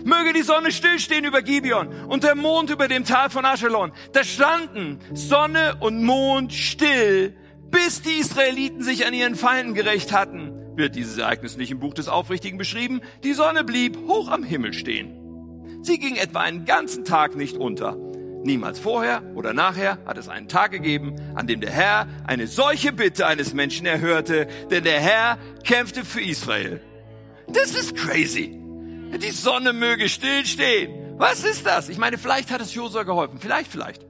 Möge 0.03 0.33
die 0.33 0.43
Sonne 0.43 0.71
stillstehen 0.71 1.25
über 1.25 1.41
Gibeon 1.41 1.87
und 2.05 2.23
der 2.23 2.35
Mond 2.35 2.69
über 2.69 2.87
dem 2.87 3.05
Tal 3.05 3.29
von 3.29 3.45
Aschelon. 3.45 3.91
Da 4.13 4.23
standen 4.23 4.99
Sonne 5.13 5.77
und 5.79 6.03
Mond 6.03 6.53
still, 6.53 7.35
bis 7.71 8.01
die 8.01 8.19
Israeliten 8.19 8.83
sich 8.83 9.05
an 9.05 9.13
ihren 9.13 9.35
Feinden 9.35 9.73
gerecht 9.73 10.11
hatten. 10.11 10.51
Wird 10.75 10.95
dieses 10.95 11.17
Ereignis 11.17 11.57
nicht 11.57 11.71
im 11.71 11.79
Buch 11.79 11.93
des 11.93 12.07
Aufrichtigen 12.07 12.57
beschrieben? 12.57 13.01
Die 13.23 13.33
Sonne 13.33 13.63
blieb 13.63 13.97
hoch 14.07 14.29
am 14.29 14.43
Himmel 14.43 14.73
stehen. 14.73 15.81
Sie 15.81 15.99
ging 15.99 16.15
etwa 16.15 16.41
einen 16.41 16.65
ganzen 16.65 17.05
Tag 17.05 17.35
nicht 17.35 17.57
unter. 17.57 17.95
Niemals 18.43 18.79
vorher 18.79 19.23
oder 19.35 19.53
nachher 19.53 19.97
hat 20.05 20.17
es 20.17 20.29
einen 20.29 20.47
Tag 20.47 20.71
gegeben, 20.71 21.15
an 21.33 21.47
dem 21.47 21.61
der 21.61 21.71
Herr 21.71 22.07
eine 22.27 22.47
solche 22.47 22.91
Bitte 22.91 23.25
eines 23.25 23.53
Menschen 23.53 23.85
erhörte, 23.85 24.47
denn 24.69 24.83
der 24.83 24.99
Herr 24.99 25.39
kämpfte 25.63 26.05
für 26.05 26.21
Israel. 26.21 26.81
Das 27.47 27.73
ist 27.73 27.95
crazy. 27.95 28.59
Die 29.17 29.31
Sonne 29.31 29.73
möge 29.73 30.09
stillstehen. 30.09 31.17
Was 31.17 31.43
ist 31.43 31.65
das? 31.65 31.89
Ich 31.89 31.97
meine, 31.97 32.17
vielleicht 32.17 32.51
hat 32.51 32.61
es 32.61 32.73
Josua 32.73 33.03
geholfen. 33.03 33.39
Vielleicht, 33.39 33.71
vielleicht. 33.71 34.03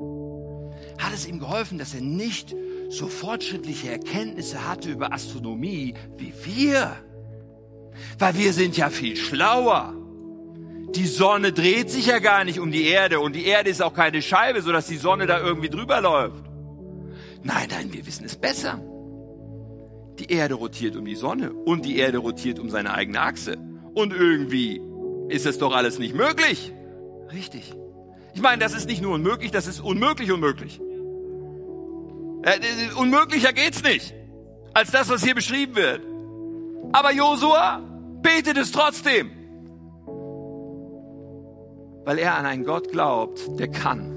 Hat 0.97 1.13
es 1.13 1.27
ihm 1.27 1.39
geholfen, 1.39 1.77
dass 1.77 1.93
er 1.93 2.01
nicht 2.01 2.55
so 2.89 3.07
fortschrittliche 3.07 3.91
Erkenntnisse 3.91 4.67
hatte 4.67 4.91
über 4.91 5.11
Astronomie 5.11 5.93
wie 6.17 6.33
wir. 6.43 6.95
Weil 8.19 8.37
wir 8.37 8.53
sind 8.53 8.77
ja 8.77 8.89
viel 8.89 9.15
schlauer. 9.15 9.93
Die 10.95 11.07
Sonne 11.07 11.51
dreht 11.51 11.89
sich 11.89 12.07
ja 12.07 12.19
gar 12.19 12.43
nicht 12.43 12.59
um 12.59 12.71
die 12.71 12.85
Erde 12.85 13.19
und 13.19 13.35
die 13.35 13.45
Erde 13.45 13.69
ist 13.69 13.81
auch 13.81 13.93
keine 13.93 14.21
Scheibe, 14.21 14.61
sodass 14.61 14.87
die 14.87 14.97
Sonne 14.97 15.25
da 15.25 15.39
irgendwie 15.39 15.69
drüber 15.69 15.99
läuft. 15.99 16.43
Nein, 17.43 17.67
nein, 17.69 17.93
wir 17.93 18.05
wissen 18.05 18.25
es 18.25 18.35
besser. 18.35 18.81
Die 20.19 20.31
Erde 20.31 20.53
rotiert 20.53 20.95
um 20.95 21.05
die 21.05 21.15
Sonne 21.15 21.51
und 21.51 21.85
die 21.85 21.97
Erde 21.97 22.19
rotiert 22.19 22.59
um 22.59 22.69
seine 22.69 22.93
eigene 22.93 23.19
Achse. 23.19 23.57
Und 23.93 24.13
irgendwie 24.13 24.81
ist 25.29 25.45
es 25.45 25.57
doch 25.57 25.73
alles 25.73 25.99
nicht 25.99 26.15
möglich. 26.15 26.71
Richtig. 27.33 27.73
Ich 28.33 28.41
meine, 28.41 28.59
das 28.59 28.73
ist 28.73 28.87
nicht 28.87 29.01
nur 29.01 29.13
unmöglich, 29.13 29.51
das 29.51 29.67
ist 29.67 29.79
unmöglich 29.79 30.31
unmöglich. 30.31 30.79
Äh, 32.45 32.59
unmöglicher 32.95 33.53
geht's 33.53 33.81
nicht, 33.81 34.13
als 34.73 34.91
das, 34.91 35.09
was 35.09 35.23
hier 35.23 35.33
beschrieben 35.33 35.75
wird. 35.75 36.01
Aber 36.93 37.11
Josua 37.11 37.81
betet 38.21 38.57
es 38.57 38.71
trotzdem. 38.71 39.31
Weil 42.05 42.19
er 42.19 42.37
an 42.37 42.45
einen 42.45 42.63
Gott 42.63 42.91
glaubt, 42.91 43.41
der 43.59 43.67
kann. 43.67 44.11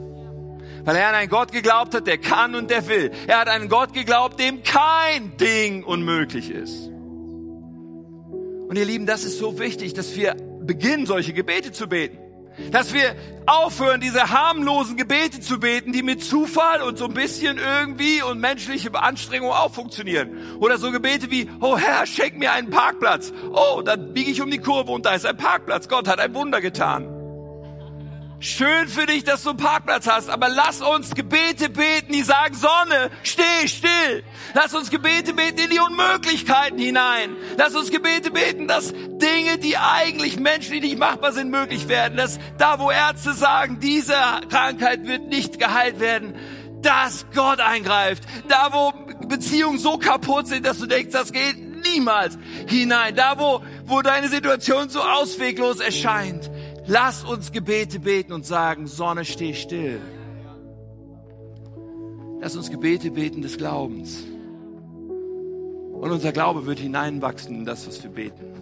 Weil 0.85 0.97
er 0.97 1.09
an 1.09 1.15
einen 1.15 1.31
Gott 1.31 1.53
geglaubt 1.53 1.95
hat, 1.95 2.07
der 2.07 2.19
kann 2.19 2.55
und 2.55 2.71
der 2.71 2.87
will. 2.87 3.11
Er 3.27 3.41
hat 3.41 3.49
einen 3.49 3.71
Gott 3.71 3.95
geglaubt, 3.95 4.39
dem 4.39 4.63
kein 4.63 5.39
Ding 5.39 5.83
unmöglich 5.83 6.51
ist. 6.51 6.89
Und 8.69 8.77
ihr 8.77 8.85
Lieben, 8.85 9.07
das 9.07 9.25
ist 9.25 9.39
so 9.39 9.59
wichtig, 9.59 9.95
dass 9.95 10.15
wir 10.15 10.35
beginnen, 10.61 11.07
solche 11.07 11.33
Gebete 11.33 11.73
zu 11.73 11.89
beten. 11.89 12.19
Dass 12.71 12.93
wir 12.93 13.15
aufhören, 13.47 14.01
diese 14.01 14.31
harmlosen 14.31 14.97
Gebete 14.97 15.41
zu 15.41 15.59
beten, 15.59 15.93
die 15.93 16.03
mit 16.03 16.23
Zufall 16.23 16.83
und 16.83 16.99
so 16.99 17.07
ein 17.07 17.15
bisschen 17.15 17.59
irgendwie 17.59 18.23
und 18.23 18.41
menschliche 18.41 18.95
Anstrengung 18.95 19.51
auch 19.51 19.73
funktionieren. 19.73 20.57
Oder 20.61 20.79
so 20.79 20.91
Gebete 20.91 21.31
wie, 21.31 21.49
oh 21.61 21.77
Herr, 21.77 22.07
schenk 22.07 22.39
mir 22.39 22.53
einen 22.53 22.71
Parkplatz. 22.71 23.33
Oh, 23.53 23.83
dann 23.83 24.13
biege 24.13 24.31
ich 24.31 24.43
um 24.43 24.51
die 24.51 24.59
Kurve 24.59 24.93
und 24.93 25.07
da 25.07 25.15
ist 25.15 25.27
ein 25.27 25.37
Parkplatz. 25.37 25.89
Gott 25.89 26.09
hat 26.09 26.21
ein 26.21 26.35
Wunder 26.35 26.61
getan. 26.61 27.18
Schön 28.41 28.87
für 28.87 29.07
dich, 29.07 29.25
dass 29.25 29.43
du 29.43 29.51
einen 29.51 29.59
Parkplatz 29.59 30.07
hast, 30.07 30.31
aber 30.31 30.49
lass 30.49 30.81
uns 30.81 31.13
Gebete 31.17 31.69
beten, 31.69 32.13
die 32.13 32.23
sagen, 32.23 32.55
Sonne, 32.55 33.11
steh 33.25 33.67
still. 33.67 34.23
Lass 34.55 34.73
uns 34.75 34.91
Gebete 34.91 35.33
beten 35.33 35.59
in 35.59 35.71
die 35.71 35.81
Unmöglichkeiten 35.81 36.79
hinein. 36.79 37.37
Lass 37.57 37.75
uns 37.75 37.91
Gebete 37.91 38.31
beten, 38.31 38.69
dass 38.69 38.93
Dinge, 38.93 39.59
die 39.59 39.77
eigentlich 39.77 40.39
menschlich 40.39 40.83
nicht 40.83 40.99
machbar 40.99 41.33
sind, 41.33 41.51
möglich 41.51 41.89
werden. 41.89 42.17
Dass 42.17 42.39
da, 42.59 42.79
wo 42.79 42.93
Ärzte 42.93 43.33
sagen, 43.33 43.81
diese 43.81 44.15
Krankheit 44.49 45.05
wird 45.05 45.27
nicht 45.27 45.59
geheilt 45.59 45.99
werden, 45.99 46.37
dass 46.81 47.27
Gott 47.35 47.59
eingreift. 47.59 48.23
Da, 48.47 48.69
wo 48.71 48.93
Beziehungen 49.27 49.81
so 49.81 49.99
kaputt 49.99 50.47
sind, 50.47 50.65
dass 50.65 50.79
du 50.79 50.87
denkst, 50.87 51.11
das 51.11 51.33
geht 51.33 51.57
niemals 51.93 52.39
hinein. 52.69 53.17
Da, 53.17 53.37
wo, 53.37 53.63
wo 53.85 54.01
deine 54.01 54.29
Situation 54.29 54.91
so 54.91 55.03
ausweglos 55.03 55.81
erscheint 55.81 56.49
Lass 56.91 57.23
uns 57.23 57.53
Gebete 57.53 58.01
beten 58.01 58.33
und 58.33 58.47
sagen, 58.47 58.87
Sonne, 58.87 59.27
steh 59.27 59.53
still. 59.53 60.01
Lass 62.41 62.57
uns 62.57 62.71
Gebete 62.71 63.11
beten 63.11 63.43
des 63.43 63.59
Glaubens. 63.59 64.25
Und 65.93 66.11
unser 66.11 66.33
Glaube 66.33 66.65
wird 66.65 66.79
hineinwachsen 66.79 67.57
in 67.57 67.65
das, 67.67 67.87
was 67.87 68.03
wir 68.03 68.11
beten. 68.11 68.55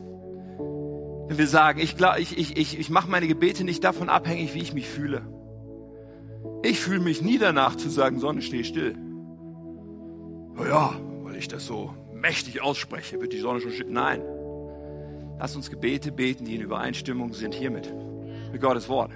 Wenn 1.29 1.39
wir 1.39 1.47
sagen, 1.47 1.79
ich, 1.79 1.95
ich, 2.18 2.57
ich, 2.57 2.81
ich, 2.81 2.91
mache 2.91 3.09
meine 3.09 3.29
Gebete 3.29 3.62
nicht 3.62 3.85
davon 3.85 4.09
abhängig, 4.09 4.55
wie 4.55 4.62
ich 4.62 4.74
mich 4.74 4.89
fühle. 4.89 5.22
Ich 6.64 6.81
fühle 6.81 6.99
mich 7.01 7.22
nie 7.22 7.39
danach 7.39 7.77
zu 7.77 7.89
sagen, 7.89 8.18
Sonne, 8.18 8.43
steh 8.43 8.64
still. 8.64 8.99
Ja, 10.59 10.99
weil 11.22 11.37
ich 11.37 11.47
das 11.47 11.64
so 11.64 11.95
mächtig 12.12 12.61
ausspreche, 12.61 13.20
wird 13.20 13.33
die 13.33 13.39
Sonne 13.39 13.61
schon 13.61 13.70
still. 13.70 13.89
Nein. 13.89 14.20
Lass 15.39 15.55
uns 15.55 15.70
Gebete 15.70 16.11
beten, 16.11 16.45
die 16.45 16.57
in 16.57 16.62
Übereinstimmung 16.62 17.33
sind 17.33 17.55
hiermit 17.55 17.95
mit 18.53 18.61
Gottes 18.61 18.89
Wort. 18.89 19.13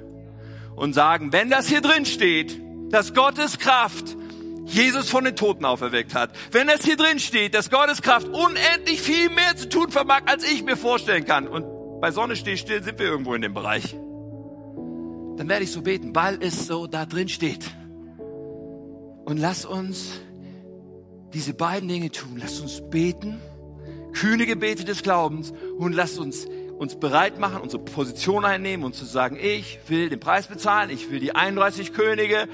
Und 0.76 0.94
sagen, 0.94 1.32
wenn 1.32 1.50
das 1.50 1.68
hier 1.68 1.80
drin 1.80 2.06
steht, 2.06 2.60
dass 2.90 3.14
Gottes 3.14 3.58
Kraft 3.58 4.16
Jesus 4.66 5.10
von 5.10 5.24
den 5.24 5.36
Toten 5.36 5.64
auferweckt 5.64 6.14
hat, 6.14 6.30
wenn 6.52 6.68
das 6.68 6.84
hier 6.84 6.96
drin 6.96 7.18
steht, 7.18 7.54
dass 7.54 7.70
Gottes 7.70 8.02
Kraft 8.02 8.28
unendlich 8.28 9.00
viel 9.00 9.28
mehr 9.30 9.56
zu 9.56 9.68
tun 9.68 9.90
vermag, 9.90 10.22
als 10.26 10.44
ich 10.44 10.62
mir 10.62 10.76
vorstellen 10.76 11.24
kann, 11.24 11.48
und 11.48 11.64
bei 12.00 12.12
Sonne 12.12 12.36
steht 12.36 12.58
still, 12.58 12.82
sind 12.82 12.98
wir 12.98 13.06
irgendwo 13.06 13.34
in 13.34 13.42
dem 13.42 13.52
Bereich, 13.52 13.94
dann 15.36 15.48
werde 15.48 15.64
ich 15.64 15.72
so 15.72 15.82
beten, 15.82 16.14
weil 16.14 16.38
es 16.40 16.66
so 16.66 16.86
da 16.86 17.06
drin 17.06 17.28
steht. 17.28 17.64
Und 19.24 19.38
lass 19.38 19.64
uns 19.64 20.20
diese 21.32 21.54
beiden 21.54 21.88
Dinge 21.88 22.10
tun. 22.10 22.36
Lass 22.40 22.60
uns 22.60 22.82
beten, 22.90 23.40
kühne 24.12 24.46
Gebete 24.46 24.84
des 24.84 25.02
Glaubens 25.02 25.52
und 25.78 25.92
lass 25.92 26.18
uns 26.18 26.46
uns 26.80 26.96
bereit 26.96 27.38
machen, 27.38 27.60
unsere 27.60 27.82
Position 27.82 28.46
einnehmen 28.46 28.86
und 28.86 28.94
zu 28.94 29.04
sagen, 29.04 29.36
ich 29.38 29.78
will 29.88 30.08
den 30.08 30.18
Preis 30.18 30.46
bezahlen, 30.46 30.88
ich 30.88 31.10
will 31.10 31.20
die 31.20 31.34
31 31.34 31.92
Könige 31.92 32.48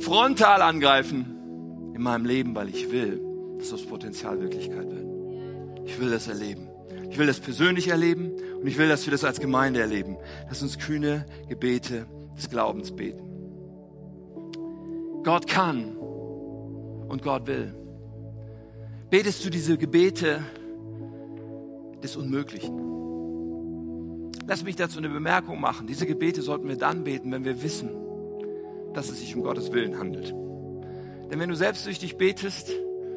frontal 0.00 0.60
angreifen 0.60 1.92
in 1.94 2.02
meinem 2.02 2.26
Leben, 2.26 2.56
weil 2.56 2.68
ich 2.68 2.90
will, 2.90 3.20
dass 3.58 3.70
das 3.70 3.82
Potenzial 3.82 4.40
Wirklichkeit 4.40 4.90
wird. 4.90 5.86
Ich 5.86 6.00
will 6.00 6.10
das 6.10 6.26
erleben. 6.26 6.68
Ich 7.08 7.16
will 7.16 7.28
das 7.28 7.38
persönlich 7.38 7.86
erleben 7.88 8.32
und 8.60 8.66
ich 8.66 8.76
will, 8.76 8.88
dass 8.88 9.06
wir 9.06 9.12
das 9.12 9.22
als 9.22 9.38
Gemeinde 9.38 9.80
erleben. 9.80 10.16
Lass 10.48 10.60
uns 10.62 10.76
kühne 10.76 11.26
Gebete 11.48 12.06
des 12.36 12.50
Glaubens 12.50 12.90
beten. 12.90 13.22
Gott 15.22 15.46
kann 15.46 15.96
und 15.96 17.22
Gott 17.22 17.46
will. 17.46 17.72
Betest 19.10 19.44
du 19.44 19.50
diese 19.50 19.78
Gebete 19.78 20.40
des 22.02 22.16
Unmöglichen? 22.16 22.95
Lass 24.48 24.62
mich 24.62 24.76
dazu 24.76 24.98
eine 24.98 25.08
Bemerkung 25.08 25.60
machen. 25.60 25.86
Diese 25.86 26.06
Gebete 26.06 26.40
sollten 26.40 26.68
wir 26.68 26.76
dann 26.76 27.02
beten, 27.02 27.32
wenn 27.32 27.44
wir 27.44 27.62
wissen, 27.62 27.90
dass 28.94 29.08
es 29.08 29.18
sich 29.20 29.34
um 29.34 29.42
Gottes 29.42 29.72
Willen 29.72 29.98
handelt. 29.98 30.32
Denn 31.30 31.40
wenn 31.40 31.48
du 31.48 31.56
selbstsüchtig 31.56 32.16
betest, 32.16 32.70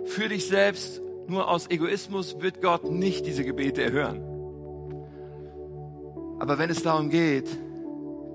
für 0.05 0.27
dich 0.27 0.47
selbst, 0.47 1.01
nur 1.27 1.47
aus 1.47 1.69
Egoismus, 1.69 2.41
wird 2.41 2.61
Gott 2.61 2.89
nicht 2.89 3.27
diese 3.27 3.43
Gebete 3.45 3.84
erhören. 3.84 4.23
Aber 6.39 6.57
wenn 6.57 6.71
es 6.71 6.82
darum 6.82 7.09
geht, 7.09 7.47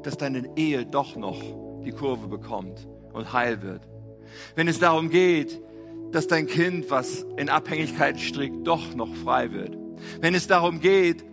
dass 0.04 0.16
deine 0.16 0.48
Ehe 0.56 0.86
doch 0.86 1.16
noch 1.16 1.42
die 1.84 1.90
Kurve 1.90 2.28
bekommt 2.28 2.86
und 3.12 3.32
heil 3.32 3.62
wird, 3.62 3.82
wenn 4.54 4.68
es 4.68 4.78
darum 4.78 5.10
geht, 5.10 5.60
dass 6.12 6.28
dein 6.28 6.46
Kind, 6.46 6.90
was 6.90 7.26
in 7.36 7.48
Abhängigkeit 7.48 8.20
strickt, 8.20 8.64
doch 8.66 8.94
noch 8.94 9.12
frei 9.16 9.50
wird, 9.50 9.76
wenn 10.20 10.34
es 10.34 10.46
darum 10.46 10.78
geht, 10.78 11.24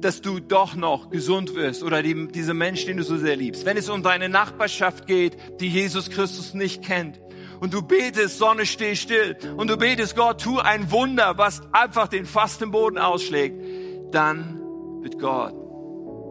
dass 0.00 0.20
du 0.20 0.40
doch 0.40 0.74
noch 0.74 1.10
gesund 1.10 1.54
wirst 1.54 1.82
oder 1.82 2.02
die, 2.02 2.28
diese 2.28 2.54
Mensch, 2.54 2.86
den 2.86 2.96
du 2.96 3.02
so 3.02 3.16
sehr 3.16 3.36
liebst. 3.36 3.64
Wenn 3.64 3.76
es 3.76 3.88
um 3.88 4.02
deine 4.02 4.28
Nachbarschaft 4.28 5.06
geht, 5.06 5.36
die 5.60 5.68
Jesus 5.68 6.10
Christus 6.10 6.54
nicht 6.54 6.82
kennt 6.82 7.20
und 7.60 7.74
du 7.74 7.82
betest, 7.82 8.38
Sonne 8.38 8.66
steh 8.66 8.96
still 8.96 9.36
und 9.56 9.68
du 9.68 9.76
betest, 9.76 10.16
Gott, 10.16 10.40
tu 10.40 10.58
ein 10.58 10.90
Wunder, 10.90 11.36
was 11.38 11.62
einfach 11.72 12.08
den 12.08 12.26
fasten 12.26 12.70
Boden 12.70 12.98
ausschlägt, 12.98 13.62
dann 14.10 14.60
wird 15.02 15.18
Gott 15.18 15.54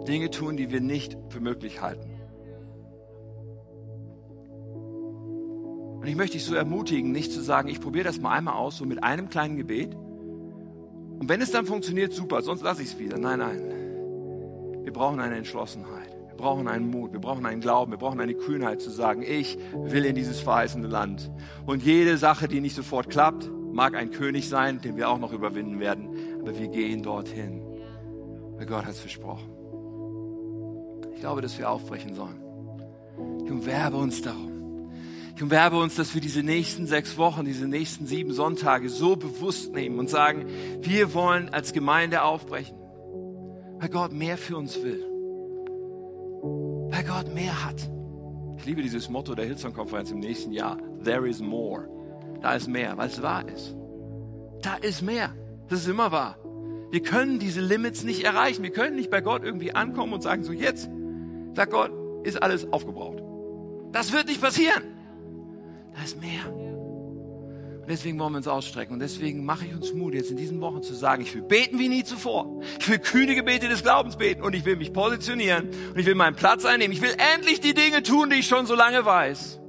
Dinge 0.08 0.32
tun, 0.32 0.58
die 0.58 0.72
wir 0.72 0.82
nicht 0.82 1.18
für 1.30 1.40
möglich 1.40 1.82
halten. 1.82 2.10
Und 6.00 6.08
ich 6.08 6.16
möchte 6.16 6.38
dich 6.38 6.46
so 6.46 6.56
ermutigen, 6.56 7.12
nicht 7.12 7.32
zu 7.32 7.42
sagen, 7.42 7.68
ich 7.68 7.82
probiere 7.82 8.06
das 8.06 8.20
mal 8.20 8.32
einmal 8.32 8.54
aus, 8.56 8.78
so 8.78 8.86
mit 8.86 9.04
einem 9.04 9.30
kleinen 9.30 9.58
Gebet. 9.58 9.96
Und 11.20 11.28
wenn 11.28 11.42
es 11.42 11.52
dann 11.52 11.66
funktioniert, 11.66 12.14
super, 12.14 12.42
sonst 12.42 12.62
lasse 12.64 12.82
ich 12.82 12.90
es 12.90 13.00
wieder. 13.00 13.18
Nein, 13.18 13.40
nein. 13.40 14.84
Wir 14.84 14.94
brauchen 14.94 15.20
eine 15.20 15.36
Entschlossenheit. 15.36 16.16
Wir 16.28 16.36
brauchen 16.38 16.68
einen 16.68 16.90
Mut. 16.90 17.12
Wir 17.12 17.20
brauchen 17.20 17.46
einen 17.46 17.60
Glauben. 17.60 17.92
Wir 17.92 17.98
brauchen 17.98 18.22
eine 18.22 18.34
Kühnheit 18.34 18.82
zu 18.82 18.90
sagen, 18.90 19.22
ich 19.22 19.58
will 19.74 20.06
in 20.06 20.16
dieses 20.16 20.40
verheißene 20.40 20.88
Land. 20.88 21.30
Und 21.66 21.84
jede 21.84 22.18
Sache, 22.18 22.48
die 22.48 22.62
nicht 22.62 22.76
sofort 22.76 23.10
klappt, 23.10 23.52
mag 23.74 23.96
ein 23.96 24.12
König 24.12 24.48
sein, 24.48 24.80
den 24.82 24.96
wir 24.96 25.10
auch 25.10 25.20
noch 25.20 25.34
überwinden 25.34 25.80
werden. 25.80 26.10
Aber 26.42 26.58
wir 26.58 26.70
gehen 26.70 27.04
dorthin. 27.04 27.62
Weil 28.56 28.66
Gott 28.66 28.86
hat 28.86 28.94
es 28.94 29.00
versprochen. 29.00 29.50
Ich 31.14 31.20
glaube, 31.20 31.42
dass 31.42 31.58
wir 31.58 31.70
aufbrechen 31.70 32.14
sollen. 32.14 32.42
Ich 33.44 33.52
umwerbe 33.52 33.98
uns 33.98 34.22
darum. 34.22 34.59
Ich 35.40 35.44
umwerbe 35.44 35.78
uns, 35.78 35.96
dass 35.96 36.14
wir 36.14 36.20
diese 36.20 36.44
nächsten 36.44 36.86
sechs 36.86 37.18
Wochen, 37.18 37.46
diese 37.46 37.66
nächsten 37.66 38.06
sieben 38.06 38.34
Sonntage 38.34 38.90
so 38.90 39.16
bewusst 39.16 39.74
nehmen 39.74 39.98
und 39.98 40.10
sagen, 40.10 40.46
wir 40.82 41.14
wollen 41.14 41.48
als 41.48 41.72
Gemeinde 41.72 42.24
aufbrechen, 42.24 42.76
weil 43.80 43.88
Gott 43.88 44.12
mehr 44.12 44.38
für 44.38 44.58
uns 44.58 44.84
will, 44.84 45.02
weil 46.92 47.06
Gott 47.06 47.34
mehr 47.34 47.66
hat. 47.66 47.90
Ich 48.58 48.66
liebe 48.66 48.82
dieses 48.82 49.08
Motto 49.08 49.34
der 49.34 49.46
Hillsong-Konferenz 49.46 50.12
im 50.12 50.20
nächsten 50.20 50.52
Jahr. 50.52 50.78
There 51.06 51.26
is 51.26 51.40
more. 51.40 51.88
Da 52.42 52.56
ist 52.56 52.68
mehr, 52.68 52.98
weil 52.98 53.08
es 53.08 53.22
wahr 53.22 53.48
ist. 53.48 53.78
Da 54.62 54.76
ist 54.76 55.02
mehr. 55.02 55.34
Das 55.70 55.80
ist 55.80 55.88
immer 55.88 56.12
wahr. 56.12 56.38
Wir 56.92 57.02
können 57.02 57.40
diese 57.40 57.62
Limits 57.62 58.04
nicht 58.04 58.26
erreichen. 58.26 58.62
Wir 58.62 58.72
können 58.72 58.98
nicht 58.98 59.10
bei 59.10 59.22
Gott 59.22 59.46
irgendwie 59.46 59.72
ankommen 59.72 60.12
und 60.12 60.22
sagen, 60.22 60.44
so 60.44 60.52
jetzt, 60.52 60.90
sagt 61.56 61.72
Gott, 61.72 61.94
ist 62.26 62.44
alles 62.44 62.70
aufgebraucht. 62.74 63.24
Das 63.94 64.12
wird 64.12 64.28
nicht 64.28 64.42
passieren. 64.42 64.99
Da 66.00 66.06
ist 66.06 66.22
mehr. 66.22 66.48
Und 66.50 67.90
deswegen 67.90 68.18
wollen 68.20 68.32
wir 68.32 68.38
uns 68.38 68.48
ausstrecken. 68.48 68.94
Und 68.94 69.00
deswegen 69.00 69.44
mache 69.44 69.66
ich 69.66 69.74
uns 69.74 69.94
Mut, 69.94 70.14
jetzt 70.14 70.32
in 70.32 70.38
diesen 70.38 70.62
Wochen 70.62 70.82
zu 70.82 70.94
sagen, 70.94 71.24
ich 71.24 71.36
will 71.36 71.42
beten 71.42 71.78
wie 71.78 71.90
nie 71.90 72.06
zuvor. 72.06 72.62
Ich 72.80 72.88
will 72.88 73.00
kühne 73.00 73.36
Gebete 73.36 73.68
des 73.68 73.84
Glaubens 73.84 74.16
beten 74.16 74.42
und 74.42 74.56
ich 74.56 74.64
will 74.64 74.78
mich 74.78 74.94
positionieren 74.94 75.70
und 75.90 76.00
ich 76.00 76.06
will 76.06 76.16
meinen 76.16 76.38
Platz 76.38 76.64
einnehmen. 76.64 76.94
Ich 76.94 77.02
will 77.02 77.14
endlich 77.36 77.60
die 77.60 77.74
Dinge 77.74 78.02
tun, 78.02 78.30
die 78.30 78.38
ich 78.38 78.48
schon 78.48 78.66
so 78.66 78.76
lange 78.76 79.04
weiß. 79.04 79.60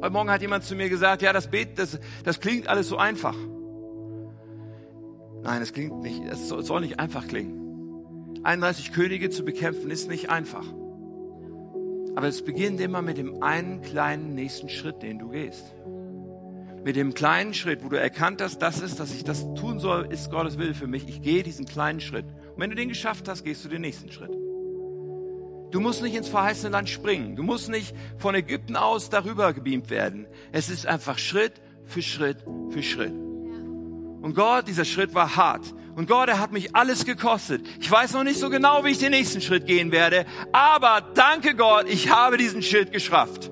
Heute 0.00 0.12
Morgen 0.12 0.30
hat 0.30 0.42
jemand 0.42 0.62
zu 0.62 0.76
mir 0.76 0.88
gesagt, 0.88 1.22
ja, 1.22 1.32
das 1.32 1.50
Beten, 1.50 1.74
das, 1.74 1.98
das 2.22 2.38
klingt 2.38 2.68
alles 2.68 2.88
so 2.88 2.96
einfach. 2.96 3.36
Nein, 5.42 5.60
es 5.60 5.72
klingt 5.72 6.02
nicht, 6.02 6.22
es 6.24 6.48
soll 6.48 6.80
nicht 6.82 7.00
einfach 7.00 7.26
klingen. 7.26 8.38
31 8.44 8.92
Könige 8.92 9.30
zu 9.30 9.44
bekämpfen 9.44 9.90
ist 9.90 10.08
nicht 10.08 10.30
einfach. 10.30 10.66
Aber 12.14 12.28
es 12.28 12.44
beginnt 12.44 12.80
immer 12.80 13.02
mit 13.02 13.16
dem 13.16 13.42
einen 13.42 13.80
kleinen 13.80 14.34
nächsten 14.34 14.68
Schritt, 14.68 15.02
den 15.02 15.18
du 15.18 15.30
gehst. 15.30 15.74
Mit 16.84 16.96
dem 16.96 17.14
kleinen 17.14 17.54
Schritt, 17.54 17.84
wo 17.84 17.88
du 17.88 17.96
erkannt 17.96 18.42
hast, 18.42 18.58
das 18.58 18.80
ist, 18.80 18.98
dass 18.98 19.14
ich 19.14 19.24
das 19.24 19.46
tun 19.54 19.78
soll, 19.78 20.06
ist 20.10 20.30
Gottes 20.30 20.58
Wille 20.58 20.74
für 20.74 20.88
mich. 20.88 21.08
Ich 21.08 21.22
gehe 21.22 21.42
diesen 21.42 21.64
kleinen 21.64 22.00
Schritt. 22.00 22.26
Und 22.26 22.58
wenn 22.58 22.70
du 22.70 22.76
den 22.76 22.88
geschafft 22.88 23.28
hast, 23.28 23.44
gehst 23.44 23.64
du 23.64 23.68
den 23.68 23.82
nächsten 23.82 24.10
Schritt. 24.10 24.32
Du 25.70 25.80
musst 25.80 26.02
nicht 26.02 26.14
ins 26.14 26.28
verheißene 26.28 26.70
Land 26.70 26.90
springen. 26.90 27.34
Du 27.34 27.42
musst 27.42 27.70
nicht 27.70 27.94
von 28.18 28.34
Ägypten 28.34 28.76
aus 28.76 29.08
darüber 29.08 29.54
gebeamt 29.54 29.88
werden. 29.88 30.26
Es 30.50 30.68
ist 30.68 30.86
einfach 30.86 31.18
Schritt 31.18 31.62
für 31.84 32.02
Schritt 32.02 32.44
für 32.70 32.82
Schritt. 32.82 33.14
Und 33.14 34.34
Gott, 34.34 34.68
dieser 34.68 34.84
Schritt 34.84 35.14
war 35.14 35.34
hart. 35.34 35.72
Und 35.94 36.08
Gott, 36.08 36.28
er 36.28 36.38
hat 36.38 36.52
mich 36.52 36.74
alles 36.74 37.04
gekostet. 37.04 37.62
Ich 37.80 37.90
weiß 37.90 38.14
noch 38.14 38.24
nicht 38.24 38.40
so 38.40 38.48
genau, 38.48 38.84
wie 38.84 38.90
ich 38.90 38.98
den 38.98 39.10
nächsten 39.10 39.40
Schritt 39.40 39.66
gehen 39.66 39.92
werde. 39.92 40.24
Aber 40.52 41.02
danke 41.14 41.54
Gott, 41.54 41.86
ich 41.88 42.10
habe 42.10 42.38
diesen 42.38 42.62
Schritt 42.62 42.92
geschafft. 42.92 43.50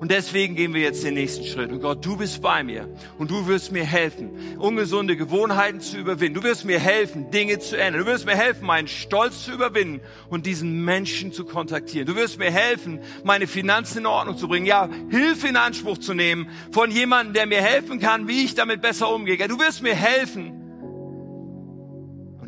Und 0.00 0.10
deswegen 0.10 0.56
gehen 0.56 0.72
wir 0.72 0.80
jetzt 0.80 1.04
den 1.04 1.12
nächsten 1.12 1.44
Schritt. 1.44 1.70
Und 1.70 1.82
Gott, 1.82 2.02
du 2.04 2.16
bist 2.16 2.40
bei 2.40 2.64
mir. 2.64 2.88
Und 3.18 3.30
du 3.30 3.46
wirst 3.46 3.70
mir 3.70 3.84
helfen, 3.84 4.56
ungesunde 4.58 5.14
Gewohnheiten 5.14 5.82
zu 5.82 5.98
überwinden. 5.98 6.40
Du 6.40 6.42
wirst 6.42 6.64
mir 6.64 6.80
helfen, 6.80 7.30
Dinge 7.30 7.58
zu 7.58 7.76
ändern. 7.76 8.06
Du 8.06 8.10
wirst 8.10 8.24
mir 8.24 8.34
helfen, 8.34 8.64
meinen 8.64 8.88
Stolz 8.88 9.44
zu 9.44 9.52
überwinden 9.52 10.00
und 10.30 10.46
diesen 10.46 10.86
Menschen 10.86 11.34
zu 11.34 11.44
kontaktieren. 11.44 12.06
Du 12.06 12.16
wirst 12.16 12.38
mir 12.38 12.50
helfen, 12.50 13.00
meine 13.24 13.46
Finanzen 13.46 13.98
in 13.98 14.06
Ordnung 14.06 14.38
zu 14.38 14.48
bringen. 14.48 14.64
Ja, 14.64 14.88
Hilfe 15.10 15.48
in 15.48 15.56
Anspruch 15.56 15.98
zu 15.98 16.14
nehmen 16.14 16.48
von 16.72 16.90
jemandem, 16.90 17.34
der 17.34 17.44
mir 17.44 17.60
helfen 17.60 18.00
kann, 18.00 18.26
wie 18.26 18.42
ich 18.42 18.54
damit 18.54 18.80
besser 18.80 19.14
umgehe. 19.14 19.36
Du 19.48 19.58
wirst 19.58 19.82
mir 19.82 19.94
helfen, 19.94 20.59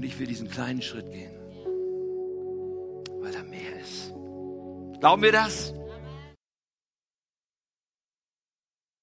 und 0.03 0.09
ich 0.09 0.19
will 0.19 0.27
diesen 0.27 0.51
kleinen 0.51 0.83
Schritt 0.83 1.13
gehen, 1.13 1.31
weil 3.21 3.31
da 3.31 3.45
mehr 3.45 3.81
ist. 3.81 4.13
Glauben 4.99 5.23
wir 5.23 5.31
das? 5.31 5.73